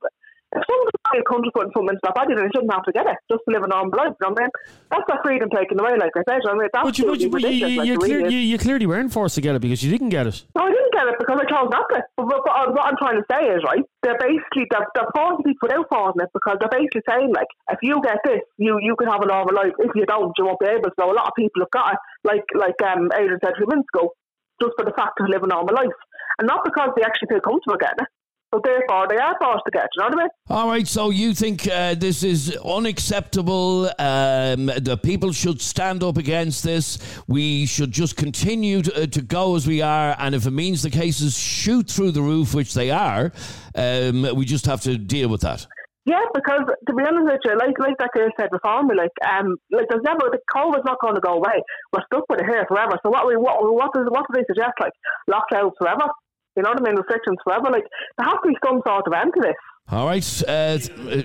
if 0.56 0.64
someone 0.64 0.88
is 0.88 1.24
country 1.28 1.52
putting 1.52 1.74
something 1.76 1.92
into 1.92 2.04
their 2.04 2.16
body, 2.16 2.32
then 2.32 2.48
they 2.48 2.54
shouldn't 2.56 2.72
have 2.72 2.88
to 2.88 2.96
get 2.96 3.06
it 3.06 3.18
just 3.28 3.44
to 3.44 3.50
live 3.52 3.64
a 3.64 3.70
normal 3.70 3.92
life. 3.92 4.16
You 4.16 4.24
know 4.24 4.32
what 4.32 4.40
I 4.40 4.48
mean? 4.48 4.52
That's 4.90 5.06
their 5.12 5.22
freedom 5.24 5.50
taken 5.52 5.80
away, 5.80 6.00
like 6.00 6.16
I 6.16 6.24
said. 6.24 6.40
You 6.42 6.48
know 6.48 6.56
I 6.56 6.60
mean, 6.64 6.72
that's 6.72 6.86
but 6.88 6.96
you, 6.96 7.06
but 7.06 7.20
you, 7.20 7.30
ridiculous. 7.30 7.72
You, 7.72 7.80
like, 7.80 7.88
you, 7.88 7.96
clear, 8.00 8.20
you, 8.32 8.40
you, 8.40 8.58
clearly 8.58 8.88
weren't 8.88 9.12
forced 9.12 9.36
to 9.36 9.44
get 9.44 9.56
it 9.56 9.62
because 9.62 9.84
you 9.84 9.92
didn't 9.92 10.10
get 10.10 10.28
it. 10.28 10.48
No, 10.56 10.64
I 10.64 10.72
didn't 10.72 10.94
get 10.96 11.06
it 11.12 11.16
because 11.20 11.38
I 11.38 11.46
chose 11.52 11.70
not 11.70 11.86
to. 11.92 12.00
But, 12.16 12.26
but, 12.32 12.40
but 12.48 12.72
what 12.72 12.86
I'm 12.88 12.98
trying 12.98 13.20
to 13.20 13.28
say 13.28 13.52
is, 13.52 13.60
right, 13.68 13.84
they're 14.02 14.20
basically, 14.20 14.72
they're, 14.72 14.88
they're 14.96 15.12
forcing 15.12 15.44
people 15.44 15.68
without 15.68 15.88
forcing 15.92 16.24
it 16.24 16.32
because 16.32 16.56
they're 16.64 16.72
basically 16.72 17.04
saying, 17.04 17.36
like, 17.36 17.52
if 17.76 17.80
you 17.84 18.00
get 18.00 18.24
this, 18.24 18.42
you, 18.58 18.80
you 18.80 18.96
can 18.96 19.12
have 19.12 19.22
a 19.22 19.28
normal 19.28 19.56
life. 19.56 19.76
If 19.80 19.92
you 19.96 20.08
don't, 20.08 20.32
you 20.40 20.48
won't 20.48 20.64
be 20.64 20.72
able 20.72 20.88
to. 20.88 20.96
So 20.96 21.12
a 21.12 21.16
lot 21.16 21.28
of 21.28 21.36
people 21.36 21.68
have 21.68 21.76
got 21.76 21.94
it, 21.94 22.00
like, 22.24 22.48
like 22.56 22.80
um, 22.88 23.12
Adrian 23.12 23.40
said 23.44 23.54
a 23.54 23.60
few 23.60 23.68
minutes 23.68 23.92
ago, 23.94 24.16
just 24.62 24.74
for 24.80 24.86
the 24.88 24.96
fact 24.96 25.20
of 25.20 25.28
living 25.28 25.52
a 25.52 25.56
normal 25.60 25.76
life. 25.76 26.00
And 26.40 26.48
not 26.48 26.64
because 26.64 26.90
they 26.96 27.04
actually 27.04 27.32
feel 27.32 27.44
comfortable 27.44 27.80
getting 27.80 28.04
it. 28.04 28.12
So 28.56 28.62
therefore, 28.64 29.08
they 29.10 29.18
are 29.18 29.36
forced 29.42 29.66
to 29.66 29.72
get. 29.72 29.88
You 29.96 30.04
know 30.04 30.08
what 30.08 30.14
I 30.14 30.22
mean? 30.22 30.30
All 30.50 30.68
right. 30.70 30.88
So 30.88 31.10
you 31.10 31.34
think 31.34 31.68
uh, 31.68 31.96
this 31.96 32.24
is 32.24 32.56
unacceptable? 32.58 33.88
Um, 34.00 34.68
the 34.68 34.98
people 35.02 35.34
should 35.34 35.62
stand 35.62 36.04
up 36.04 36.18
against 36.18 36.64
this. 36.64 36.98
We 37.28 37.66
should 37.66 37.92
just 37.92 38.16
continue 38.16 38.82
to, 38.84 39.04
uh, 39.04 39.06
to, 39.08 39.22
go 39.22 39.56
as 39.56 39.68
we 39.68 39.82
are, 39.82 40.16
and 40.20 40.36
if 40.36 40.46
it 40.46 40.52
means 40.52 40.84
the 40.84 40.90
cases 40.90 41.38
shoot 41.38 41.90
through 41.90 42.12
the 42.12 42.22
roof, 42.22 42.54
which 42.54 42.74
they 42.74 42.92
are, 42.92 43.34
um, 43.76 44.22
we 44.36 44.46
just 44.46 44.66
have 44.68 44.82
to 44.82 44.98
deal 44.98 45.28
with 45.28 45.42
that. 45.42 45.68
Yeah, 46.06 46.22
because 46.36 46.70
to 46.88 46.94
be 46.94 47.04
honest 47.04 47.26
with 47.26 47.42
you, 47.44 47.58
like 47.58 47.80
like 47.80 47.98
that 47.98 48.12
girl 48.14 48.30
said 48.40 48.52
before 48.52 48.84
me, 48.84 48.96
like 48.96 49.12
um, 49.28 49.58
like 49.72 49.88
there's 49.90 50.04
never 50.06 50.30
the 50.32 50.40
COVID's 50.54 50.86
not 50.86 51.02
going 51.02 51.16
to 51.16 51.22
go 51.22 51.34
away. 51.34 51.60
We're 51.92 52.06
stuck 52.06 52.30
with 52.30 52.42
it 52.42 52.46
here 52.46 52.64
forever. 52.68 53.00
So 53.02 53.10
what 53.10 53.26
we 53.28 53.36
what 53.36 53.58
what 53.74 53.92
does 53.92 54.06
what 54.10 54.26
do 54.30 54.38
they 54.40 54.46
suggest? 54.46 54.78
Like 54.80 54.94
lockdowns 55.28 55.72
forever? 55.80 56.06
You 56.56 56.64
know 56.64 56.70
what 56.70 56.82
I 56.82 56.84
mean? 56.84 56.96
Restrictions 56.96 57.38
forever. 57.44 57.70
Like 57.72 57.86
there 58.18 58.26
has 58.26 58.38
to 58.44 58.48
be 58.50 58.56
some 58.66 58.82
sort 58.86 59.08
of 59.08 59.14
end 59.14 59.34
to 59.36 59.42
this. 59.42 59.56
All 59.88 60.08
right. 60.08 60.44
Uh, 60.48 60.80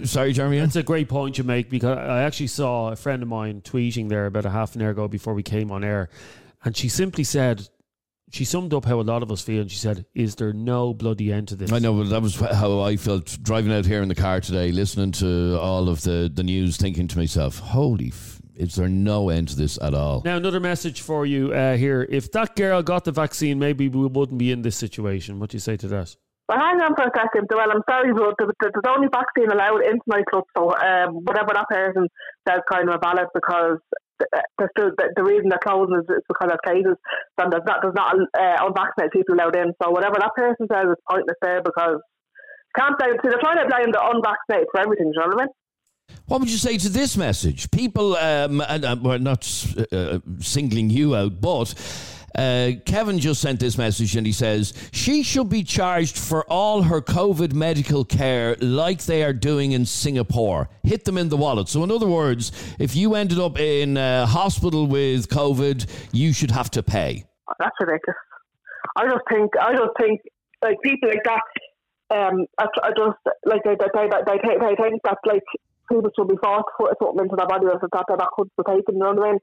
sorry, 0.04 0.32
Jeremy. 0.32 0.58
That's 0.58 0.76
a 0.76 0.82
great 0.82 1.08
point 1.08 1.38
you 1.38 1.44
make 1.44 1.70
because 1.70 1.96
I 1.96 2.22
actually 2.22 2.48
saw 2.48 2.90
a 2.90 2.96
friend 2.96 3.22
of 3.22 3.28
mine 3.28 3.62
tweeting 3.62 4.08
there 4.10 4.26
about 4.26 4.44
a 4.44 4.50
half 4.50 4.74
an 4.74 4.82
hour 4.82 4.90
ago 4.90 5.08
before 5.08 5.32
we 5.32 5.42
came 5.42 5.70
on 5.70 5.82
air, 5.82 6.10
and 6.62 6.76
she 6.76 6.88
simply 6.88 7.24
said 7.24 7.68
she 8.30 8.44
summed 8.44 8.74
up 8.74 8.84
how 8.84 9.00
a 9.00 9.02
lot 9.02 9.22
of 9.22 9.32
us 9.32 9.40
feel, 9.40 9.62
and 9.62 9.70
she 9.70 9.78
said, 9.78 10.04
"Is 10.14 10.34
there 10.34 10.52
no 10.52 10.92
bloody 10.92 11.32
end 11.32 11.48
to 11.48 11.56
this?" 11.56 11.72
I 11.72 11.78
know, 11.78 11.94
but 11.94 12.10
that 12.10 12.20
was 12.20 12.36
how 12.36 12.80
I 12.80 12.96
felt 12.96 13.38
driving 13.42 13.72
out 13.72 13.86
here 13.86 14.02
in 14.02 14.08
the 14.08 14.14
car 14.14 14.40
today, 14.40 14.70
listening 14.72 15.12
to 15.12 15.58
all 15.58 15.88
of 15.88 16.02
the 16.02 16.30
the 16.32 16.42
news, 16.42 16.76
thinking 16.76 17.08
to 17.08 17.18
myself, 17.18 17.58
"Holy." 17.58 18.08
F- 18.08 18.39
is 18.60 18.74
there 18.74 18.88
no 18.88 19.30
end 19.30 19.48
to 19.48 19.56
this 19.56 19.78
at 19.80 19.94
all? 19.94 20.20
Now, 20.24 20.36
another 20.36 20.60
message 20.60 21.00
for 21.00 21.24
you 21.24 21.52
uh, 21.52 21.76
here. 21.76 22.06
If 22.10 22.30
that 22.32 22.54
girl 22.56 22.82
got 22.82 23.04
the 23.04 23.12
vaccine, 23.12 23.58
maybe 23.58 23.88
we 23.88 24.06
wouldn't 24.06 24.38
be 24.38 24.52
in 24.52 24.60
this 24.60 24.76
situation. 24.76 25.40
What 25.40 25.50
do 25.50 25.56
you 25.56 25.60
say 25.60 25.78
to 25.78 25.88
that? 25.88 26.14
Well, 26.46 26.58
hang 26.58 26.80
on 26.80 26.94
for 26.94 27.04
a 27.04 27.12
second. 27.16 27.48
Well, 27.48 27.70
I'm 27.70 27.82
sorry, 27.88 28.12
but 28.12 28.34
there's 28.36 28.84
only 28.86 29.08
vaccine 29.08 29.50
allowed 29.50 29.82
into 29.86 30.04
nightclubs, 30.10 30.50
so 30.56 30.76
um, 30.76 31.24
whatever 31.24 31.54
that 31.54 31.68
person 31.70 32.08
says 32.46 32.60
kind 32.70 32.90
of 32.90 33.00
valid 33.00 33.28
because 33.32 33.78
the, 34.18 34.68
the, 34.76 35.08
the 35.16 35.24
reason 35.24 35.48
they're 35.48 35.62
closing 35.62 35.96
is, 35.96 36.04
is 36.10 36.24
because 36.28 36.52
of 36.52 36.60
cases, 36.66 36.98
and 37.38 37.52
there's 37.52 37.64
not, 37.64 37.78
there's 37.80 37.94
not 37.94 38.12
uh, 38.12 38.66
unvaccinated 38.66 39.12
people 39.12 39.36
allowed 39.36 39.56
in. 39.56 39.72
So 39.80 39.90
whatever 39.90 40.16
that 40.20 40.34
person 40.36 40.66
says 40.68 40.90
is 40.90 41.00
pointless 41.08 41.38
there 41.40 41.62
because 41.62 42.02
can't 42.76 42.98
blame. 42.98 43.14
See, 43.22 43.30
they're 43.30 43.42
trying 43.42 43.62
to 43.62 43.70
blame 43.70 43.90
the 43.90 44.02
unvaccinated 44.02 44.68
for 44.70 44.80
everything. 44.80 45.10
Do 45.10 45.16
you 45.16 45.20
know 45.22 45.32
what 45.32 45.42
I 45.42 45.44
mean? 45.46 45.54
What 46.30 46.38
would 46.38 46.48
you 46.48 46.58
say 46.58 46.78
to 46.78 46.88
this 46.88 47.16
message? 47.16 47.68
People, 47.72 48.14
um, 48.16 48.60
and 48.60 48.84
uh, 48.84 48.94
we're 49.02 49.18
not 49.18 49.42
uh, 49.90 50.20
singling 50.38 50.88
you 50.88 51.16
out, 51.16 51.40
but 51.40 51.74
uh, 52.36 52.70
Kevin 52.86 53.18
just 53.18 53.40
sent 53.40 53.58
this 53.58 53.76
message 53.76 54.14
and 54.14 54.24
he 54.24 54.32
says 54.32 54.72
she 54.92 55.24
should 55.24 55.48
be 55.48 55.64
charged 55.64 56.16
for 56.16 56.44
all 56.44 56.82
her 56.82 57.00
COVID 57.00 57.52
medical 57.52 58.04
care 58.04 58.54
like 58.60 59.02
they 59.06 59.24
are 59.24 59.32
doing 59.32 59.72
in 59.72 59.84
Singapore. 59.84 60.68
Hit 60.84 61.04
them 61.04 61.18
in 61.18 61.30
the 61.30 61.36
wallet. 61.36 61.68
So, 61.68 61.82
in 61.82 61.90
other 61.90 62.06
words, 62.06 62.52
if 62.78 62.94
you 62.94 63.16
ended 63.16 63.40
up 63.40 63.58
in 63.58 63.96
a 63.96 64.24
hospital 64.24 64.86
with 64.86 65.28
COVID, 65.30 65.84
you 66.12 66.32
should 66.32 66.52
have 66.52 66.70
to 66.70 66.82
pay. 66.84 67.24
That's 67.58 67.74
ridiculous. 67.80 68.16
I 68.96 69.06
just 69.06 69.22
think, 69.28 69.50
I 69.60 69.72
just 69.72 69.90
think, 70.00 70.20
like 70.62 70.76
people 70.84 71.08
like 71.08 71.24
that. 71.24 71.42
Um, 72.16 72.46
I, 72.56 72.66
I 72.84 72.90
just 72.96 73.18
like 73.46 73.62
they 73.64 73.74
they, 73.74 73.86
they, 73.94 74.38
they, 74.38 74.76
think 74.76 75.00
that 75.04 75.18
like 75.26 75.42
people 75.90 76.10
should 76.14 76.30
be 76.30 76.38
forced 76.38 76.70
to 76.70 76.74
put 76.78 76.94
something 77.02 77.26
into 77.26 77.36
their 77.36 77.50
body 77.50 77.66
or 77.66 77.76
that 77.76 77.90
that, 77.90 78.32
could 78.38 78.48
be 78.54 78.62
taken. 78.62 78.96
You 78.96 79.04
know 79.04 79.12
what 79.12 79.26
I 79.26 79.30
mean? 79.34 79.38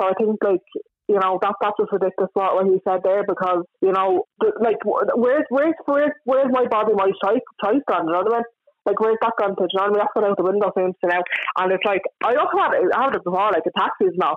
So 0.00 0.08
I 0.10 0.14
think 0.18 0.36
like 0.42 0.66
you 1.08 1.18
know, 1.18 1.38
that 1.42 1.54
that's 1.60 1.76
just 1.78 1.92
ridiculous 1.92 2.30
what, 2.34 2.54
what 2.54 2.66
he 2.66 2.78
said 2.86 3.02
there 3.04 3.24
because, 3.26 3.66
you 3.82 3.92
know, 3.92 4.24
like 4.60 4.78
where's 4.84 5.44
where's 5.50 5.74
where's 5.84 6.14
where's 6.24 6.50
my 6.50 6.66
body, 6.66 6.94
my 6.94 7.10
choice 7.20 7.42
choice 7.62 7.82
gone, 7.88 8.06
you 8.06 8.12
know 8.12 8.22
what 8.22 8.34
I 8.34 8.36
mean? 8.38 8.48
Like 8.86 9.00
where's 9.00 9.18
that 9.20 9.34
gone 9.38 9.54
to? 9.56 9.66
You 9.66 9.78
know 9.78 9.82
what 9.82 9.84
I 9.84 9.88
mean? 9.90 9.98
That's 9.98 10.14
gone 10.14 10.24
out 10.30 10.36
the 10.38 10.48
window 10.48 10.72
seems 10.78 10.94
to 11.02 11.10
now. 11.10 11.22
And 11.58 11.72
it's 11.72 11.84
like 11.84 12.02
I 12.24 12.34
also 12.34 12.56
had 12.56 12.72
I 12.74 13.04
had 13.04 13.16
it 13.16 13.24
before, 13.24 13.50
like 13.50 13.66
the 13.66 13.74
taxis 13.76 14.14
now. 14.16 14.36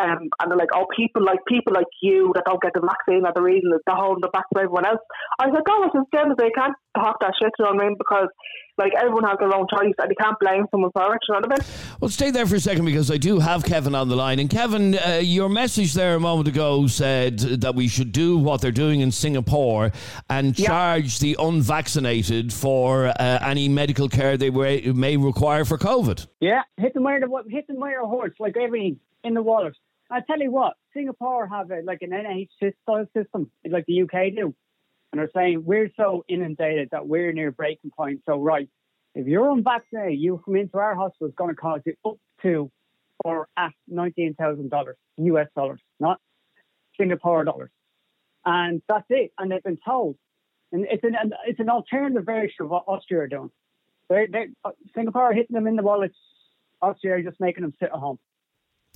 Um, 0.00 0.30
and 0.40 0.50
they're 0.50 0.58
like, 0.58 0.72
oh, 0.74 0.86
people 0.96 1.24
like 1.24 1.38
people 1.46 1.72
like 1.74 1.86
you 2.00 2.32
that 2.34 2.44
don't 2.46 2.62
get 2.62 2.72
the 2.74 2.80
vaccine 2.80 3.26
are 3.26 3.32
the 3.34 3.42
reason 3.42 3.70
that 3.70 3.80
they're 3.86 3.96
holding 3.96 4.22
the 4.22 4.28
back 4.28 4.44
to 4.54 4.60
everyone 4.60 4.86
else. 4.86 5.00
I 5.38 5.46
was 5.46 5.56
said, 5.56 5.64
go 5.64 5.84
as 5.84 5.92
them 5.92 6.30
as 6.32 6.36
they 6.38 6.50
can't 6.50 6.74
talk 6.96 7.20
that 7.20 7.32
shit, 7.40 7.52
you 7.58 7.64
know 7.64 7.72
what 7.72 7.82
I 7.82 7.86
mean? 7.88 7.96
Because 7.98 8.28
like 8.78 8.92
everyone 8.96 9.24
has 9.24 9.36
their 9.38 9.54
own 9.54 9.66
choice 9.68 9.92
and 9.98 10.08
you 10.08 10.16
can't 10.18 10.38
blame 10.40 10.64
someone 10.70 10.90
for 10.92 11.14
it, 11.14 11.20
you 11.28 11.34
know 11.34 11.40
what 11.40 11.52
I 11.52 11.62
mean? 11.62 11.66
Well, 12.00 12.08
stay 12.08 12.30
there 12.30 12.46
for 12.46 12.56
a 12.56 12.60
second 12.60 12.84
because 12.84 13.10
I 13.10 13.18
do 13.18 13.38
have 13.38 13.64
Kevin 13.64 13.94
on 13.94 14.08
the 14.08 14.16
line. 14.16 14.38
And 14.38 14.48
Kevin, 14.48 14.96
uh, 14.96 15.20
your 15.22 15.48
message 15.48 15.94
there 15.94 16.14
a 16.14 16.20
moment 16.20 16.48
ago 16.48 16.86
said 16.86 17.38
that 17.38 17.74
we 17.74 17.88
should 17.88 18.12
do 18.12 18.38
what 18.38 18.60
they're 18.60 18.72
doing 18.72 19.00
in 19.00 19.12
Singapore 19.12 19.92
and 20.30 20.56
charge 20.56 21.18
the 21.18 21.36
unvaccinated 21.38 22.52
for 22.52 23.08
uh, 23.08 23.38
any 23.42 23.68
medical 23.68 24.08
care 24.08 24.36
they 24.36 24.50
may 24.50 25.16
require 25.16 25.64
for 25.64 25.76
COVID. 25.76 26.26
Yeah, 26.40 26.62
hit 26.78 26.94
the 26.94 27.00
what 27.00 27.44
hit 27.48 27.66
the 27.68 27.74
where 27.74 28.00
a 28.00 28.06
horse, 28.06 28.32
like 28.38 28.56
everything 28.56 28.98
in 29.24 29.34
the 29.34 29.42
wallet. 29.42 29.76
I 30.10 30.20
tell 30.20 30.38
you 30.38 30.50
what, 30.50 30.74
Singapore 30.94 31.46
have 31.46 31.70
a, 31.70 31.80
like 31.84 32.02
an 32.02 32.10
NHS 32.10 32.74
style 32.82 33.06
system, 33.16 33.50
like 33.68 33.86
the 33.86 34.02
UK 34.02 34.34
do, 34.36 34.54
and 35.10 35.20
they're 35.20 35.30
saying 35.34 35.62
we're 35.64 35.90
so 35.96 36.24
inundated 36.28 36.88
that 36.92 37.06
we're 37.06 37.32
near 37.32 37.50
breaking 37.50 37.90
point. 37.96 38.20
So 38.26 38.38
right, 38.38 38.68
if 39.14 39.26
you're 39.26 39.50
unvaccinated, 39.50 40.18
you 40.18 40.40
come 40.44 40.56
into 40.56 40.76
our 40.78 40.94
hospital, 40.94 41.28
it's 41.28 41.36
going 41.36 41.54
to 41.54 41.60
cost 41.60 41.82
you 41.86 41.94
up 42.04 42.16
to 42.42 42.70
or 43.24 43.48
at 43.56 43.72
nineteen 43.88 44.34
thousand 44.34 44.70
dollars 44.70 44.96
US 45.16 45.48
dollars, 45.54 45.80
not 46.00 46.20
Singapore 46.98 47.44
dollars, 47.44 47.70
and 48.44 48.82
that's 48.88 49.06
it. 49.08 49.32
And 49.38 49.50
they've 49.50 49.62
been 49.62 49.78
told, 49.84 50.16
and 50.72 50.86
it's 50.90 51.04
an 51.04 51.16
it's 51.46 51.60
an 51.60 51.70
alternative 51.70 52.26
version 52.26 52.56
of 52.60 52.68
what 52.68 52.84
Austria 52.86 53.20
are 53.20 53.28
doing. 53.28 53.50
They're, 54.08 54.26
they're, 54.30 54.48
uh, 54.64 54.72
Singapore 54.94 55.22
are 55.22 55.32
hitting 55.32 55.54
them 55.54 55.66
in 55.66 55.76
the 55.76 55.82
wallets. 55.82 56.16
Austria 56.82 57.14
are 57.14 57.22
just 57.22 57.40
making 57.40 57.62
them 57.62 57.72
sit 57.78 57.90
at 57.92 57.98
home. 57.98 58.18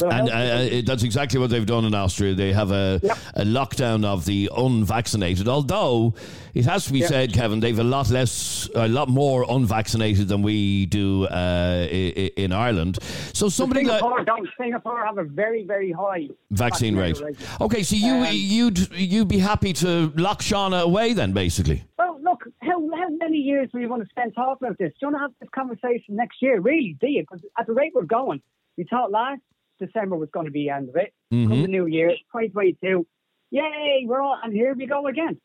And 0.03 0.29
uh, 0.29 0.33
uh 0.33 0.83
that's 0.85 1.03
exactly 1.03 1.41
what 1.41 1.49
they've 1.49 1.65
done 1.65 1.87
in 1.87 1.95
Austria. 1.95 2.35
They 2.35 2.53
have 2.53 2.71
a, 2.71 3.01
yep. 3.03 3.17
a 3.35 3.45
lockdown 3.45 4.05
of 4.05 4.27
the 4.27 4.51
unvaccinated. 4.55 5.49
Although 5.49 6.13
it 6.53 6.67
has 6.67 6.85
to 6.85 6.93
be 6.93 6.99
yep. 6.99 7.09
said, 7.09 7.33
Kevin, 7.33 7.61
they've 7.61 7.79
a 7.79 7.85
lot 7.85 8.11
less, 8.11 8.69
a 8.75 8.89
lot 8.89 9.09
more 9.09 9.47
unvaccinated 9.49 10.29
than 10.29 10.43
we 10.43 10.85
do 10.85 11.25
uh, 11.25 11.87
in 11.89 12.53
Ireland. 12.53 12.99
So 13.33 13.49
somebody 13.49 13.87
Singapore, 13.87 14.23
like 14.23 14.43
Singapore 14.61 15.03
have 15.03 15.17
a 15.17 15.25
very 15.25 15.65
very 15.65 15.93
high 15.93 16.29
vaccine, 16.51 16.95
rate. 16.95 17.19
rate. 17.19 17.39
Okay, 17.63 17.83
so 17.83 17.97
you 17.97 18.17
um, 18.17 18.29
you'd 18.33 18.91
you'd 18.95 19.29
be 19.29 19.39
happy 19.39 19.73
to 19.75 20.13
lock 20.17 20.43
Shauna 20.43 20.83
away 20.83 21.15
then, 21.15 21.33
basically. 21.33 21.85
Well, 21.99 22.21
look, 22.23 22.45
how 22.61 22.87
how 22.95 23.09
many 23.09 23.39
years 23.39 23.71
do 23.73 23.79
you 23.79 23.89
want 23.89 24.03
to 24.03 24.09
spend 24.11 24.35
talking 24.35 24.67
about 24.67 24.77
this? 24.77 24.91
Do 25.01 25.07
you 25.07 25.09
want 25.09 25.17
to 25.17 25.21
have 25.21 25.33
this 25.41 25.49
conversation 25.55 26.17
next 26.17 26.43
year? 26.43 26.61
Really, 26.61 26.99
do 27.01 27.07
you? 27.07 27.23
Because 27.23 27.43
at 27.59 27.67
the 27.67 27.73
rate 27.73 27.93
we're 27.95 28.03
going, 28.03 28.43
we 28.77 28.85
thought 28.85 29.11
last 29.11 29.41
December 29.79 30.17
was 30.17 30.29
going 30.33 30.47
to 30.47 30.53
be 30.53 30.65
the 30.65 30.71
end 30.71 30.89
of 30.89 30.97
it. 30.97 31.13
Mm-hmm. 31.33 31.49
Come 31.49 31.63
the 31.63 31.69
new 31.69 31.87
year, 31.87 32.11
2022. 32.11 33.07
Yay, 33.51 34.05
we're 34.07 34.21
all, 34.21 34.39
and 34.43 34.53
here 34.53 34.75
we 34.75 34.87
go 34.87 35.07
again. 35.07 35.41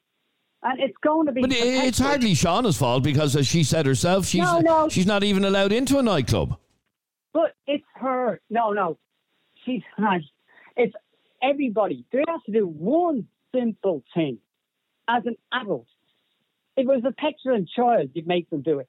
And 0.64 0.80
it's 0.80 0.98
going 1.04 1.26
to 1.26 1.32
be. 1.32 1.42
But 1.42 1.52
it's 1.54 2.00
hardly 2.00 2.34
Shauna's 2.34 2.78
fault 2.78 3.04
because, 3.04 3.36
as 3.36 3.48
she 3.48 3.64
said 3.64 3.86
herself, 3.86 4.28
she's 4.28 4.42
no, 4.42 4.60
no. 4.60 4.90
she's 4.90 5.08
not 5.08 5.24
even 5.24 5.44
allowed 5.44 5.72
into 5.72 5.98
a 5.98 6.04
nightclub. 6.04 6.58
But 7.34 7.56
it's 7.66 7.86
her. 7.96 8.40
No, 8.50 8.72
no, 8.72 8.98
she's 9.66 9.84
not. 9.98 10.22
It's 10.78 10.94
everybody. 11.44 12.06
They 12.14 12.24
have 12.30 12.42
to 12.46 12.52
do 12.54 12.66
one 12.66 13.28
simple 13.54 14.04
thing. 14.14 14.38
As 15.10 15.24
an 15.26 15.36
adult, 15.52 15.86
if 16.78 16.84
it 16.84 16.88
was 16.88 17.04
a 17.06 17.12
petulant 17.12 17.70
child, 17.76 18.12
you'd 18.14 18.26
make 18.26 18.50
them 18.50 18.62
do 18.62 18.80
it 18.80 18.88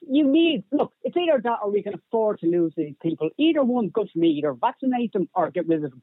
you 0.00 0.30
need 0.30 0.64
look. 0.72 0.92
It's 1.02 1.16
either 1.16 1.40
that 1.42 1.58
or 1.62 1.70
we 1.70 1.82
can 1.82 1.94
afford 1.94 2.40
to 2.40 2.46
lose 2.46 2.72
these 2.76 2.94
people. 3.02 3.30
Either 3.38 3.62
one, 3.62 3.88
good 3.88 4.08
for 4.12 4.18
me. 4.18 4.28
Either 4.38 4.52
vaccinate 4.52 5.12
them 5.12 5.28
or 5.34 5.50
get 5.50 5.66
rid 5.66 5.84
of 5.84 5.90
them. 5.90 6.02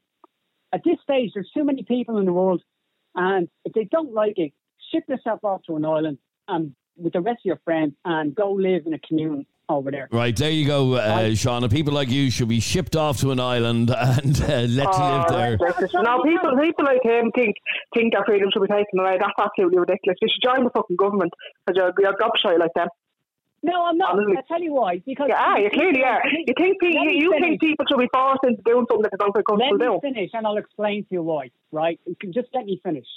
At 0.73 0.81
this 0.83 0.97
stage, 1.03 1.31
there's 1.33 1.49
too 1.53 1.63
many 1.63 1.83
people 1.83 2.17
in 2.17 2.25
the 2.25 2.33
world, 2.33 2.63
and 3.15 3.47
if 3.63 3.73
they 3.73 3.87
don't 3.89 4.13
like 4.13 4.37
it, 4.37 4.53
ship 4.91 5.03
yourself 5.07 5.43
off 5.43 5.61
to 5.67 5.75
an 5.75 5.85
island 5.85 6.17
and 6.47 6.75
with 6.97 7.13
the 7.13 7.21
rest 7.21 7.39
of 7.39 7.45
your 7.45 7.59
friends 7.63 7.93
and 8.05 8.35
go 8.35 8.51
live 8.51 8.83
in 8.85 8.93
a 8.93 8.99
commune 8.99 9.45
over 9.69 9.91
there. 9.91 10.07
Right, 10.11 10.35
there 10.35 10.51
you 10.51 10.65
go, 10.65 10.93
uh, 10.93 11.29
Shauna. 11.29 11.71
People 11.71 11.93
like 11.93 12.09
you 12.09 12.29
should 12.29 12.49
be 12.49 12.59
shipped 12.59 12.95
off 12.95 13.19
to 13.21 13.31
an 13.31 13.39
island 13.39 13.89
and 13.97 14.41
uh, 14.41 14.61
let 14.69 14.87
oh, 14.91 15.25
live 15.29 15.29
there. 15.29 15.57
No, 16.01 16.21
people 16.23 16.57
people 16.59 16.85
like 16.85 17.03
him 17.03 17.31
think 17.33 17.55
think 17.93 18.13
their 18.13 18.23
freedom 18.25 18.49
should 18.53 18.61
be 18.61 18.67
taken 18.67 18.99
away. 18.99 19.17
That's 19.19 19.33
absolutely 19.39 19.79
ridiculous. 19.79 20.17
You 20.21 20.27
should 20.29 20.43
join 20.43 20.63
the 20.63 20.71
fucking 20.71 20.97
government 20.97 21.33
because 21.65 21.77
you're, 21.77 21.93
you're 21.99 22.11
a 22.11 22.37
shy 22.41 22.55
like 22.57 22.73
them. 22.75 22.87
No, 23.65 23.85
I'm 23.85 23.97
not. 23.97 24.15
I 24.19 24.41
tell 24.47 24.61
you 24.61 24.73
why. 24.73 25.01
Because 25.05 25.29
yeah, 25.29 25.57
you 25.57 25.69
clearly 25.69 26.03
are. 26.03 26.21
You 26.27 26.53
think 26.57 26.77
you, 26.81 27.09
you 27.11 27.31
think 27.39 27.61
people 27.61 27.85
should 27.89 27.97
be 27.97 28.09
forced 28.13 28.43
into 28.43 28.61
doing 28.63 28.85
something 28.89 29.03
that 29.03 29.11
they 29.11 29.17
don't 29.17 29.33
feel 29.33 29.43
comfortable 29.43 29.77
doing. 29.77 29.99
Let 30.03 30.03
me 30.03 30.13
finish, 30.13 30.31
and 30.33 30.45
I'll 30.45 30.57
explain 30.57 31.03
to 31.03 31.09
you 31.11 31.23
why. 31.23 31.49
Right? 31.71 31.99
Just 32.33 32.49
let 32.53 32.65
me 32.65 32.81
finish. 32.83 33.07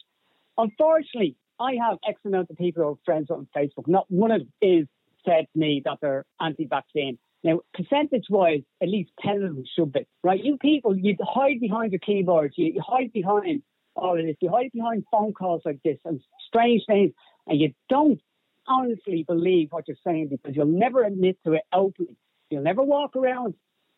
Unfortunately, 0.57 1.35
I 1.59 1.75
have 1.83 1.99
X 2.09 2.21
amount 2.25 2.51
of 2.51 2.57
people 2.57 2.83
who 2.85 2.91
are 2.91 2.99
friends 3.05 3.31
on 3.31 3.49
Facebook. 3.57 3.89
Not 3.89 4.07
one 4.09 4.31
of 4.31 4.41
them 4.41 4.53
is 4.63 4.87
said 5.25 5.47
to 5.53 5.59
me 5.59 5.83
that 5.85 5.99
they're 6.01 6.25
anti-vaccine. 6.41 7.19
Now, 7.43 7.61
percentage-wise, 7.75 8.63
at 8.81 8.89
least 8.89 9.11
ten 9.21 9.43
of 9.43 9.55
them 9.55 9.65
should 9.77 9.93
be. 9.93 10.07
Right? 10.23 10.43
You 10.43 10.59
people, 10.59 10.97
you 10.97 11.17
hide 11.21 11.59
behind 11.61 11.91
your 11.93 11.99
keyboards. 11.99 12.55
You, 12.57 12.73
you 12.75 12.83
hide 12.87 13.13
behind 13.13 13.63
all 13.97 14.19
of 14.19 14.25
this. 14.25 14.37
You 14.41 14.51
hide 14.51 14.71
behind 14.73 15.05
phone 15.11 15.33
calls 15.33 15.63
like 15.65 15.81
this 15.85 15.99
and 16.05 16.21
strange 16.47 16.83
things, 16.87 17.13
and 17.47 17.61
you 17.61 17.73
don't 17.89 18.21
honestly 18.69 19.25
believe 19.27 19.69
what 19.71 19.89
you're 19.89 19.97
saying 20.05 20.29
because 20.29 20.55
you'll 20.57 20.67
never 20.67 21.03
admit 21.05 21.39
to 21.45 21.55
it 21.55 21.63
openly. 21.73 22.17
You'll 22.51 22.63
never 22.63 22.83
walk 22.83 23.17
around 23.17 23.55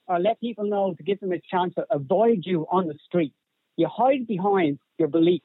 or 0.06 0.18
let 0.18 0.40
people 0.40 0.64
know 0.64 0.94
to 0.94 1.02
give 1.02 1.20
them 1.20 1.32
a 1.32 1.40
chance 1.50 1.74
to 1.74 1.86
avoid 1.90 2.40
you 2.44 2.66
on 2.70 2.86
the 2.86 2.94
street. 3.06 3.34
You 3.76 3.88
hide 3.88 4.26
behind 4.26 4.78
your 4.98 5.08
beliefs. 5.08 5.44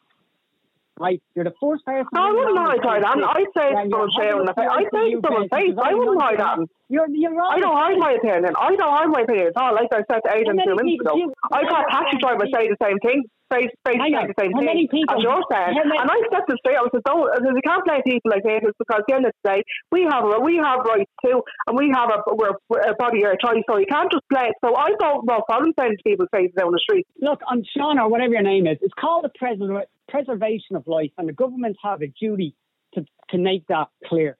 Right, 1.00 1.22
you're 1.34 1.44
the 1.44 1.54
first 1.60 1.84
person. 1.86 2.06
I 2.14 2.32
wouldn't 2.32 2.56
hide 2.56 2.78
that. 3.02 3.18
I 3.18 3.46
say 3.58 3.74
someone 3.90 4.10
sharing 4.16 4.46
the 4.46 4.54
face. 4.54 4.70
I 4.70 4.84
say 4.94 5.18
someone's 5.26 5.50
face. 5.50 5.74
I 5.74 5.94
wouldn't 5.96 6.22
hide 6.22 6.38
that. 6.38 6.60
You're, 6.88 7.10
you're 7.10 7.34
right. 7.34 7.58
I 7.58 7.60
don't 7.60 7.76
hide 7.76 7.98
my 7.98 8.12
opinion. 8.14 8.54
I 8.56 8.76
don't 8.76 8.94
hide 8.94 9.10
my 9.10 9.22
opinion 9.22 9.48
at 9.48 9.58
all. 9.58 9.74
Like 9.74 9.90
I 9.92 10.06
said 10.06 10.22
to 10.22 10.30
Aidan 10.30 10.62
two 10.62 10.76
minutes 10.78 11.02
ago, 11.02 11.34
I've 11.52 11.68
got 11.68 11.90
taxi 11.90 12.18
drivers 12.22 12.50
say 12.54 12.70
the 12.70 12.78
same 12.80 13.00
thing 13.00 13.26
face 13.54 13.70
face 13.86 14.02
the 14.02 14.34
same 14.42 14.52
thing 14.58 15.06
as 15.06 15.22
you're 15.22 15.46
saying. 15.54 15.78
And 15.78 16.10
I 16.10 16.18
said 16.34 16.44
to 16.50 16.58
straight, 16.58 16.82
I 16.82 16.90
said, 16.90 17.06
don't, 17.06 17.30
you 17.46 17.62
can't 17.62 17.86
blame 17.86 18.02
people 18.02 18.32
like 18.34 18.44
this 18.44 18.74
because 18.78 19.00
at 19.00 19.06
the 19.08 19.14
end 19.14 19.26
of 19.26 19.34
the 19.44 19.50
day, 19.50 19.64
we 19.92 20.10
have 20.10 20.26
a, 20.26 20.42
we 20.42 20.58
have 20.58 20.82
rights 20.82 21.12
too, 21.24 21.42
and 21.68 21.78
we 21.78 21.94
have 21.94 22.10
a, 22.10 22.34
we're, 22.34 22.58
a 22.82 22.96
body 22.98 23.24
or 23.24 23.32
a 23.32 23.38
choice, 23.38 23.62
so 23.70 23.78
you 23.78 23.86
can't 23.86 24.12
just 24.12 24.26
play 24.34 24.50
it. 24.50 24.56
So 24.66 24.76
I 24.76 24.90
don't 25.00 25.26
know 25.26 25.42
problem 25.46 25.74
saying 25.78 25.98
to 25.98 26.04
people's 26.04 26.30
faces 26.34 26.56
down 26.58 26.72
the 26.72 26.80
street. 26.80 27.06
Look, 27.22 27.42
I'm 27.48 27.64
Sean 27.76 28.00
or 28.00 28.10
whatever 28.10 28.34
your 28.34 28.42
name 28.42 28.66
is. 28.68 28.78
It's 28.82 28.94
called 29.00 29.26
the 29.26 29.32
preser- 29.38 29.86
preservation 30.10 30.76
of 30.76 30.88
life, 30.88 31.12
and 31.18 31.30
the 31.30 31.34
government 31.34 31.78
have 31.84 32.02
a 32.02 32.08
duty 32.08 32.56
to, 32.96 33.06
to 33.30 33.38
make 33.38 33.68
that 33.68 33.88
clear. 34.06 34.38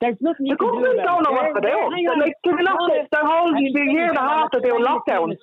There's 0.00 0.16
nothing 0.20 0.46
you 0.46 0.56
the 0.58 0.64
can 0.64 0.82
do. 0.82 1.00
don't 1.00 1.22
know 1.22 1.32
what 1.32 1.54
to 1.54 1.60
do. 1.64 1.76
Like, 2.20 2.34
to 2.44 2.56
be 2.56 2.62
locked, 2.62 3.13
the 3.54 3.62
whole 3.62 3.86
the 3.86 3.92
year 3.92 4.08
and 4.08 4.18
a 4.18 4.26
half 4.26 4.50
that 4.52 4.62
they 4.62 4.72
were 4.72 4.80
locked 4.80 5.08
down 5.08 5.30
has 5.30 5.38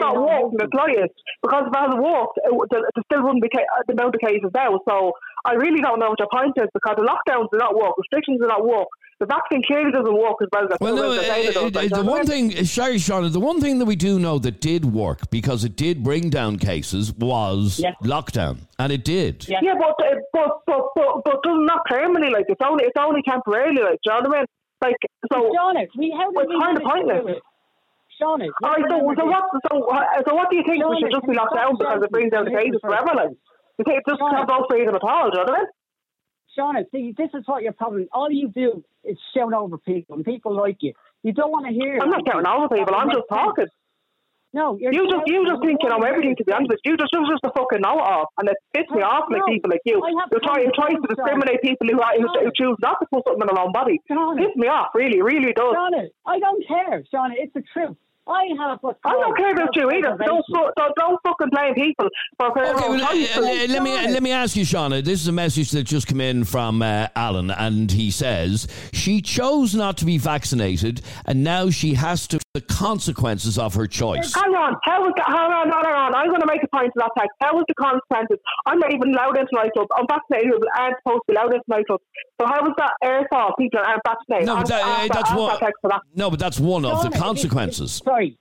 not 0.00 0.16
worked 0.16 0.52
in 0.52 0.58
the 0.58 0.68
slightest 0.72 1.14
because 1.42 1.64
if 1.66 1.72
it 1.72 1.80
had 1.80 1.98
worked, 1.98 2.38
it, 2.38 2.52
there 2.70 3.04
still 3.06 3.22
wouldn't 3.22 3.42
be 3.42 3.50
the 3.52 3.92
amount 3.92 4.14
of 4.14 4.20
cases 4.20 4.50
now. 4.54 4.80
So 4.88 5.12
I 5.44 5.54
really 5.54 5.80
don't 5.80 5.98
know 5.98 6.10
what 6.10 6.18
your 6.18 6.28
point 6.32 6.54
is 6.56 6.68
because 6.72 6.96
the 6.96 7.06
lockdowns 7.06 7.48
do 7.52 7.58
not 7.58 7.74
work, 7.74 7.98
restrictions 7.98 8.40
do 8.40 8.46
not 8.46 8.64
work. 8.66 8.88
The 9.20 9.26
vaccine 9.26 9.62
clearly 9.64 9.92
doesn't 9.92 10.18
work 10.18 10.36
as 10.42 10.48
well 10.52 10.64
as 10.64 10.78
well, 10.80 10.96
no, 10.96 11.12
it, 11.12 11.22
it, 11.22 11.56
uh, 11.56 11.70
like, 11.72 11.92
uh, 11.92 12.02
the 12.02 12.10
one 12.10 12.26
thing, 12.26 12.58
uh, 12.58 12.64
sorry, 12.64 12.96
Shauna, 12.96 13.32
the 13.32 13.38
one 13.38 13.60
thing 13.60 13.78
that 13.78 13.84
we 13.84 13.94
do 13.94 14.18
know 14.18 14.40
that 14.40 14.60
did 14.60 14.84
work 14.84 15.30
because 15.30 15.62
it 15.62 15.76
did 15.76 16.02
bring 16.02 16.28
down 16.28 16.58
cases 16.58 17.12
was 17.12 17.78
yes. 17.78 17.94
lockdown, 18.02 18.66
and 18.80 18.90
it 18.90 19.04
did. 19.04 19.46
Yeah, 19.48 19.60
yeah 19.62 19.74
but, 19.78 19.94
uh, 20.04 20.16
but 20.32 20.62
but 20.66 20.88
but 20.96 21.24
but 21.24 21.42
doesn't 21.44 21.66
not 21.66 21.84
permanently. 21.84 22.30
Like 22.32 22.46
it's 22.48 22.60
only 22.64 22.84
it's 22.84 22.96
only 22.98 23.22
temporarily. 23.22 23.82
Like, 23.82 24.00
do 24.02 24.10
you 24.10 24.22
know 24.22 24.28
what 24.28 24.36
I 24.36 24.40
mean? 24.40 24.46
Like 24.82 24.98
so. 25.32 25.50
Shauna, 25.54 25.86
we 25.96 26.10
how 26.10 26.30
did 26.32 26.48
we 26.48 26.58
kind 26.60 26.76
of 26.76 26.82
pointless. 26.82 27.38
Shauna, 28.20 28.50
all 28.62 28.70
right. 28.70 28.84
So 28.90 28.98
so 29.16 29.24
what 29.24 29.44
so 29.70 29.74
so 30.26 30.34
what 30.34 30.50
do 30.50 30.56
you 30.56 30.64
think 30.66 30.84
we 30.84 30.98
should 31.00 31.12
just 31.12 31.26
be 31.26 31.34
locked 31.34 31.54
down 31.54 31.78
because 31.78 32.02
it 32.02 32.10
brings 32.10 32.32
down 32.32 32.44
the 32.44 32.50
cases 32.50 32.80
forever? 32.82 33.14
Like 33.14 33.30
you 33.78 33.84
think 33.86 34.02
it 34.02 34.04
just 34.08 34.20
have 34.20 34.48
no 34.48 34.66
freedom 34.68 34.94
at 34.94 35.02
all? 35.02 35.30
Do 35.30 35.38
you 35.38 35.46
know 35.46 35.52
what 35.52 35.58
I 35.58 35.62
mean? 35.62 35.70
Shauna, 36.58 36.84
see, 36.92 37.14
this 37.16 37.30
is 37.32 37.44
what 37.46 37.62
your 37.62 37.72
problem. 37.72 38.08
All 38.12 38.30
you 38.30 38.48
do 38.48 38.84
is 39.04 39.16
shout 39.34 39.54
over 39.54 39.78
people, 39.78 40.16
and 40.16 40.24
people 40.24 40.54
like 40.54 40.78
you. 40.80 40.92
You 41.22 41.32
don't 41.32 41.50
want 41.50 41.66
to 41.66 41.72
hear. 41.72 41.98
I'm 42.02 42.10
not 42.10 42.22
shouting 42.26 42.46
over 42.46 42.68
people. 42.68 42.94
I'm 42.94 43.08
just 43.08 43.28
talking. 43.30 43.66
No, 44.52 44.76
you 44.76 44.92
just 44.92 45.24
you 45.26 45.46
just 45.48 45.62
think 45.62 45.80
you 45.82 45.88
know 45.88 46.04
everything. 46.04 46.36
To 46.36 46.44
be 46.44 46.52
honest 46.52 46.70
with 46.70 46.80
you, 46.84 46.96
just 46.96 47.08
you're 47.12 47.24
just 47.24 47.44
a 47.44 47.52
fucking 47.56 47.80
know 47.80 47.96
off, 47.96 48.28
and 48.38 48.48
it 48.48 48.56
pisses 48.76 48.94
me 48.94 49.02
off 49.02 49.24
like 49.30 49.40
people 49.48 49.70
like 49.70 49.80
you. 49.86 49.96
You're 50.30 50.44
trying 50.44 50.68
trying 50.74 51.00
to 51.00 51.08
discriminate 51.08 51.62
people 51.62 51.88
who, 51.88 51.96
who, 51.96 52.28
who 52.28 52.52
choose 52.54 52.76
not 52.80 53.00
to 53.00 53.06
put 53.08 53.24
something 53.24 53.40
in 53.40 53.48
their 53.48 53.64
own 53.64 53.72
body. 53.72 53.98
Piss 54.06 54.52
me 54.56 54.68
off, 54.68 54.88
really, 54.94 55.22
really 55.22 55.52
does. 55.54 55.72
Shauna, 55.72 56.08
I 56.26 56.38
don't 56.38 56.66
care, 56.68 57.02
Shauna. 57.12 57.32
It's 57.36 57.54
the 57.54 57.62
truth. 57.72 57.96
I 58.26 58.44
have 58.56 58.78
what 58.82 58.98
I 59.04 59.12
don't 59.12 59.36
care 59.36 59.52
about 59.52 59.74
you 59.74 59.90
either. 59.90 60.16
Don't, 60.24 60.44
don't, 60.76 60.94
don't 60.96 61.20
fucking 61.26 61.48
blame 61.50 61.74
people 61.74 62.08
for 62.38 62.50
okay, 62.50 62.72
well, 62.72 62.92
uh, 62.92 63.66
let 63.66 63.82
me 63.82 63.90
let 63.90 64.22
me 64.22 64.30
ask 64.30 64.54
you, 64.54 64.64
Shauna. 64.64 65.02
This 65.02 65.20
is 65.20 65.26
a 65.26 65.32
message 65.32 65.72
that 65.72 65.84
just 65.84 66.06
came 66.06 66.20
in 66.20 66.44
from 66.44 66.82
uh, 66.82 67.08
Alan, 67.16 67.50
and 67.50 67.90
he 67.90 68.12
says 68.12 68.68
she 68.92 69.22
chose 69.22 69.74
not 69.74 69.96
to 69.98 70.04
be 70.04 70.18
vaccinated, 70.18 71.02
and 71.26 71.42
now 71.42 71.70
she 71.70 71.94
has 71.94 72.28
to 72.28 72.38
the 72.54 72.60
consequences 72.60 73.56
of 73.56 73.74
her 73.74 73.86
choice. 73.86 74.34
Hang 74.34 74.52
on, 74.52 74.76
how 74.84 75.00
was 75.00 75.14
that? 75.16 75.24
Hang 75.24 75.48
on, 75.48 75.72
hang 75.72 75.88
on. 75.88 76.14
I'm 76.14 76.28
going 76.28 76.42
to 76.42 76.46
make 76.46 76.62
a 76.62 76.68
point 76.68 76.92
to 76.92 76.98
that 77.00 77.10
text. 77.16 77.32
How 77.40 77.56
was 77.56 77.64
the 77.66 77.72
consequences? 77.80 78.36
I'm 78.66 78.78
not 78.78 78.92
even 78.92 79.14
allowed 79.14 79.38
into 79.38 79.56
nightclubs. 79.56 79.88
I'm 79.96 80.04
vaccinated, 80.06 80.60
but 80.60 80.68
aren't 80.76 80.96
supposed 81.00 81.22
to 81.24 81.32
be 81.32 81.34
allowed 81.34 81.54
into 81.56 81.64
nightclubs. 81.72 82.04
So 82.36 82.44
how 82.44 82.60
was 82.60 82.76
that 82.76 82.92
airsoft? 83.00 83.56
People 83.56 83.80
aren't 83.80 84.02
vaccinated. 84.04 84.46
No, 84.46 84.56
but 84.56 84.68
that, 84.68 84.82
uh, 84.84 85.08
that's 85.08 85.32
one. 85.32 85.56
That. 85.60 86.00
No, 86.14 86.28
but 86.28 86.38
that's 86.38 86.60
one 86.60 86.84
of 86.84 87.02
the 87.02 87.16
consequences 87.16 88.02
sorry, 88.04 88.36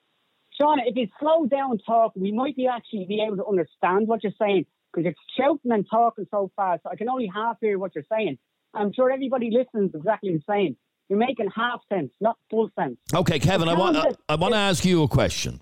Sean, 0.59 0.79
if 0.85 0.95
you 0.97 1.07
slow 1.19 1.45
down 1.45 1.77
talk, 1.79 2.11
we 2.15 2.33
might 2.33 2.57
be 2.57 2.67
actually 2.67 3.05
be 3.07 3.23
able 3.25 3.37
to 3.37 3.45
understand 3.45 4.09
what 4.09 4.23
you're 4.23 4.35
saying 4.37 4.65
because 4.91 5.05
you're 5.05 5.15
shouting 5.39 5.71
and 5.71 5.87
talking 5.89 6.27
so 6.29 6.51
fast. 6.57 6.81
I 6.89 6.97
can 6.97 7.07
only 7.07 7.31
half 7.33 7.57
hear 7.61 7.79
what 7.79 7.95
you're 7.95 8.03
saying. 8.11 8.37
I'm 8.73 8.91
sure 8.91 9.09
everybody 9.09 9.51
listens 9.51 9.95
exactly 9.95 10.33
the 10.35 10.43
same. 10.49 10.75
You're 11.11 11.19
making 11.19 11.49
half 11.53 11.81
sense, 11.89 12.13
not 12.21 12.37
full 12.49 12.71
sense. 12.79 12.95
Okay, 13.13 13.37
Kevin, 13.37 13.67
I 13.67 13.73
want 13.73 13.97
I, 13.97 14.13
I 14.29 14.35
want 14.35 14.53
to 14.53 14.57
ask 14.57 14.85
you 14.85 15.03
a 15.03 15.09
question. 15.09 15.59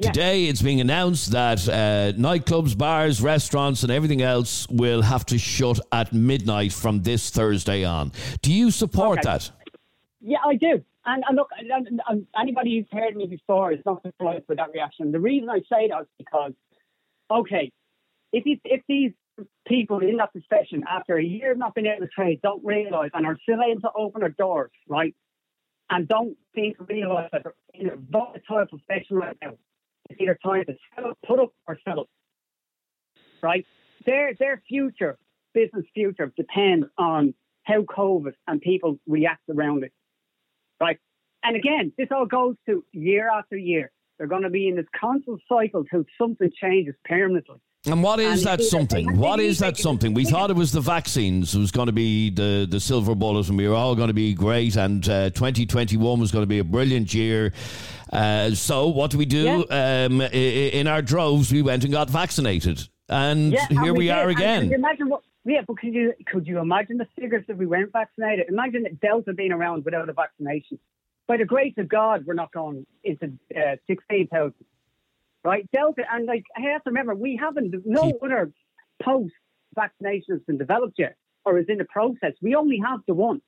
Today, 0.00 0.46
it's 0.46 0.62
being 0.62 0.80
announced 0.80 1.32
that 1.32 1.68
uh, 1.68 2.16
nightclubs, 2.18 2.78
bars, 2.78 3.20
restaurants, 3.20 3.82
and 3.82 3.92
everything 3.92 4.22
else 4.22 4.66
will 4.70 5.02
have 5.02 5.26
to 5.26 5.36
shut 5.36 5.78
at 5.92 6.14
midnight 6.14 6.72
from 6.72 7.02
this 7.02 7.28
Thursday 7.28 7.84
on. 7.84 8.12
Do 8.40 8.50
you 8.50 8.70
support 8.70 9.18
okay. 9.18 9.28
that? 9.28 9.50
Yeah, 10.22 10.38
I 10.42 10.54
do. 10.54 10.82
And, 11.04 11.22
and 11.28 11.36
look, 11.36 11.50
and, 11.58 12.00
and 12.08 12.26
anybody 12.40 12.78
who's 12.78 12.98
heard 12.98 13.14
me 13.14 13.26
before 13.26 13.72
is 13.72 13.80
not 13.84 14.00
surprised 14.00 14.46
by 14.46 14.54
that 14.54 14.70
reaction. 14.72 15.12
The 15.12 15.20
reason 15.20 15.50
I 15.50 15.58
say 15.70 15.88
that 15.90 16.00
is 16.00 16.08
because, 16.16 16.52
okay, 17.30 17.70
if 18.32 18.46
you, 18.46 18.56
if 18.64 18.80
these 18.88 19.12
people 19.66 20.00
in 20.00 20.16
that 20.16 20.32
profession, 20.32 20.84
after 20.88 21.16
a 21.16 21.24
year 21.24 21.52
of 21.52 21.58
not 21.58 21.74
being 21.74 21.86
able 21.86 22.06
to 22.06 22.12
trade, 22.12 22.40
don't 22.42 22.64
realise 22.64 23.10
and 23.14 23.26
are 23.26 23.38
still 23.42 23.60
able 23.62 23.80
to 23.82 23.90
open 23.96 24.20
their 24.20 24.30
doors, 24.30 24.70
right, 24.88 25.14
and 25.90 26.08
don't 26.08 26.36
to 26.56 26.74
realise 26.88 27.28
that 27.32 27.44
they're 27.44 27.54
in 27.74 27.88
a 27.90 27.96
volatile 27.96 28.66
profession 28.66 29.16
right 29.16 29.36
now. 29.42 29.54
It's 30.10 30.20
either 30.20 30.38
time 30.42 30.64
to 30.66 30.74
sell 30.96 31.12
put 31.26 31.38
up, 31.38 31.52
or 31.66 31.78
sell 31.84 32.00
up, 32.00 32.10
right? 33.42 33.66
Their 34.06 34.34
their 34.34 34.62
future, 34.68 35.18
business 35.54 35.84
future, 35.94 36.32
depends 36.36 36.86
on 36.96 37.34
how 37.64 37.82
COVID 37.82 38.32
and 38.46 38.60
people 38.60 38.98
react 39.06 39.42
around 39.50 39.84
it 39.84 39.92
right? 40.80 40.98
And 41.42 41.56
again, 41.56 41.92
this 41.96 42.08
all 42.10 42.26
goes 42.26 42.56
to 42.66 42.84
year 42.92 43.30
after 43.30 43.56
year. 43.56 43.90
They're 44.18 44.26
going 44.26 44.42
to 44.42 44.50
be 44.50 44.68
in 44.68 44.76
this 44.76 44.86
constant 44.98 45.40
cycle 45.48 45.84
till 45.84 46.04
something 46.20 46.50
changes 46.60 46.94
permanently. 47.04 47.58
And 47.88 48.02
what 48.02 48.20
is 48.20 48.44
and 48.46 48.58
that 48.58 48.64
something? 48.64 49.16
What 49.16 49.40
is 49.40 49.58
that 49.58 49.76
something? 49.76 50.14
We 50.14 50.24
thought 50.24 50.50
it 50.50 50.56
was 50.56 50.72
the 50.72 50.80
vaccines 50.80 51.56
was 51.56 51.70
going 51.70 51.86
to 51.86 51.92
be 51.92 52.30
the, 52.30 52.66
the 52.68 52.80
silver 52.80 53.14
bullet 53.14 53.48
and 53.48 53.56
we 53.56 53.68
were 53.68 53.74
all 53.74 53.94
going 53.94 54.08
to 54.08 54.14
be 54.14 54.34
great 54.34 54.76
and 54.76 55.06
uh, 55.08 55.30
2021 55.30 56.20
was 56.20 56.30
going 56.30 56.42
to 56.42 56.46
be 56.46 56.58
a 56.58 56.64
brilliant 56.64 57.12
year. 57.14 57.52
Uh, 58.12 58.50
so 58.50 58.88
what 58.88 59.10
do 59.10 59.18
we 59.18 59.26
do? 59.26 59.64
Yeah. 59.70 60.04
Um, 60.04 60.20
in 60.20 60.86
our 60.86 61.02
droves, 61.02 61.52
we 61.52 61.62
went 61.62 61.84
and 61.84 61.92
got 61.92 62.10
vaccinated. 62.10 62.88
And 63.08 63.52
yeah, 63.52 63.66
here 63.68 63.78
and 63.84 63.92
we, 63.92 63.98
we 63.98 64.10
are 64.10 64.28
again. 64.28 64.72
imagine 64.72 65.08
what, 65.08 65.22
yeah, 65.44 65.62
but 65.66 65.78
could 65.78 65.94
you 65.94 66.12
could 66.26 66.46
you 66.46 66.58
imagine 66.58 66.98
the 66.98 67.06
figures 67.18 67.44
if 67.48 67.56
we 67.56 67.64
weren't 67.64 67.92
vaccinated? 67.92 68.46
Imagine 68.48 68.98
Delta 69.00 69.32
being 69.32 69.52
around 69.52 69.84
without 69.84 70.08
a 70.08 70.12
vaccination. 70.12 70.78
By 71.26 71.38
the 71.38 71.46
grace 71.46 71.74
of 71.78 71.88
God, 71.88 72.26
we're 72.26 72.34
not 72.34 72.52
going 72.52 72.86
into 73.02 73.32
uh, 73.56 73.76
sixteen 73.86 74.28
thousand, 74.28 74.64
right? 75.44 75.68
Delta, 75.72 76.02
and 76.10 76.26
like 76.26 76.44
I 76.56 76.72
have 76.72 76.84
to 76.84 76.90
remember, 76.90 77.14
we 77.14 77.38
haven't 77.40 77.74
no 77.84 78.12
other 78.22 78.50
post 79.02 79.32
vaccination 79.74 80.34
has 80.34 80.42
been 80.46 80.58
developed 80.58 80.94
yet 80.98 81.16
or 81.44 81.58
is 81.58 81.66
in 81.68 81.78
the 81.78 81.84
process. 81.84 82.32
We 82.42 82.54
only 82.54 82.80
have 82.84 83.00
the 83.06 83.14
one, 83.14 83.40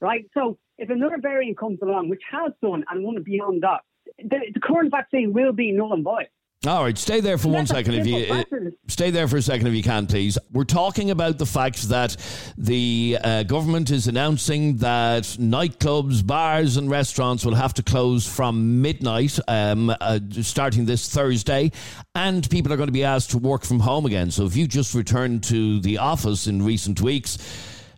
right? 0.00 0.24
So 0.34 0.58
if 0.78 0.90
another 0.90 1.18
variant 1.20 1.58
comes 1.58 1.78
along, 1.82 2.08
which 2.08 2.22
has 2.30 2.52
done 2.62 2.84
and 2.90 3.04
one 3.04 3.22
beyond 3.22 3.62
that, 3.62 3.80
the, 4.18 4.38
the 4.54 4.60
current 4.60 4.90
vaccine 4.90 5.32
will 5.32 5.52
be 5.52 5.72
null 5.72 5.92
and 5.92 6.04
void. 6.04 6.28
All 6.66 6.82
right, 6.82 6.98
stay 6.98 7.20
there 7.20 7.38
for 7.38 7.50
one 7.50 7.68
second, 7.68 7.94
if 7.94 8.06
you 8.06 8.34
uh, 8.34 8.42
stay 8.88 9.10
there 9.10 9.28
for 9.28 9.36
a 9.36 9.42
second 9.42 9.68
if 9.68 9.74
you 9.74 9.82
can, 9.82 10.08
please. 10.08 10.36
We're 10.50 10.64
talking 10.64 11.12
about 11.12 11.38
the 11.38 11.46
fact 11.46 11.88
that 11.88 12.16
the 12.58 13.16
uh, 13.22 13.42
government 13.44 13.92
is 13.92 14.08
announcing 14.08 14.78
that 14.78 15.22
nightclubs, 15.22 16.26
bars, 16.26 16.76
and 16.76 16.90
restaurants 16.90 17.44
will 17.44 17.54
have 17.54 17.74
to 17.74 17.84
close 17.84 18.26
from 18.26 18.82
midnight, 18.82 19.38
um, 19.46 19.94
uh, 20.00 20.18
starting 20.42 20.84
this 20.84 21.08
Thursday, 21.08 21.70
and 22.16 22.50
people 22.50 22.72
are 22.72 22.76
going 22.76 22.88
to 22.88 22.92
be 22.92 23.04
asked 23.04 23.30
to 23.30 23.38
work 23.38 23.64
from 23.64 23.78
home 23.78 24.04
again. 24.04 24.32
So 24.32 24.44
if 24.44 24.56
you 24.56 24.66
just 24.66 24.96
returned 24.96 25.44
to 25.44 25.78
the 25.78 25.98
office 25.98 26.48
in 26.48 26.64
recent 26.64 27.00
weeks 27.00 27.38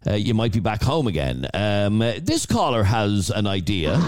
uh, 0.07 0.15
you 0.15 0.33
might 0.33 0.53
be 0.53 0.61
back 0.61 0.83
home 0.83 1.07
again. 1.07 1.47
Um, 1.53 1.99
this 1.99 2.47
caller 2.47 2.85
has 2.85 3.31
an 3.31 3.47
idea. 3.47 3.99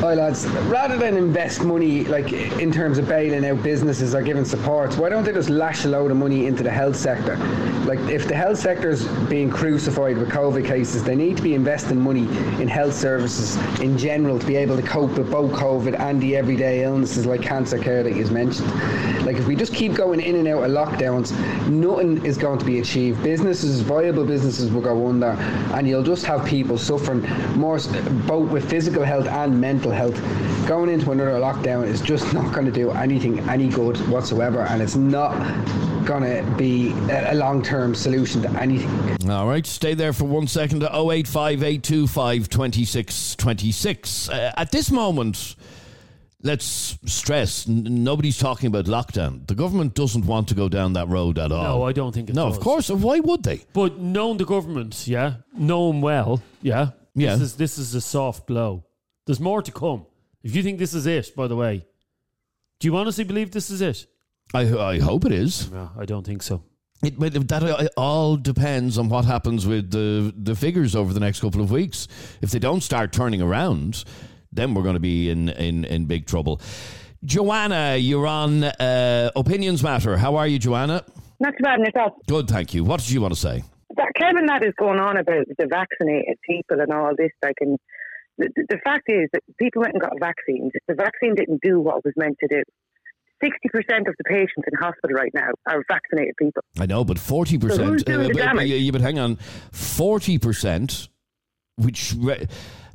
Hi 0.00 0.12
lads, 0.12 0.46
rather 0.68 0.98
than 0.98 1.16
invest 1.16 1.64
money 1.64 2.04
like 2.04 2.30
in 2.30 2.70
terms 2.70 2.98
of 2.98 3.08
bailing 3.08 3.46
out 3.46 3.62
businesses 3.62 4.14
or 4.14 4.20
giving 4.20 4.44
support, 4.44 4.96
why 4.98 5.08
don't 5.08 5.24
they 5.24 5.32
just 5.32 5.48
lash 5.48 5.86
a 5.86 5.88
load 5.88 6.10
of 6.10 6.18
money 6.18 6.46
into 6.46 6.62
the 6.62 6.70
health 6.70 6.96
sector? 6.96 7.38
Like 7.86 7.98
if 8.00 8.28
the 8.28 8.34
health 8.34 8.58
sector 8.58 8.90
is 8.90 9.08
being 9.30 9.48
crucified 9.48 10.18
with 10.18 10.28
COVID 10.28 10.66
cases, 10.66 11.02
they 11.02 11.16
need 11.16 11.38
to 11.38 11.42
be 11.42 11.54
investing 11.54 11.98
money 11.98 12.24
in 12.60 12.68
health 12.68 12.92
services 12.94 13.56
in 13.80 13.96
general 13.96 14.38
to 14.38 14.46
be 14.46 14.56
able 14.56 14.76
to 14.76 14.82
cope 14.82 15.16
with 15.16 15.30
both 15.30 15.52
COVID 15.52 15.98
and 15.98 16.20
the 16.20 16.36
everyday 16.36 16.84
illnesses 16.84 17.24
like 17.24 17.40
cancer 17.40 17.78
care 17.78 18.02
that 18.02 18.14
you've 18.14 18.32
mentioned. 18.32 18.70
Like 19.24 19.36
if 19.36 19.46
we 19.46 19.56
just 19.56 19.72
keep 19.72 19.94
going 19.94 20.20
in 20.20 20.36
and 20.36 20.46
out 20.46 20.62
of 20.62 20.70
lockdowns, 20.72 21.32
nothing 21.68 22.22
is 22.24 22.36
going 22.36 22.58
to 22.58 22.66
be 22.66 22.80
achieved. 22.80 23.22
Businesses, 23.22 23.80
viable 23.80 24.26
businesses 24.26 24.70
will 24.70 24.82
go 24.82 25.08
under 25.08 25.30
and 25.72 25.88
you'll 25.88 26.02
just 26.02 26.26
have 26.26 26.44
people 26.44 26.76
suffering 26.76 27.22
more 27.56 27.78
both 28.26 28.50
with 28.50 28.68
physical 28.68 29.02
health 29.02 29.26
and 29.26 29.58
mental 29.58 29.85
mental 29.86 30.12
health. 30.12 30.66
Going 30.68 30.90
into 30.90 31.10
another 31.12 31.32
lockdown 31.32 31.84
is 31.86 32.00
just 32.00 32.32
not 32.32 32.52
going 32.52 32.66
to 32.66 32.72
do 32.72 32.90
anything 32.90 33.38
any 33.48 33.68
good 33.68 33.96
whatsoever, 34.08 34.60
and 34.62 34.82
it's 34.82 34.96
not 34.96 35.32
going 36.04 36.22
to 36.22 36.42
be 36.56 36.90
a 37.10 37.34
long 37.34 37.62
term 37.62 37.94
solution 37.94 38.42
to 38.42 38.50
anything. 38.60 39.30
All 39.30 39.46
right, 39.48 39.66
stay 39.66 39.94
there 39.94 40.12
for 40.12 40.24
one 40.24 40.46
second 40.46 40.80
to 40.80 40.86
085825 40.86 42.48
2626. 42.48 44.28
Uh, 44.28 44.52
at 44.56 44.72
this 44.72 44.90
moment, 44.90 45.54
let's 46.42 46.98
stress 47.06 47.68
n- 47.68 48.04
nobody's 48.04 48.38
talking 48.38 48.66
about 48.68 48.86
lockdown. 48.86 49.46
The 49.46 49.54
government 49.54 49.94
doesn't 49.94 50.26
want 50.26 50.48
to 50.48 50.54
go 50.54 50.68
down 50.68 50.94
that 50.94 51.08
road 51.08 51.38
at 51.38 51.52
all. 51.52 51.62
No, 51.78 51.82
I 51.84 51.92
don't 51.92 52.12
think 52.12 52.28
it 52.30 52.34
No, 52.36 52.48
does. 52.48 52.56
of 52.58 52.62
course. 52.62 52.88
Why 52.90 53.20
would 53.20 53.42
they? 53.44 53.62
But 53.72 53.98
knowing 53.98 54.38
the 54.38 54.44
government, 54.46 55.06
yeah, 55.06 55.34
know 55.56 55.88
them 55.92 56.00
well, 56.00 56.42
yeah, 56.62 56.90
Yeah. 57.14 57.32
This 57.36 57.42
is 57.42 57.56
this 57.56 57.78
is 57.78 57.94
a 57.94 58.00
soft 58.00 58.46
blow. 58.46 58.84
There's 59.26 59.40
more 59.40 59.62
to 59.62 59.72
come. 59.72 60.06
If 60.42 60.54
you 60.54 60.62
think 60.62 60.78
this 60.78 60.94
is 60.94 61.06
it, 61.06 61.34
by 61.34 61.48
the 61.48 61.56
way, 61.56 61.84
do 62.78 62.88
you 62.88 62.96
honestly 62.96 63.24
believe 63.24 63.50
this 63.50 63.70
is 63.70 63.80
it? 63.80 64.06
I, 64.54 64.60
I 64.60 64.98
hope 65.00 65.24
it 65.24 65.32
is. 65.32 65.70
No, 65.70 65.90
I 65.98 66.04
don't 66.04 66.24
think 66.24 66.42
so. 66.42 66.62
It, 67.02 67.18
but 67.18 67.32
that 67.48 67.62
uh, 67.62 67.88
all 67.96 68.36
depends 68.36 68.96
on 68.96 69.08
what 69.08 69.24
happens 69.24 69.66
with 69.66 69.90
the 69.90 70.32
the 70.36 70.54
figures 70.54 70.96
over 70.96 71.12
the 71.12 71.20
next 71.20 71.40
couple 71.40 71.60
of 71.60 71.70
weeks. 71.70 72.08
If 72.40 72.50
they 72.52 72.58
don't 72.58 72.82
start 72.82 73.12
turning 73.12 73.42
around, 73.42 74.04
then 74.52 74.72
we're 74.72 74.82
going 74.82 74.94
to 74.94 75.00
be 75.00 75.28
in 75.28 75.50
in, 75.50 75.84
in 75.84 76.06
big 76.06 76.26
trouble. 76.26 76.60
Joanna, 77.24 77.96
you're 77.96 78.26
on 78.26 78.64
uh, 78.64 79.30
Opinions 79.34 79.82
Matter. 79.82 80.16
How 80.16 80.36
are 80.36 80.46
you, 80.46 80.58
Joanna? 80.58 81.04
Not 81.40 81.54
too 81.58 81.64
bad 81.64 81.80
in 81.80 81.84
yourself. 81.84 82.12
Good, 82.28 82.48
thank 82.48 82.72
you. 82.72 82.84
What 82.84 83.00
did 83.00 83.10
you 83.10 83.20
want 83.20 83.34
to 83.34 83.40
say? 83.40 83.62
That 83.96 84.12
Kevin, 84.16 84.46
that 84.46 84.64
is 84.64 84.72
going 84.78 84.98
on 84.98 85.16
about 85.16 85.46
the 85.58 85.66
vaccinated 85.66 86.38
people 86.48 86.80
and 86.80 86.92
all 86.92 87.12
this. 87.16 87.30
Like, 87.42 87.56
and 87.60 87.78
the, 88.38 88.48
the 88.68 88.78
fact 88.84 89.04
is 89.08 89.28
that 89.32 89.42
people 89.58 89.82
went 89.82 89.94
and 89.94 90.02
got 90.02 90.12
vaccines. 90.20 90.72
The 90.88 90.94
vaccine 90.94 91.34
didn't 91.34 91.60
do 91.62 91.80
what 91.80 91.98
it 91.98 92.04
was 92.04 92.14
meant 92.16 92.36
to 92.40 92.48
do. 92.48 92.62
60% 93.42 94.08
of 94.08 94.14
the 94.16 94.24
patients 94.24 94.64
in 94.66 94.78
hospital 94.78 95.14
right 95.14 95.32
now 95.34 95.48
are 95.68 95.82
vaccinated 95.88 96.34
people. 96.38 96.62
I 96.78 96.86
know, 96.86 97.04
but 97.04 97.18
40%. 97.18 97.76
So 97.76 97.84
who's 97.84 98.02
doing 98.02 98.28
the 98.28 98.34
but, 98.34 98.38
damage? 98.38 98.68
yeah, 98.68 98.90
but 98.90 99.02
hang 99.02 99.18
on. 99.18 99.36
40%, 99.72 101.08
which 101.76 102.14
re- 102.18 102.46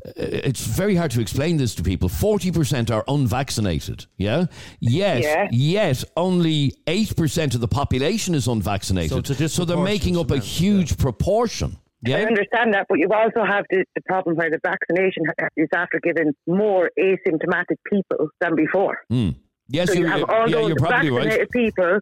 uh, 0.03 0.11
it's 0.15 0.65
very 0.65 0.95
hard 0.95 1.11
to 1.11 1.21
explain 1.21 1.57
this 1.57 1.75
to 1.75 1.83
people. 1.83 2.09
40% 2.09 2.89
are 2.89 3.03
unvaccinated. 3.07 4.07
Yeah? 4.17 4.45
Yet, 4.79 5.21
Yeah. 5.21 5.47
yet 5.51 6.03
only 6.17 6.73
8% 6.87 7.53
of 7.53 7.61
the 7.61 7.67
population 7.67 8.33
is 8.33 8.47
unvaccinated. 8.47 9.27
So 9.27 9.47
so 9.47 9.65
they're 9.65 9.77
making 9.77 10.17
up 10.17 10.31
a 10.31 10.35
disproportionate 10.39 10.87
huge 10.89 10.97
proportion. 10.97 11.77
I 12.07 12.23
understand 12.23 12.73
that, 12.73 12.87
but 12.89 12.97
you 12.99 13.09
also 13.11 13.45
have 13.45 13.65
the, 13.69 13.85
the 13.95 14.01
problem 14.07 14.35
where 14.35 14.49
the 14.49 14.59
vaccination 14.63 15.23
is 15.55 15.69
after 15.73 15.99
giving 15.99 16.33
more 16.47 16.89
asymptomatic 16.99 17.77
people 17.85 18.29
than 18.39 18.55
before. 18.55 18.97
Mm. 19.11 19.35
Yes, 19.67 19.89
so 19.89 19.93
you 19.93 20.07
have 20.07 20.23
all 20.29 20.49
yeah, 20.49 20.55
those 20.55 20.69
you're 20.69 20.77
probably 20.77 21.09
vaccinated 21.09 21.39
right. 21.39 21.51
people 21.51 21.99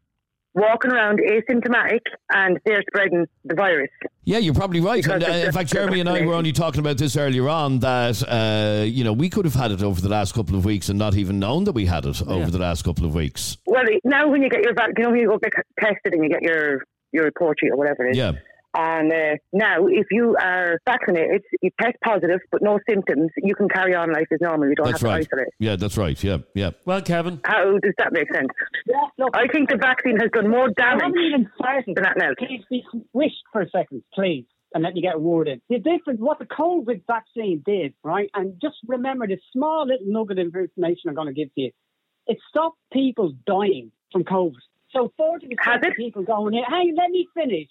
walking 0.55 0.91
around 0.91 1.19
asymptomatic 1.19 1.99
and 2.33 2.59
they're 2.65 2.83
spreading 2.89 3.25
the 3.45 3.55
virus. 3.55 3.89
Yeah, 4.23 4.39
you're 4.39 4.53
probably 4.53 4.79
right. 4.79 5.05
And, 5.05 5.23
uh, 5.23 5.27
in 5.27 5.51
fact, 5.51 5.71
Jeremy 5.71 5.99
and 5.99 6.09
I 6.09 6.25
were 6.25 6.33
only 6.33 6.51
talking 6.51 6.79
about 6.79 6.97
this 6.97 7.15
earlier 7.15 7.47
on 7.47 7.79
that, 7.79 8.21
uh, 8.27 8.83
you 8.83 9.03
know, 9.03 9.13
we 9.13 9.29
could 9.29 9.45
have 9.45 9.53
had 9.53 9.71
it 9.71 9.83
over 9.83 10.01
the 10.01 10.09
last 10.09 10.33
couple 10.33 10.55
of 10.55 10.65
weeks 10.65 10.89
and 10.89 10.97
not 10.97 11.15
even 11.15 11.39
known 11.39 11.63
that 11.65 11.73
we 11.73 11.85
had 11.85 12.05
it 12.05 12.21
over 12.27 12.49
the 12.49 12.59
last 12.59 12.83
couple 12.83 13.05
of 13.05 13.13
weeks. 13.13 13.57
Well, 13.65 13.83
now 14.03 14.27
when 14.27 14.41
you 14.41 14.49
get 14.49 14.63
your 14.63 14.73
you 14.97 15.03
know 15.03 15.09
when 15.11 15.19
you 15.19 15.27
go 15.27 15.37
get 15.37 15.53
tested 15.79 16.13
and 16.13 16.23
you 16.23 16.29
get 16.29 16.41
your 16.41 16.83
your 17.11 17.25
report 17.25 17.57
sheet 17.59 17.71
or 17.71 17.77
whatever 17.77 18.05
it 18.05 18.11
is. 18.11 18.17
Yeah. 18.17 18.33
And 18.75 19.11
uh, 19.11 19.35
now, 19.51 19.87
if 19.87 20.05
you 20.11 20.37
are 20.39 20.79
vaccinated, 20.85 21.43
you 21.61 21.71
test 21.81 21.95
positive 22.03 22.39
but 22.51 22.61
no 22.61 22.79
symptoms, 22.87 23.31
you 23.37 23.55
can 23.55 23.67
carry 23.67 23.95
on 23.95 24.11
life 24.13 24.27
as 24.31 24.39
normal. 24.41 24.69
You 24.69 24.75
don't 24.75 24.87
That's 24.87 25.01
have 25.01 25.09
right. 25.09 25.21
to 25.23 25.27
isolate. 25.35 25.53
Yeah, 25.57 25.75
that's 25.75 25.97
right. 25.97 26.23
Yeah, 26.23 26.37
yeah. 26.53 26.71
Well, 26.85 27.01
Kevin, 27.01 27.41
How 27.43 27.79
does 27.79 27.93
that 27.97 28.13
make 28.13 28.31
sense? 28.31 28.49
Yeah, 28.85 29.01
look, 29.17 29.35
I 29.35 29.47
think 29.47 29.69
the 29.69 29.77
vaccine 29.77 30.17
has 30.19 30.29
done 30.31 30.49
more 30.49 30.69
I 30.69 30.73
damage 30.73 31.01
haven't 31.03 31.19
even 31.19 31.49
started. 31.55 31.95
than 31.95 32.03
that 32.03 32.17
now. 32.17 32.29
Please 32.37 32.63
be 32.69 32.83
wished 33.13 33.41
for 33.51 33.61
a 33.61 33.69
second, 33.71 34.03
please, 34.13 34.45
and 34.75 34.83
let 34.83 34.93
me 34.93 35.01
get 35.01 35.15
a 35.15 35.19
word 35.19 35.47
in. 35.47 35.61
The 35.69 35.79
difference, 35.79 36.19
what 36.19 36.37
the 36.37 36.45
COVID 36.45 37.01
vaccine 37.07 37.63
did, 37.65 37.95
right? 38.03 38.29
And 38.35 38.53
just 38.61 38.75
remember 38.85 39.25
this 39.25 39.39
small 39.51 39.87
little 39.87 40.05
nugget 40.05 40.37
of 40.37 40.45
information 40.55 41.09
I'm 41.09 41.15
going 41.15 41.27
to 41.27 41.33
give 41.33 41.53
to 41.55 41.61
you. 41.61 41.71
It 42.27 42.37
stopped 42.49 42.77
people 42.93 43.33
dying 43.47 43.91
from 44.11 44.25
COVID. 44.25 44.53
So 44.91 45.11
40% 45.19 45.43
of 45.87 45.93
people 45.95 46.23
going 46.23 46.53
in, 46.53 46.63
hey, 46.63 46.91
let 46.95 47.09
me 47.09 47.27
finish. 47.33 47.69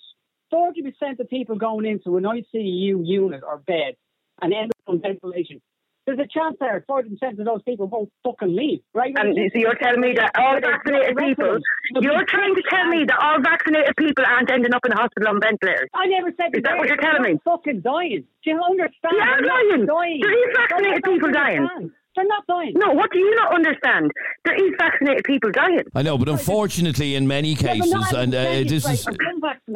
40% 0.53 1.18
of 1.20 1.28
people 1.28 1.57
going 1.57 1.86
into 1.86 2.16
an 2.16 2.24
ICU 2.24 3.07
unit 3.07 3.42
or 3.46 3.59
bed 3.59 3.94
and 4.40 4.53
end 4.53 4.70
up 4.70 4.92
on 4.94 5.01
ventilation. 5.01 5.61
There's 6.07 6.18
a 6.20 6.26
chance 6.26 6.57
there 6.59 6.82
40% 6.88 7.38
of 7.38 7.44
those 7.44 7.61
people 7.68 7.86
won't 7.86 8.09
fucking 8.24 8.57
leave, 8.57 8.80
right? 8.94 9.12
And 9.14 9.36
so 9.53 9.59
you're 9.59 9.74
telling 9.74 10.01
me 10.01 10.14
that 10.16 10.32
all 10.38 10.59
vaccinated 10.59 11.18
people, 11.18 11.59
you're 12.01 12.24
trying 12.24 12.55
to 12.55 12.62
tell 12.70 12.86
me 12.88 13.05
that 13.05 13.18
all 13.20 13.42
vaccinated 13.42 13.92
people 13.99 14.24
aren't 14.24 14.51
ending 14.51 14.72
up 14.72 14.80
in 14.86 14.90
the 14.92 14.96
hospital 14.96 15.28
on 15.28 15.40
ventilators. 15.42 15.90
I 15.92 16.07
never 16.07 16.32
said 16.40 16.57
Is 16.57 16.62
that 16.62 16.78
what 16.78 16.88
you're 16.88 16.96
telling 16.96 17.20
me? 17.20 17.38
fucking 17.44 17.82
dying. 17.82 18.24
Do 18.42 18.51
you 18.51 18.57
understand? 18.57 19.12
They 19.12 19.20
are 19.20 19.42
dying. 19.42 19.84
There 19.84 20.49
is 20.49 20.57
vaccinated 20.57 21.05
people 21.05 21.30
dying. 21.30 21.92
Understand. 22.19 22.27
They're 22.27 22.27
not 22.27 22.47
dying. 22.47 22.73
No, 22.77 22.93
what 22.93 23.11
do 23.12 23.19
you 23.19 23.35
not 23.37 23.55
understand? 23.55 24.11
There 24.45 24.55
is 24.55 24.73
vaccinated 24.79 25.25
people 25.25 25.51
dying. 25.53 25.83
I 25.95 26.03
know, 26.03 26.19
but 26.19 26.29
unfortunately, 26.29 27.14
in 27.14 27.27
many 27.27 27.55
cases, 27.55 27.91
not 27.93 28.12
and 28.12 28.35
uh, 28.35 28.39
every 28.39 28.64
this 28.64 28.85
right, 28.85 28.95
is 28.99 29.07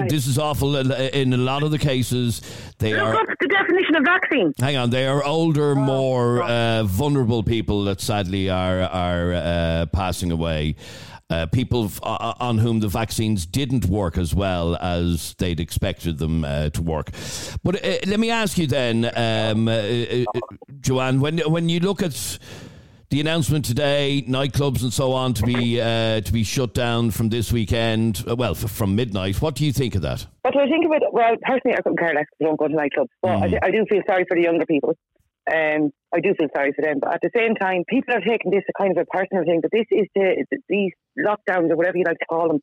this 0.08 0.26
is 0.26 0.38
awful. 0.38 0.76
uh, 0.76 0.82
In 1.12 1.32
a 1.32 1.36
lot 1.36 1.62
of 1.62 1.70
the 1.70 1.78
cases, 1.78 2.40
they 2.78 2.92
Look 2.94 3.02
are. 3.02 3.14
up 3.16 3.26
the 3.40 3.48
definition 3.48 3.96
of 3.96 4.04
vaccine. 4.04 4.52
Hang 4.58 4.76
on, 4.76 4.90
they 4.90 5.06
are 5.06 5.24
older, 5.24 5.74
more 5.74 6.42
uh, 6.42 6.82
vulnerable 6.84 7.42
people 7.42 7.84
that 7.84 8.00
sadly 8.00 8.48
are 8.50 8.80
are 8.82 9.32
uh, 9.34 9.86
passing 9.92 10.30
away. 10.32 10.74
Uh, 11.32 11.46
people 11.46 11.86
f- 11.86 11.98
uh, 12.02 12.34
on 12.40 12.58
whom 12.58 12.80
the 12.80 12.88
vaccines 12.88 13.46
didn't 13.46 13.86
work 13.86 14.18
as 14.18 14.34
well 14.34 14.76
as 14.82 15.34
they'd 15.38 15.60
expected 15.60 16.18
them 16.18 16.44
uh, 16.44 16.68
to 16.68 16.82
work. 16.82 17.10
But 17.64 17.76
uh, 17.82 17.96
let 18.06 18.20
me 18.20 18.30
ask 18.30 18.58
you 18.58 18.66
then, 18.66 19.06
um, 19.16 19.66
uh, 19.66 19.72
uh, 19.72 20.24
Joanne, 20.80 21.20
when 21.20 21.38
when 21.38 21.70
you 21.70 21.80
look 21.80 22.02
at 22.02 22.38
the 23.08 23.20
announcement 23.20 23.64
today, 23.64 24.24
nightclubs 24.28 24.82
and 24.82 24.92
so 24.92 25.12
on 25.12 25.32
to 25.34 25.42
be 25.42 25.80
uh, 25.80 26.20
to 26.20 26.32
be 26.32 26.44
shut 26.44 26.74
down 26.74 27.10
from 27.10 27.30
this 27.30 27.50
weekend, 27.50 28.22
well, 28.26 28.52
f- 28.52 28.70
from 28.70 28.94
midnight. 28.94 29.40
What 29.40 29.54
do 29.54 29.64
you 29.64 29.72
think 29.72 29.94
of 29.94 30.02
that? 30.02 30.26
What 30.42 30.52
do 30.52 30.60
I 30.60 30.66
think 30.68 30.84
of 30.84 30.92
it? 30.92 31.02
Well, 31.12 31.34
personally, 31.42 31.76
I 31.78 31.80
couldn't 31.82 31.98
care 31.98 32.14
less 32.14 32.26
I 32.40 32.44
don't 32.44 32.58
go 32.58 32.68
to 32.68 32.74
nightclubs. 32.74 33.08
But 33.22 33.30
I, 33.42 33.48
Mm. 33.48 33.58
I 33.62 33.70
do 33.70 33.86
feel 33.88 34.02
sorry 34.06 34.24
for 34.28 34.34
the 34.36 34.42
younger 34.42 34.66
people. 34.66 34.96
Um, 35.50 35.90
I 36.14 36.20
do 36.20 36.34
feel 36.38 36.48
sorry 36.54 36.72
for 36.74 36.82
them. 36.82 36.98
But 37.00 37.14
at 37.14 37.20
the 37.22 37.30
same 37.34 37.54
time, 37.54 37.84
people 37.88 38.14
are 38.14 38.20
taking 38.20 38.50
this 38.50 38.62
a 38.68 38.72
kind 38.80 38.96
of 38.96 39.02
a 39.02 39.06
personal 39.06 39.44
thing. 39.44 39.60
But 39.60 39.70
this 39.72 39.86
is 39.90 40.06
the, 40.14 40.44
these 40.68 40.92
lockdowns 41.18 41.70
or 41.70 41.76
whatever 41.76 41.96
you 41.98 42.04
like 42.06 42.18
to 42.18 42.26
call 42.26 42.48
them. 42.48 42.60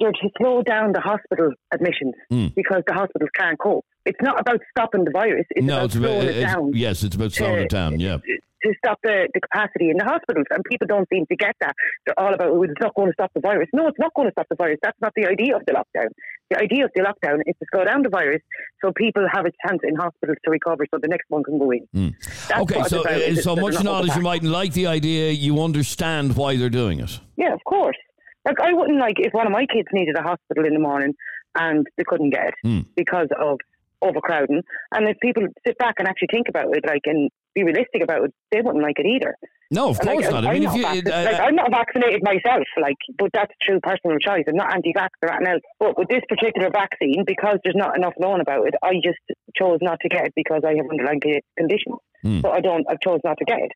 They're 0.00 0.10
to 0.12 0.28
slow 0.38 0.62
down 0.62 0.92
the 0.92 1.00
hospital 1.00 1.52
admissions 1.72 2.14
Mm. 2.32 2.54
because 2.54 2.82
the 2.86 2.94
hospitals 2.94 3.30
can't 3.38 3.58
cope. 3.58 3.84
It's 4.04 4.18
not 4.20 4.40
about 4.40 4.60
stopping 4.76 5.04
the 5.04 5.12
virus. 5.12 5.46
It's 5.50 5.64
no, 5.64 5.74
about 5.76 5.84
it's 5.86 5.94
about, 5.96 6.08
slowing 6.08 6.26
it 6.28 6.36
it's- 6.36 6.52
down 6.54 6.70
yes, 6.74 7.02
it's 7.04 7.14
about 7.16 7.32
slowing 7.32 7.62
it 7.62 7.70
down. 7.70 8.00
Yeah. 8.00 8.18
to 8.18 8.72
stop 8.78 8.98
the, 9.02 9.28
the 9.34 9.40
capacity 9.40 9.90
in 9.90 9.96
the 9.98 10.04
hospitals. 10.04 10.46
And 10.50 10.64
people 10.64 10.86
don't 10.88 11.06
seem 11.12 11.26
to 11.26 11.36
get 11.36 11.54
that. 11.60 11.74
They're 12.06 12.18
all 12.18 12.32
about, 12.34 12.48
oh, 12.48 12.62
it's 12.64 12.72
not 12.80 12.94
going 12.96 13.08
to 13.08 13.12
stop 13.12 13.30
the 13.34 13.40
virus. 13.40 13.68
No, 13.72 13.86
it's 13.88 13.98
not 13.98 14.12
going 14.14 14.26
to 14.28 14.32
stop 14.32 14.46
the 14.50 14.56
virus. 14.56 14.78
That's 14.82 14.98
not 15.00 15.12
the 15.14 15.26
idea 15.26 15.54
of 15.54 15.62
the 15.66 15.72
lockdown. 15.74 16.08
The 16.50 16.58
idea 16.62 16.84
of 16.84 16.90
the 16.94 17.00
lockdown 17.02 17.40
is 17.46 17.54
to 17.60 17.66
slow 17.72 17.84
down 17.84 18.02
the 18.02 18.10
virus 18.10 18.42
so 18.82 18.92
people 18.92 19.26
have 19.32 19.46
a 19.46 19.50
chance 19.66 19.80
in 19.82 19.94
hospitals 19.96 20.36
to 20.44 20.50
recover 20.50 20.84
so 20.92 20.98
the 21.00 21.08
next 21.08 21.24
one 21.28 21.42
can 21.42 21.58
go 21.58 21.70
in. 21.70 22.14
That's 22.48 22.60
Okay, 22.62 22.82
so 22.84 23.02
uh, 23.02 23.34
so 23.36 23.56
much 23.56 23.82
knowledge 23.82 24.14
you 24.14 24.22
mightn't 24.22 24.52
like 24.52 24.72
the 24.74 24.86
idea, 24.86 25.30
you 25.30 25.62
understand 25.62 26.36
why 26.36 26.56
they're 26.56 26.68
doing 26.68 27.00
it. 27.00 27.18
Yeah, 27.36 27.54
of 27.54 27.60
course. 27.64 27.96
Like 28.44 28.60
I 28.60 28.72
wouldn't 28.74 28.98
like 29.00 29.16
if 29.18 29.32
one 29.32 29.46
of 29.46 29.52
my 29.52 29.64
kids 29.66 29.88
needed 29.92 30.16
a 30.18 30.22
hospital 30.22 30.64
in 30.66 30.74
the 30.74 30.80
morning 30.80 31.14
and 31.58 31.86
they 31.96 32.04
couldn't 32.06 32.30
get 32.30 32.48
it 32.48 32.54
Hmm. 32.62 32.80
because 32.94 33.28
of 33.40 33.58
overcrowding. 34.02 34.60
And 34.92 35.08
if 35.08 35.16
people 35.20 35.44
sit 35.66 35.78
back 35.78 35.94
and 35.98 36.06
actually 36.06 36.28
think 36.30 36.48
about 36.48 36.66
it, 36.76 36.84
like 36.86 37.02
and 37.06 37.30
be 37.54 37.62
realistic 37.62 38.02
about 38.02 38.24
it, 38.24 38.34
they 38.50 38.60
wouldn't 38.60 38.82
like 38.82 38.98
it 38.98 39.06
either. 39.06 39.34
No, 39.70 39.88
of 39.88 39.98
course 39.98 40.22
like, 40.22 40.30
not. 40.30 40.44
I 40.44 40.48
I'm 40.48 40.54
mean, 40.54 40.62
not 40.64 40.76
you, 40.76 40.82
vaccinated. 40.82 41.12
uh, 41.12 41.22
like, 41.24 41.40
I'm 41.40 41.54
not 41.54 41.70
vaccinated 41.70 42.22
myself, 42.22 42.66
like, 42.80 42.96
but 43.18 43.30
that's 43.32 43.52
true 43.62 43.80
personal 43.80 44.18
choice. 44.18 44.44
I'm 44.46 44.56
not 44.56 44.72
anti-vax 44.72 45.08
or 45.22 45.32
anything 45.32 45.54
else. 45.54 45.62
But 45.80 45.98
with 45.98 46.08
this 46.08 46.22
particular 46.28 46.70
vaccine, 46.70 47.24
because 47.26 47.58
there's 47.64 47.76
not 47.76 47.96
enough 47.96 48.14
known 48.18 48.40
about 48.40 48.66
it, 48.68 48.74
I 48.82 48.94
just 49.02 49.18
chose 49.56 49.78
not 49.80 49.98
to 50.02 50.08
get 50.08 50.26
it 50.26 50.32
because 50.36 50.62
I 50.64 50.74
have 50.76 50.86
underlying 50.90 51.20
conditions. 51.56 51.98
Hmm. 52.22 52.40
So 52.40 52.50
I 52.50 52.60
don't. 52.60 52.86
I've 52.88 53.00
chose 53.00 53.20
not 53.24 53.38
to 53.38 53.44
get 53.44 53.58
it. 53.60 53.72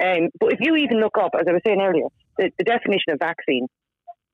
Um, 0.00 0.30
but 0.38 0.52
if 0.52 0.60
you 0.60 0.76
even 0.76 1.00
look 1.00 1.18
up, 1.18 1.32
as 1.34 1.46
I 1.48 1.52
was 1.52 1.62
saying 1.66 1.80
earlier, 1.80 2.06
the, 2.36 2.50
the 2.58 2.64
definition 2.64 3.12
of 3.12 3.18
vaccine 3.18 3.66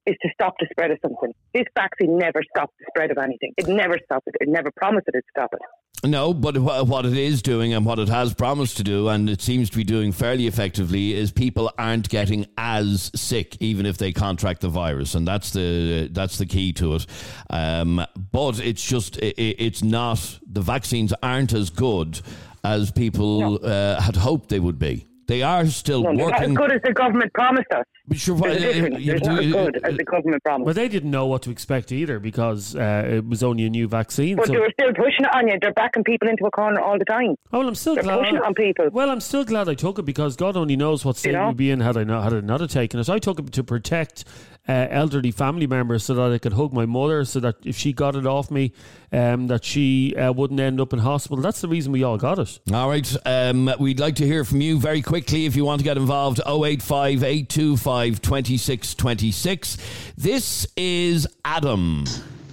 is 0.07 0.17
to 0.23 0.29
stop 0.35 0.55
the 0.61 0.67
spread 0.71 0.91
of 0.91 0.99
something. 1.03 1.33
This 1.55 1.65
vaccine 1.77 2.19
never 2.19 2.43
stopped 2.55 2.75
the 2.79 2.85
spread 2.91 3.11
of 3.11 3.19
anything. 3.19 3.53
It 3.57 3.67
never 3.69 3.99
stopped 4.05 4.27
it. 4.29 4.35
It 4.41 4.49
never 4.49 4.71
promised 4.77 5.07
that 5.07 5.15
it'd 5.15 5.25
stop 5.31 5.51
it. 5.55 5.61
No, 6.07 6.35
but 6.35 6.59
what 6.59 7.07
it 7.07 7.17
is 7.17 7.41
doing 7.41 7.73
and 7.73 7.87
what 7.87 7.99
it 7.99 8.09
has 8.09 8.35
promised 8.35 8.77
to 8.77 8.85
do, 8.85 9.09
and 9.09 9.31
it 9.31 9.41
seems 9.41 9.71
to 9.71 9.77
be 9.77 9.85
doing 9.85 10.13
fairly 10.13 10.47
effectively, 10.47 11.15
is 11.15 11.33
people 11.33 11.71
aren't 11.79 12.11
getting 12.11 12.45
as 12.59 13.11
sick, 13.15 13.57
even 13.61 13.87
if 13.87 13.97
they 13.97 14.13
contract 14.13 14.61
the 14.61 14.69
virus, 14.69 15.15
and 15.15 15.27
that's 15.27 15.53
the 15.53 16.09
that's 16.13 16.37
the 16.37 16.45
key 16.45 16.75
to 16.75 16.97
it. 16.97 17.07
Um, 17.49 18.05
but 18.33 18.61
it's 18.61 18.85
just 18.85 19.17
i 19.23 19.29
i- 19.29 19.35
it's 19.59 19.83
not 19.83 20.39
the 20.47 20.61
vaccines 20.61 21.15
aren't 21.23 21.55
as 21.55 21.71
good 21.71 22.21
as 22.63 22.91
people 22.91 23.59
uh, 23.65 23.99
had 24.01 24.17
hoped 24.17 24.51
they 24.51 24.61
would 24.61 24.79
be. 24.79 25.07
They 25.27 25.43
are 25.43 25.67
still 25.67 26.03
No, 26.03 26.15
they're 26.15 26.29
not 26.31 26.43
as 26.43 26.53
good 26.53 26.73
as 26.73 26.81
the 26.83 26.93
government 26.93 27.33
promised 27.33 27.67
us. 27.75 27.85
Sure, 28.13 28.37
There's 28.37 28.63
a 28.63 28.73
difference. 28.75 29.01
you 29.01 29.13
There's 29.13 29.23
not 29.23 29.43
as 29.45 29.53
good 29.53 29.77
as 29.85 29.97
the 29.97 30.05
government 30.05 30.43
promised. 30.45 30.67
Well, 30.67 30.75
they 30.75 30.89
didn't 30.89 31.11
know 31.11 31.27
what 31.27 31.41
to 31.43 31.51
expect 31.51 31.91
either 31.93 32.19
because 32.21 32.77
uh, 32.77 33.05
it 33.11 33.27
was 33.27 33.43
only 33.43 33.65
a 33.65 33.71
new 33.71 33.89
vaccine. 33.89 34.37
But 34.37 34.47
so- 34.49 34.53
they 34.53 34.59
were 34.59 34.71
still 34.79 34.93
pushing 34.93 35.25
it 35.25 35.35
on 35.35 35.49
you. 35.49 35.59
They're 35.61 35.73
backing 35.73 36.05
people 36.05 36.29
into 36.29 36.45
a 36.45 36.51
corner 36.51 36.81
all 36.81 36.99
the 36.99 37.07
time. 37.07 37.37
Oh, 37.53 37.61
well, 37.61 37.69
I'm 37.69 37.75
still 37.75 37.95
They're 37.95 38.05
glad. 38.05 38.19
pushing 38.19 38.37
it 38.37 38.45
on 38.45 38.55
people. 38.55 38.89
Well, 38.93 39.09
I'm 39.11 39.21
still 39.21 39.45
glad 39.45 39.69
I 39.69 39.75
took 39.75 39.99
it 39.99 40.05
because 40.05 40.37
God 40.37 40.57
only 40.57 40.77
knows 40.77 41.05
what 41.05 41.17
state 41.17 41.33
know? 41.33 41.49
we'd 41.49 41.57
be 41.57 41.71
in 41.71 41.81
had 41.81 41.97
I 41.97 42.05
not 42.05 42.25
had 42.25 42.35
I 42.35 42.41
not 42.41 42.61
have 42.61 42.71
taken 42.71 43.01
it. 43.01 43.09
I 43.09 43.19
took 43.19 43.39
it 43.39 43.51
to 43.53 43.65
protect 43.65 44.25
uh, 44.69 44.87
elderly 44.91 45.31
family 45.31 45.67
members 45.67 46.05
so 46.05 46.15
that 46.15 46.33
I 46.33 46.39
could 46.39 46.55
hug 46.55 46.73
my 46.73 46.87
mother, 46.87 47.25
so 47.25 47.41
that 47.41 47.57
if 47.65 47.77
she 47.77 47.93
got 47.93 48.17
it 48.17 48.27
off 48.27 48.51
me, 48.51 48.73
um, 49.13 49.47
that 49.49 49.65
she 49.65 50.15
uh, 50.17 50.33
wouldn't 50.33 50.59
end 50.59 50.81
up 50.81 50.93
in 50.93 50.99
hospital. 51.01 51.43
That's 51.43 51.61
the 51.61 51.69
reason 51.69 51.93
we 51.93 52.03
all 52.03 52.17
got 52.17 52.39
it. 52.39 52.59
All 52.73 52.89
right. 52.89 53.17
Um, 53.27 53.71
we'd 53.79 54.01
like 54.01 54.17
to 54.17 54.27
hear 54.27 54.45
from 54.45 54.61
you 54.61 54.79
very 54.79 55.03
quickly 55.03 55.47
if 55.47 55.55
you 55.55 55.65
want 55.65 55.81
to 55.81 55.85
get 55.85 55.97
involved. 55.97 56.41
085 56.47 57.23
825 57.23 58.23
2626. 58.23 59.77
This 60.17 60.67
is 60.77 61.27
Adam. 61.45 62.05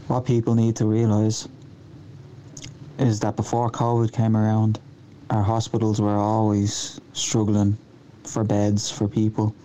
What 0.07 0.25
people 0.25 0.55
need 0.55 0.75
to 0.77 0.85
realise 0.85 1.47
is 2.99 3.19
that 3.21 3.35
before 3.35 3.69
COVID 3.69 4.11
came 4.11 4.35
around, 4.35 4.79
our 5.29 5.41
hospitals 5.41 6.01
were 6.01 6.17
always 6.17 6.99
struggling 7.13 7.77
for 8.25 8.43
beds 8.43 8.91
for 8.91 9.07
people. 9.07 9.55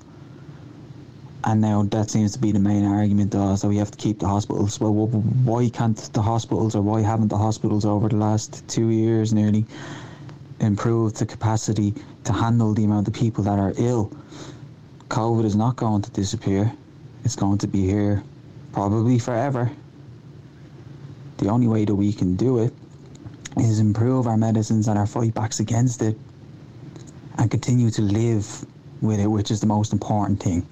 And 1.46 1.60
now 1.60 1.84
that 1.84 2.10
seems 2.10 2.32
to 2.32 2.40
be 2.40 2.50
the 2.50 2.58
main 2.58 2.84
argument 2.84 3.32
uh, 3.32 3.54
so 3.54 3.68
we 3.68 3.76
have 3.76 3.92
to 3.92 3.96
keep 3.96 4.18
the 4.18 4.26
hospitals. 4.26 4.80
Well, 4.80 4.92
why 4.92 5.68
can't 5.68 5.96
the 6.12 6.20
hospitals, 6.20 6.74
or 6.74 6.82
why 6.82 7.02
haven't 7.02 7.28
the 7.28 7.38
hospitals 7.38 7.84
over 7.84 8.08
the 8.08 8.16
last 8.16 8.66
two 8.66 8.90
years 8.90 9.32
nearly 9.32 9.64
improved 10.58 11.16
the 11.16 11.24
capacity 11.24 11.94
to 12.24 12.32
handle 12.32 12.74
the 12.74 12.84
amount 12.84 13.06
of 13.06 13.14
people 13.14 13.44
that 13.44 13.60
are 13.60 13.72
ill? 13.76 14.12
COVID 15.08 15.44
is 15.44 15.54
not 15.54 15.76
going 15.76 16.02
to 16.02 16.10
disappear. 16.10 16.72
It's 17.24 17.36
going 17.36 17.58
to 17.58 17.68
be 17.68 17.86
here 17.86 18.24
probably 18.72 19.20
forever. 19.20 19.70
The 21.38 21.48
only 21.48 21.68
way 21.68 21.84
that 21.84 21.94
we 21.94 22.12
can 22.12 22.34
do 22.34 22.58
it 22.58 22.74
is 23.56 23.78
improve 23.78 24.26
our 24.26 24.36
medicines 24.36 24.88
and 24.88 24.98
our 24.98 25.06
fight 25.06 25.34
backs 25.34 25.60
against 25.60 26.02
it 26.02 26.18
and 27.38 27.48
continue 27.48 27.90
to 27.90 28.02
live 28.02 28.66
with 29.00 29.20
it, 29.20 29.26
which 29.26 29.50
is 29.50 29.60
the 29.60 29.66
most 29.66 29.92
important 29.92 30.42
thing. 30.42 30.66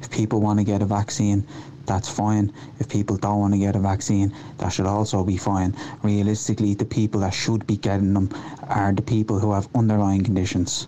If 0.00 0.10
people 0.10 0.40
want 0.40 0.58
to 0.58 0.64
get 0.64 0.82
a 0.82 0.86
vaccine, 0.86 1.46
that's 1.86 2.08
fine. 2.08 2.52
If 2.78 2.88
people 2.88 3.16
don't 3.16 3.40
want 3.40 3.54
to 3.54 3.58
get 3.58 3.74
a 3.74 3.80
vaccine, 3.80 4.32
that 4.58 4.68
should 4.68 4.86
also 4.86 5.24
be 5.24 5.36
fine. 5.36 5.76
Realistically, 6.02 6.74
the 6.74 6.84
people 6.84 7.20
that 7.22 7.34
should 7.34 7.66
be 7.66 7.76
getting 7.76 8.14
them 8.14 8.30
are 8.68 8.92
the 8.92 9.02
people 9.02 9.38
who 9.38 9.52
have 9.52 9.68
underlying 9.74 10.22
conditions. 10.22 10.86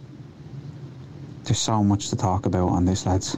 There's 1.45 1.59
so 1.59 1.83
much 1.83 2.11
to 2.11 2.17
talk 2.17 2.47
about 2.47 2.69
on 2.69 2.85
this, 2.85 3.05
lads. 3.05 3.37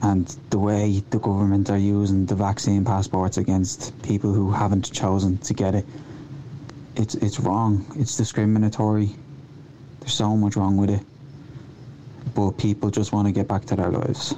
And 0.00 0.26
the 0.50 0.58
way 0.58 1.02
the 1.10 1.18
government 1.18 1.70
are 1.70 1.78
using 1.78 2.26
the 2.26 2.34
vaccine 2.34 2.84
passports 2.84 3.38
against 3.38 4.00
people 4.02 4.32
who 4.32 4.52
haven't 4.52 4.92
chosen 4.92 5.38
to 5.38 5.54
get 5.54 5.74
it, 5.74 5.86
it's 6.94 7.14
it's 7.16 7.40
wrong. 7.40 7.84
It's 7.96 8.16
discriminatory. 8.16 9.16
There's 10.00 10.12
so 10.12 10.36
much 10.36 10.56
wrong 10.56 10.76
with 10.76 10.90
it. 10.90 11.02
But 12.34 12.52
people 12.52 12.90
just 12.90 13.12
want 13.12 13.26
to 13.26 13.32
get 13.32 13.48
back 13.48 13.64
to 13.66 13.76
their 13.76 13.90
lives. 13.90 14.34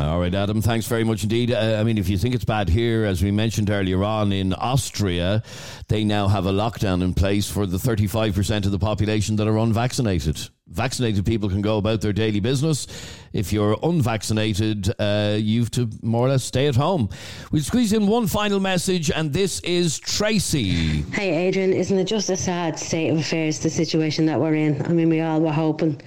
All 0.00 0.18
right, 0.18 0.34
Adam, 0.34 0.62
thanks 0.62 0.86
very 0.86 1.04
much 1.04 1.22
indeed. 1.22 1.52
Uh, 1.52 1.76
I 1.78 1.84
mean, 1.84 1.98
if 1.98 2.08
you 2.08 2.16
think 2.16 2.34
it's 2.34 2.44
bad 2.44 2.68
here, 2.68 3.04
as 3.04 3.22
we 3.22 3.30
mentioned 3.30 3.70
earlier 3.70 4.02
on 4.02 4.32
in 4.32 4.54
Austria, 4.54 5.42
they 5.88 6.04
now 6.04 6.26
have 6.26 6.46
a 6.46 6.52
lockdown 6.52 7.02
in 7.02 7.12
place 7.12 7.50
for 7.50 7.66
the 7.66 7.76
35% 7.76 8.64
of 8.64 8.72
the 8.72 8.78
population 8.78 9.36
that 9.36 9.46
are 9.46 9.58
unvaccinated. 9.58 10.48
Vaccinated 10.68 11.26
people 11.26 11.50
can 11.50 11.60
go 11.60 11.76
about 11.76 12.00
their 12.00 12.14
daily 12.14 12.40
business. 12.40 12.86
If 13.34 13.52
you're 13.52 13.76
unvaccinated, 13.82 14.90
uh, 14.98 15.36
you 15.38 15.60
have 15.60 15.70
to 15.72 15.90
more 16.00 16.26
or 16.26 16.30
less 16.30 16.42
stay 16.42 16.68
at 16.68 16.74
home. 16.74 17.10
We'll 17.52 17.62
squeeze 17.62 17.92
in 17.92 18.06
one 18.06 18.26
final 18.26 18.60
message, 18.60 19.10
and 19.10 19.30
this 19.30 19.60
is 19.60 19.98
Tracy. 19.98 21.02
Hey, 21.12 21.48
Adrian, 21.48 21.74
isn't 21.74 21.98
it 21.98 22.06
just 22.06 22.30
a 22.30 22.36
sad 22.36 22.78
state 22.78 23.10
of 23.10 23.18
affairs, 23.18 23.58
the 23.58 23.68
situation 23.68 24.24
that 24.24 24.40
we're 24.40 24.54
in? 24.54 24.80
I 24.86 24.88
mean, 24.88 25.10
we 25.10 25.20
all 25.20 25.42
were 25.42 25.52
hoping 25.52 26.00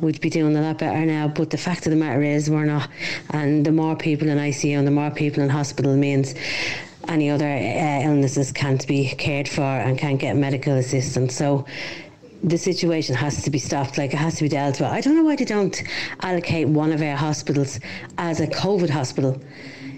we'd 0.00 0.20
be 0.20 0.30
doing 0.30 0.56
a 0.56 0.60
lot 0.60 0.78
better 0.78 1.04
now, 1.04 1.26
but 1.26 1.50
the 1.50 1.58
fact 1.58 1.84
of 1.86 1.90
the 1.90 1.96
matter 1.96 2.22
is 2.22 2.48
we're 2.48 2.66
not. 2.66 2.88
And 3.30 3.66
the 3.66 3.72
more 3.72 3.96
people 3.96 4.28
in 4.28 4.38
ICU 4.38 4.78
and 4.78 4.86
the 4.86 4.92
more 4.92 5.10
people 5.10 5.42
in 5.42 5.48
hospital 5.48 5.96
means 5.96 6.36
any 7.08 7.30
other 7.30 7.48
uh, 7.48 8.02
illnesses 8.04 8.52
can't 8.52 8.86
be 8.86 9.08
cared 9.08 9.48
for 9.48 9.62
and 9.62 9.98
can't 9.98 10.20
get 10.20 10.36
medical 10.36 10.74
assistance. 10.74 11.34
So 11.34 11.66
the 12.44 12.58
situation 12.58 13.14
has 13.14 13.42
to 13.42 13.50
be 13.50 13.58
stopped, 13.58 13.96
like 13.96 14.12
it 14.12 14.18
has 14.18 14.36
to 14.36 14.42
be 14.42 14.48
dealt 14.50 14.78
with. 14.78 14.90
I 14.90 15.00
don't 15.00 15.16
know 15.16 15.24
why 15.24 15.36
they 15.36 15.46
don't 15.46 15.82
allocate 16.20 16.68
one 16.68 16.92
of 16.92 17.00
our 17.00 17.16
hospitals 17.16 17.80
as 18.18 18.40
a 18.40 18.46
COVID 18.46 18.90
hospital. 18.90 19.40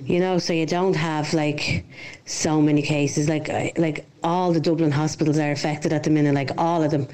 You 0.05 0.21
know, 0.21 0.39
so 0.39 0.53
you 0.53 0.67
don't 0.67 0.95
have 0.95 1.35
like 1.35 1.85
so 2.25 2.63
many 2.63 2.81
cases. 2.81 3.29
Like 3.29 3.49
like 3.77 4.07
all 4.23 4.53
the 4.53 4.61
Dublin 4.61 4.93
hospitals 4.93 5.39
are 5.39 5.51
affected 5.51 5.93
at 5.93 6.05
the 6.05 6.11
minute, 6.11 6.35
like 6.35 6.53
all 6.57 6.85
of 6.85 6.93
them, 6.93 7.09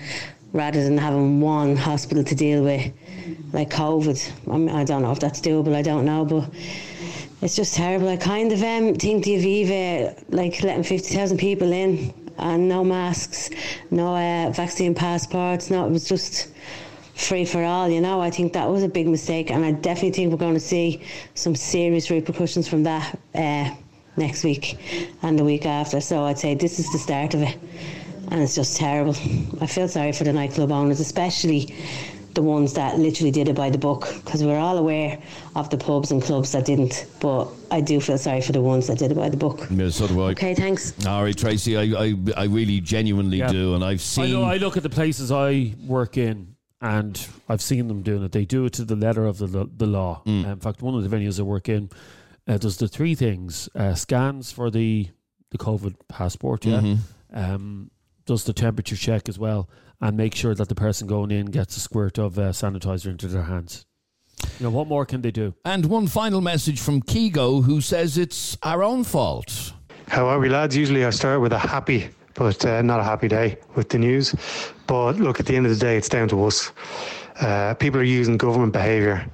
rather 0.53 0.85
than 0.85 0.99
having 0.99 1.41
one 1.41 1.77
hospital 1.77 2.23
to 2.23 2.35
deal 2.35 2.63
with, 2.63 2.93
like 3.55 3.71
COVID. 3.71 4.33
I, 4.53 4.59
mean, 4.59 4.69
I 4.69 4.85
don't 4.85 5.01
know 5.01 5.13
if 5.13 5.21
that's 5.21 5.41
doable. 5.41 5.75
I 5.75 5.81
don't 5.81 6.05
know, 6.05 6.27
but 6.27 6.51
it's 7.41 7.57
just 7.57 7.75
terrible. 7.75 8.11
I 8.11 8.19
kind 8.19 8.53
of 8.53 8.63
um, 8.63 8.95
think 8.97 9.25
the 9.25 9.37
Aviva, 9.39 10.25
like 10.29 10.63
letting 10.63 10.85
50,000 10.85 11.39
people 11.39 11.73
in 11.73 12.22
and 12.39 12.69
no 12.69 12.85
masks, 12.85 13.51
no 13.91 14.15
uh, 14.15 14.51
vaccine 14.51 14.95
passports, 14.95 15.71
no, 15.71 15.87
it 15.87 15.91
was 15.91 16.09
just 16.09 16.49
free 17.15 17.45
for 17.45 17.63
all, 17.63 17.89
you 17.89 18.01
know. 18.01 18.21
I 18.21 18.31
think 18.31 18.53
that 18.55 18.69
was 18.69 18.83
a 18.83 18.89
big 18.89 19.07
mistake, 19.07 19.51
and 19.51 19.65
I 19.65 19.73
definitely 19.73 20.13
think 20.13 20.31
we're 20.31 20.39
going 20.39 20.55
to 20.55 20.61
see 20.61 21.03
some 21.35 21.55
serious 21.55 22.11
repercussions 22.11 22.69
from 22.69 22.83
that 22.85 23.19
uh, 23.35 23.71
next 24.17 24.45
week 24.45 24.79
and 25.23 25.39
the 25.39 25.45
week 25.45 25.67
after. 25.67 26.01
So 26.01 26.25
I'd 26.25 26.39
say 26.39 26.55
this 26.55 26.79
is 26.79 26.91
the 26.93 26.99
start 26.99 27.35
of 27.35 27.43
it, 27.43 27.57
and 28.31 28.43
it's 28.43 28.55
just 28.55 28.77
terrible. 28.77 29.15
I 29.61 29.67
feel 29.67 29.89
sorry 29.89 30.13
for 30.13 30.25
the 30.25 30.33
nightclub 30.33 30.73
owners, 30.73 31.01
especially 31.01 31.75
the 32.35 32.43
ones 32.43 32.73
that 32.75 32.99
literally 32.99 33.31
did 33.31 33.49
it 33.49 33.55
by 33.55 33.69
the 33.71 33.79
book 33.79 34.09
because 34.25 34.43
we're 34.43 34.59
all 34.59 34.79
aware 34.79 35.19
of 35.55 35.69
the 35.71 35.77
pubs 35.77 36.11
and 36.11 36.23
clubs 36.23 36.53
that 36.53 36.65
didn't 36.65 37.07
but 37.21 37.47
I 37.71 37.81
do 37.81 38.01
feel 38.01 38.17
sorry 38.19 38.41
for 38.41 38.53
the 38.53 38.61
ones 38.63 38.87
that 38.87 38.99
did 38.99 39.11
it 39.11 39.17
by 39.17 39.29
the 39.29 39.37
book 39.37 39.67
Yeah, 39.71 39.91
so 39.91 40.07
do 40.09 40.21
I. 40.23 40.31
okay 40.31 40.55
thanks 40.55 40.95
All 41.07 41.23
right, 41.23 41.37
Tracy, 41.37 41.77
I, 41.77 41.83
I, 42.07 42.15
I 42.37 42.45
really 42.45 42.81
genuinely 42.81 43.39
Yeah. 43.39 43.53
do, 43.53 43.75
and 43.75 43.85
I've 43.85 43.95
I 43.95 43.97
seen. 43.99 44.33
know. 44.33 44.45
I 44.45 44.57
look 44.57 44.77
at 44.77 44.83
the 44.83 44.91
places 44.91 45.31
I 45.31 45.75
work 45.87 46.17
in, 46.17 46.57
and 46.81 47.15
I've 47.49 47.63
seen 47.63 47.87
them 47.89 48.03
doing 48.03 48.23
it. 48.25 48.33
They 48.33 48.45
do 48.45 48.65
it 48.65 48.73
to 48.75 48.85
the 48.85 48.97
letter 48.97 49.27
of 49.27 49.39
the 49.39 49.69
the 49.77 49.87
law. 49.87 50.23
Mm. 50.27 50.45
in 50.53 50.61
fact, 50.61 50.83
one 50.83 50.95
of 50.95 51.09
the 51.09 51.15
venues 51.17 51.39
I 51.39 51.43
work 51.43 51.69
in 51.69 51.91
uh, 52.49 52.57
does 52.59 52.77
the 52.79 52.89
three 52.89 53.15
things: 53.15 53.69
uh, 53.75 53.95
scans 53.95 54.51
for 54.53 54.71
the 54.71 55.09
the 55.51 55.59
COVID 55.59 55.95
passport, 56.09 56.65
yeah, 56.65 56.81
Mhm. 56.81 56.99
um, 57.35 57.91
does 58.27 58.45
the 58.45 58.53
temperature 58.53 58.97
check 58.97 59.29
as 59.29 59.39
well, 59.39 59.69
and 60.03 60.17
make 60.17 60.35
sure 60.35 60.55
that 60.55 60.69
the 60.69 60.75
person 60.75 61.07
going 61.07 61.31
in 61.31 61.47
gets 61.47 61.77
a 61.77 61.81
squirt 61.81 62.19
of 62.19 62.39
uh, 62.39 62.51
sanitizer 62.51 63.07
into 63.07 63.29
their 63.29 63.45
hands. 63.45 63.87
You 64.59 64.65
know 64.65 64.71
what 64.71 64.89
more 64.89 65.07
can 65.07 65.23
they 65.23 65.31
do? 65.31 65.55
And 65.65 65.87
one 65.87 66.09
final 66.09 66.41
message 66.41 66.81
from 66.81 67.01
Kigo, 67.01 67.63
who 67.63 67.81
says 67.81 68.19
it's 68.19 68.59
our 68.65 68.83
own 68.83 69.05
fault. 69.05 69.73
How 70.09 70.27
are 70.27 70.41
we, 70.41 70.49
lads? 70.49 70.77
Usually 70.77 71.05
I 71.05 71.11
start 71.11 71.41
with 71.41 71.53
a 71.53 71.59
happy, 71.59 72.09
but 72.35 72.65
uh, 72.67 72.83
not 72.83 72.99
a 72.99 73.05
happy 73.05 73.29
day 73.29 73.57
with 73.77 73.89
the 73.89 73.99
news. 73.99 74.35
But 74.89 75.17
look, 75.19 75.39
at 75.39 75.47
the 75.47 75.55
end 75.55 75.67
of 75.67 75.73
the 75.73 75.79
day, 75.79 75.97
it's 75.97 76.09
down 76.09 76.29
to 76.29 76.45
us. 76.45 76.73
Uh, 77.41 77.75
people 77.75 78.01
are 78.01 78.05
using 78.05 78.37
government 78.37 78.73
behaviour 78.73 79.25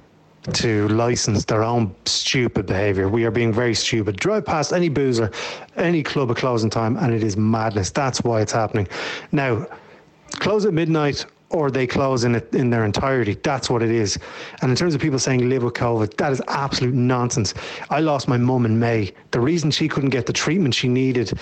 to 0.53 0.87
license 0.89 1.45
their 1.45 1.63
own 1.63 1.93
stupid 2.05 2.67
behaviour. 2.67 3.09
We 3.09 3.25
are 3.25 3.31
being 3.31 3.51
very 3.51 3.73
stupid. 3.73 4.17
Drive 4.17 4.45
past 4.45 4.71
any 4.71 4.87
boozer, 4.89 5.31
any 5.75 6.03
club 6.03 6.29
at 6.29 6.37
closing 6.37 6.69
time, 6.69 6.95
and 6.97 7.13
it 7.13 7.23
is 7.23 7.35
madness. 7.35 7.89
That's 7.89 8.23
why 8.23 8.41
it's 8.41 8.53
happening. 8.53 8.87
Now, 9.31 9.65
close 10.39 10.65
at 10.65 10.73
midnight 10.73 11.25
or 11.49 11.71
they 11.71 11.87
close 11.87 12.23
in 12.23 12.35
it 12.35 12.53
in 12.53 12.69
their 12.69 12.85
entirety. 12.85 13.35
That's 13.43 13.69
what 13.69 13.81
it 13.81 13.89
is. 13.89 14.19
And 14.61 14.69
in 14.69 14.77
terms 14.77 14.93
of 14.93 15.01
people 15.01 15.17
saying 15.17 15.49
live 15.49 15.63
with 15.63 15.73
COVID, 15.73 16.15
that 16.17 16.31
is 16.31 16.41
absolute 16.47 16.93
nonsense. 16.93 17.53
I 17.89 18.01
lost 18.01 18.27
my 18.27 18.37
mum 18.37 18.65
in 18.65 18.79
May. 18.79 19.11
The 19.31 19.39
reason 19.39 19.71
she 19.71 19.87
couldn't 19.87 20.11
get 20.11 20.25
the 20.25 20.33
treatment 20.33 20.75
she 20.75 20.87
needed 20.87 21.37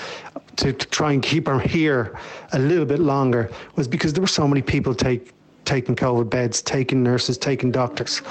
to, 0.57 0.73
to 0.73 0.87
try 0.87 1.11
and 1.11 1.21
keep 1.21 1.47
her 1.47 1.59
here 1.59 2.17
a 2.53 2.59
little 2.59 2.85
bit 2.85 2.99
longer 2.99 3.51
was 3.75 3.87
because 3.87 4.13
there 4.13 4.21
were 4.21 4.27
so 4.27 4.47
many 4.47 4.61
people 4.61 4.95
take, 4.95 5.33
taking 5.65 5.95
COVID 5.95 6.29
beds, 6.29 6.61
taking 6.61 7.03
nurses, 7.03 7.37
taking 7.37 7.71
doctors. 7.71 8.21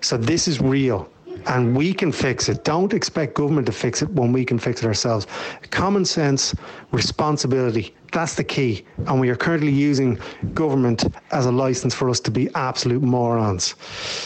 So 0.00 0.16
this 0.16 0.46
is 0.46 0.60
real 0.60 1.10
and 1.46 1.76
we 1.76 1.92
can 1.92 2.12
fix 2.12 2.48
it. 2.48 2.64
Don't 2.64 2.92
expect 2.92 3.34
government 3.34 3.66
to 3.66 3.72
fix 3.72 4.02
it 4.02 4.10
when 4.10 4.32
we 4.32 4.44
can 4.44 4.58
fix 4.58 4.82
it 4.82 4.86
ourselves. 4.86 5.26
Common 5.70 6.04
sense, 6.04 6.54
responsibility, 6.92 7.94
that's 8.12 8.34
the 8.34 8.44
key. 8.44 8.84
And 9.06 9.20
we 9.20 9.28
are 9.30 9.36
currently 9.36 9.72
using 9.72 10.18
government 10.54 11.06
as 11.32 11.46
a 11.46 11.52
license 11.52 11.94
for 11.94 12.10
us 12.10 12.20
to 12.20 12.30
be 12.30 12.48
absolute 12.54 13.02
morons. 13.02 13.74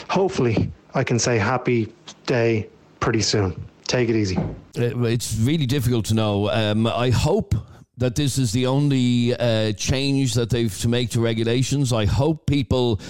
Hopefully, 0.08 0.70
I 0.94 1.04
can 1.04 1.18
say 1.18 1.38
happy 1.38 1.92
day 2.26 2.68
pretty 3.00 3.22
soon. 3.22 3.68
Take 3.86 4.08
it 4.08 4.16
easy. 4.16 4.36
Uh, 4.36 5.04
it's 5.04 5.36
really 5.38 5.66
difficult 5.66 6.06
to 6.06 6.14
know. 6.14 6.50
Um, 6.50 6.86
I 6.86 7.10
hope 7.10 7.54
that 7.98 8.16
this 8.16 8.38
is 8.38 8.52
the 8.52 8.66
only 8.66 9.34
uh, 9.36 9.72
change 9.72 10.34
that 10.34 10.50
they've 10.50 10.76
to 10.80 10.88
make 10.88 11.10
to 11.10 11.20
regulations. 11.20 11.92
I 11.92 12.06
hope 12.06 12.46
people, 12.46 13.00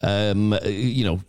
um, 0.00 0.56
you 0.64 1.04
know 1.04 1.20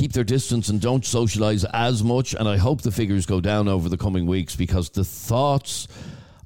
keep 0.00 0.12
their 0.14 0.24
distance 0.24 0.70
and 0.70 0.80
don't 0.80 1.04
socialize 1.04 1.64
as 1.74 2.02
much. 2.02 2.32
And 2.32 2.48
I 2.48 2.56
hope 2.56 2.80
the 2.80 2.90
figures 2.90 3.26
go 3.26 3.38
down 3.38 3.68
over 3.68 3.90
the 3.90 3.98
coming 3.98 4.24
weeks 4.24 4.56
because 4.56 4.88
the 4.88 5.04
thoughts 5.04 5.88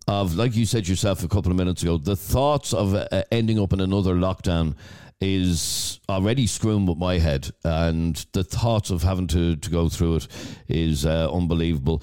of, 0.09 0.35
like 0.35 0.57
you 0.57 0.67
said 0.67 0.89
yourself 0.89 1.23
a 1.23 1.29
couple 1.29 1.53
of 1.53 1.57
minutes 1.57 1.81
ago, 1.85 1.97
the 1.97 2.17
thoughts 2.17 2.75
of 2.75 2.95
uh, 2.95 3.23
ending 3.31 3.61
up 3.61 3.73
in 3.73 3.81
another 3.81 4.17
lockdown 4.17 4.75
is 5.21 6.01
already 6.09 6.49
screwing 6.49 6.85
with 6.85 6.99
my 6.99 7.19
head, 7.19 7.49
and 7.63 8.27
the 8.33 8.43
thoughts 8.43 8.91
of 8.91 9.05
having 9.05 9.29
to, 9.29 9.55
to 9.57 9.71
go 9.71 9.89
through 9.89 10.17
it 10.17 10.29
is 10.69 11.07
uh, 11.07 11.33
unbelievable. 11.33 12.03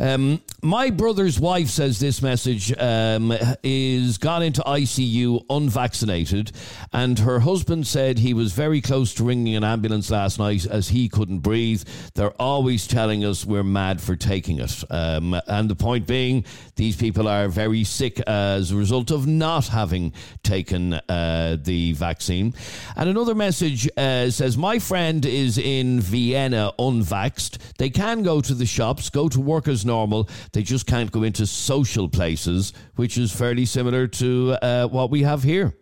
Um, 0.00 0.40
my 0.62 0.88
brother's 0.88 1.38
wife 1.38 1.68
says 1.68 2.00
this 2.00 2.22
message 2.22 2.72
um, 2.78 3.34
is 3.62 4.16
gone 4.16 4.42
into 4.42 4.62
ICU 4.62 5.44
unvaccinated, 5.50 6.52
and 6.92 7.18
her 7.18 7.40
husband 7.40 7.86
said 7.86 8.18
he 8.18 8.32
was 8.32 8.52
very 8.52 8.80
close 8.80 9.12
to 9.14 9.24
ringing 9.24 9.56
an 9.56 9.64
ambulance 9.64 10.10
last 10.10 10.38
night 10.38 10.64
as 10.66 10.88
he 10.88 11.08
couldn't 11.08 11.40
breathe. 11.40 11.82
They're 12.14 12.40
always 12.40 12.86
telling 12.86 13.24
us 13.26 13.44
we're 13.44 13.62
mad 13.62 14.00
for 14.00 14.16
taking 14.16 14.58
it. 14.60 14.82
Um, 14.90 15.38
and 15.46 15.68
the 15.68 15.76
point 15.76 16.06
being, 16.06 16.44
these 16.76 16.96
people 16.96 17.28
are 17.28 17.48
very 17.48 17.84
sick 17.84 18.20
as 18.20 18.70
a 18.70 18.76
result 18.76 19.10
of 19.10 19.26
not 19.26 19.68
having 19.68 20.14
taken 20.42 20.94
uh, 20.94 21.58
the 21.62 21.92
vaccine. 21.92 22.54
And 22.96 23.10
another 23.10 23.34
message 23.34 23.88
uh, 23.98 24.30
says, 24.30 24.56
My 24.56 24.78
friend 24.78 25.26
is 25.26 25.58
in 25.58 26.00
Vienna 26.00 26.72
unvaxxed. 26.78 27.58
They 27.76 27.90
can 27.90 28.22
go 28.22 28.40
to 28.40 28.54
the 28.54 28.66
shops, 28.66 29.10
go 29.10 29.28
to 29.28 29.40
work 29.40 29.68
as 29.68 29.84
normal. 29.90 30.28
They 30.52 30.62
just 30.62 30.86
can't 30.86 31.10
go 31.10 31.24
into 31.24 31.46
social 31.46 32.08
places, 32.08 32.72
which 32.94 33.18
is 33.18 33.32
fairly 33.32 33.66
similar 33.66 34.06
to 34.06 34.56
uh, 34.62 34.86
what 34.86 35.10
we 35.10 35.22
have 35.22 35.42
here. 35.42 35.74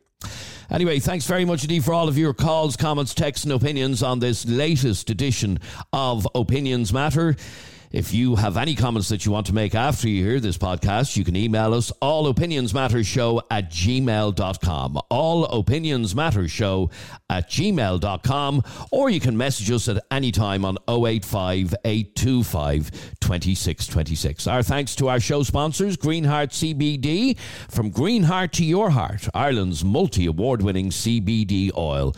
Anyway, 0.70 0.98
thanks 0.98 1.26
very 1.26 1.44
much 1.44 1.62
indeed 1.62 1.84
for 1.84 1.94
all 1.94 2.08
of 2.08 2.18
your 2.18 2.34
calls, 2.34 2.76
comments, 2.76 3.14
texts, 3.14 3.44
and 3.44 3.52
opinions 3.52 4.02
on 4.02 4.18
this 4.18 4.46
latest 4.46 5.10
edition 5.10 5.58
of 5.92 6.26
Opinions 6.34 6.92
Matter. 6.92 7.36
If 7.90 8.12
you 8.12 8.36
have 8.36 8.56
any 8.58 8.74
comments 8.74 9.08
that 9.08 9.24
you 9.24 9.32
want 9.32 9.46
to 9.46 9.54
make 9.54 9.74
after 9.74 10.08
you 10.08 10.22
hear 10.22 10.40
this 10.40 10.58
podcast, 10.58 11.16
you 11.16 11.24
can 11.24 11.36
email 11.36 11.72
us 11.72 11.90
all 12.02 12.26
opinions 12.26 12.72
show 13.06 13.42
at 13.50 13.70
gmail.com. 13.70 15.00
All 15.08 15.44
opinions 15.46 16.14
show 16.50 16.90
at 17.30 17.48
gmail.com. 17.48 18.62
Or 18.92 19.10
you 19.10 19.20
can 19.20 19.36
message 19.36 19.70
us 19.70 19.88
at 19.88 20.04
any 20.10 20.30
time 20.32 20.64
on 20.64 20.76
085 20.86 21.74
825 21.84 22.90
2626. 23.20 24.46
Our 24.46 24.62
thanks 24.62 24.94
to 24.96 25.08
our 25.08 25.20
show 25.20 25.42
sponsors, 25.42 25.96
Greenheart 25.96 26.50
CBD. 26.50 27.38
From 27.70 27.90
Greenheart 27.90 28.52
to 28.52 28.64
your 28.64 28.90
heart, 28.90 29.28
Ireland's 29.32 29.82
multi 29.84 30.26
award 30.26 30.60
winning 30.60 30.90
CBD 30.90 31.70
oil 31.76 32.14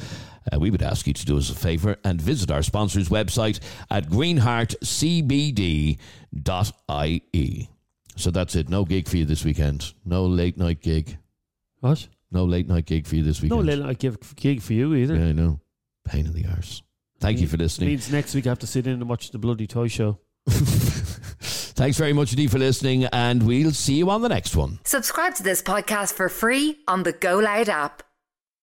uh, 0.53 0.59
we 0.59 0.71
would 0.71 0.83
ask 0.83 1.07
you 1.07 1.13
to 1.13 1.27
do 1.27 1.39
us 1.39 1.51
a 1.51 1.55
favour 1.55 1.97
and 2.05 2.21
visit 2.21 2.51
our 2.51 2.63
sponsor's 2.63 3.09
website 3.09 3.61
at 3.91 4.09
greenheartcbd.ie. 4.09 5.99
So 8.17 8.31
that's 8.31 8.55
it. 8.55 8.69
No 8.69 8.85
gig 8.85 9.09
for 9.09 9.17
you 9.17 9.25
this 9.25 9.45
weekend. 9.45 9.95
No 10.05 10.27
late 10.27 10.59
night 10.59 10.83
gig. 10.83 11.17
What? 11.81 12.09
No 12.31 12.45
late 12.45 12.69
night 12.69 12.87
gig 12.87 13.07
for 13.07 13.17
you 13.17 13.23
this 13.23 13.41
weekend. 13.41 13.61
No 13.61 13.67
late 13.67 13.79
night 13.79 14.37
gig 14.37 14.63
for 14.63 14.73
you 14.73 14.95
either. 14.95 15.17
Yeah, 15.17 15.27
I 15.27 15.33
know. 15.33 15.61
Pain 16.05 16.27
in 16.27 16.33
the 16.33 16.47
arse. 16.47 16.83
Thank 17.19 17.41
you 17.41 17.47
for 17.47 17.57
listening. 17.57 17.91
Means 17.91 18.11
next 18.11 18.35
week 18.35 18.47
I 18.47 18.51
have 18.51 18.59
to 18.61 18.67
sit 18.67 18.87
in 18.87 18.95
and 18.95 19.09
watch 19.09 19.31
the 19.31 19.39
bloody 19.39 19.67
toy 19.67 19.89
show. 19.89 20.19
Thanks 20.49 21.97
very 21.97 22.13
much 22.13 22.33
indeed 22.33 22.51
for 22.51 22.59
listening, 22.59 23.05
and 23.07 23.43
we'll 23.43 23.73
see 23.73 23.95
you 23.95 24.11
on 24.11 24.23
the 24.23 24.29
next 24.29 24.55
one. 24.55 24.81
Subscribe 24.85 25.35
to 25.37 25.43
this 25.43 25.63
podcast 25.63 26.13
for 26.13 26.29
free 26.29 26.79
on 26.87 27.05
the 27.05 27.13
GoLoud 27.13 27.69
app. 27.69 28.03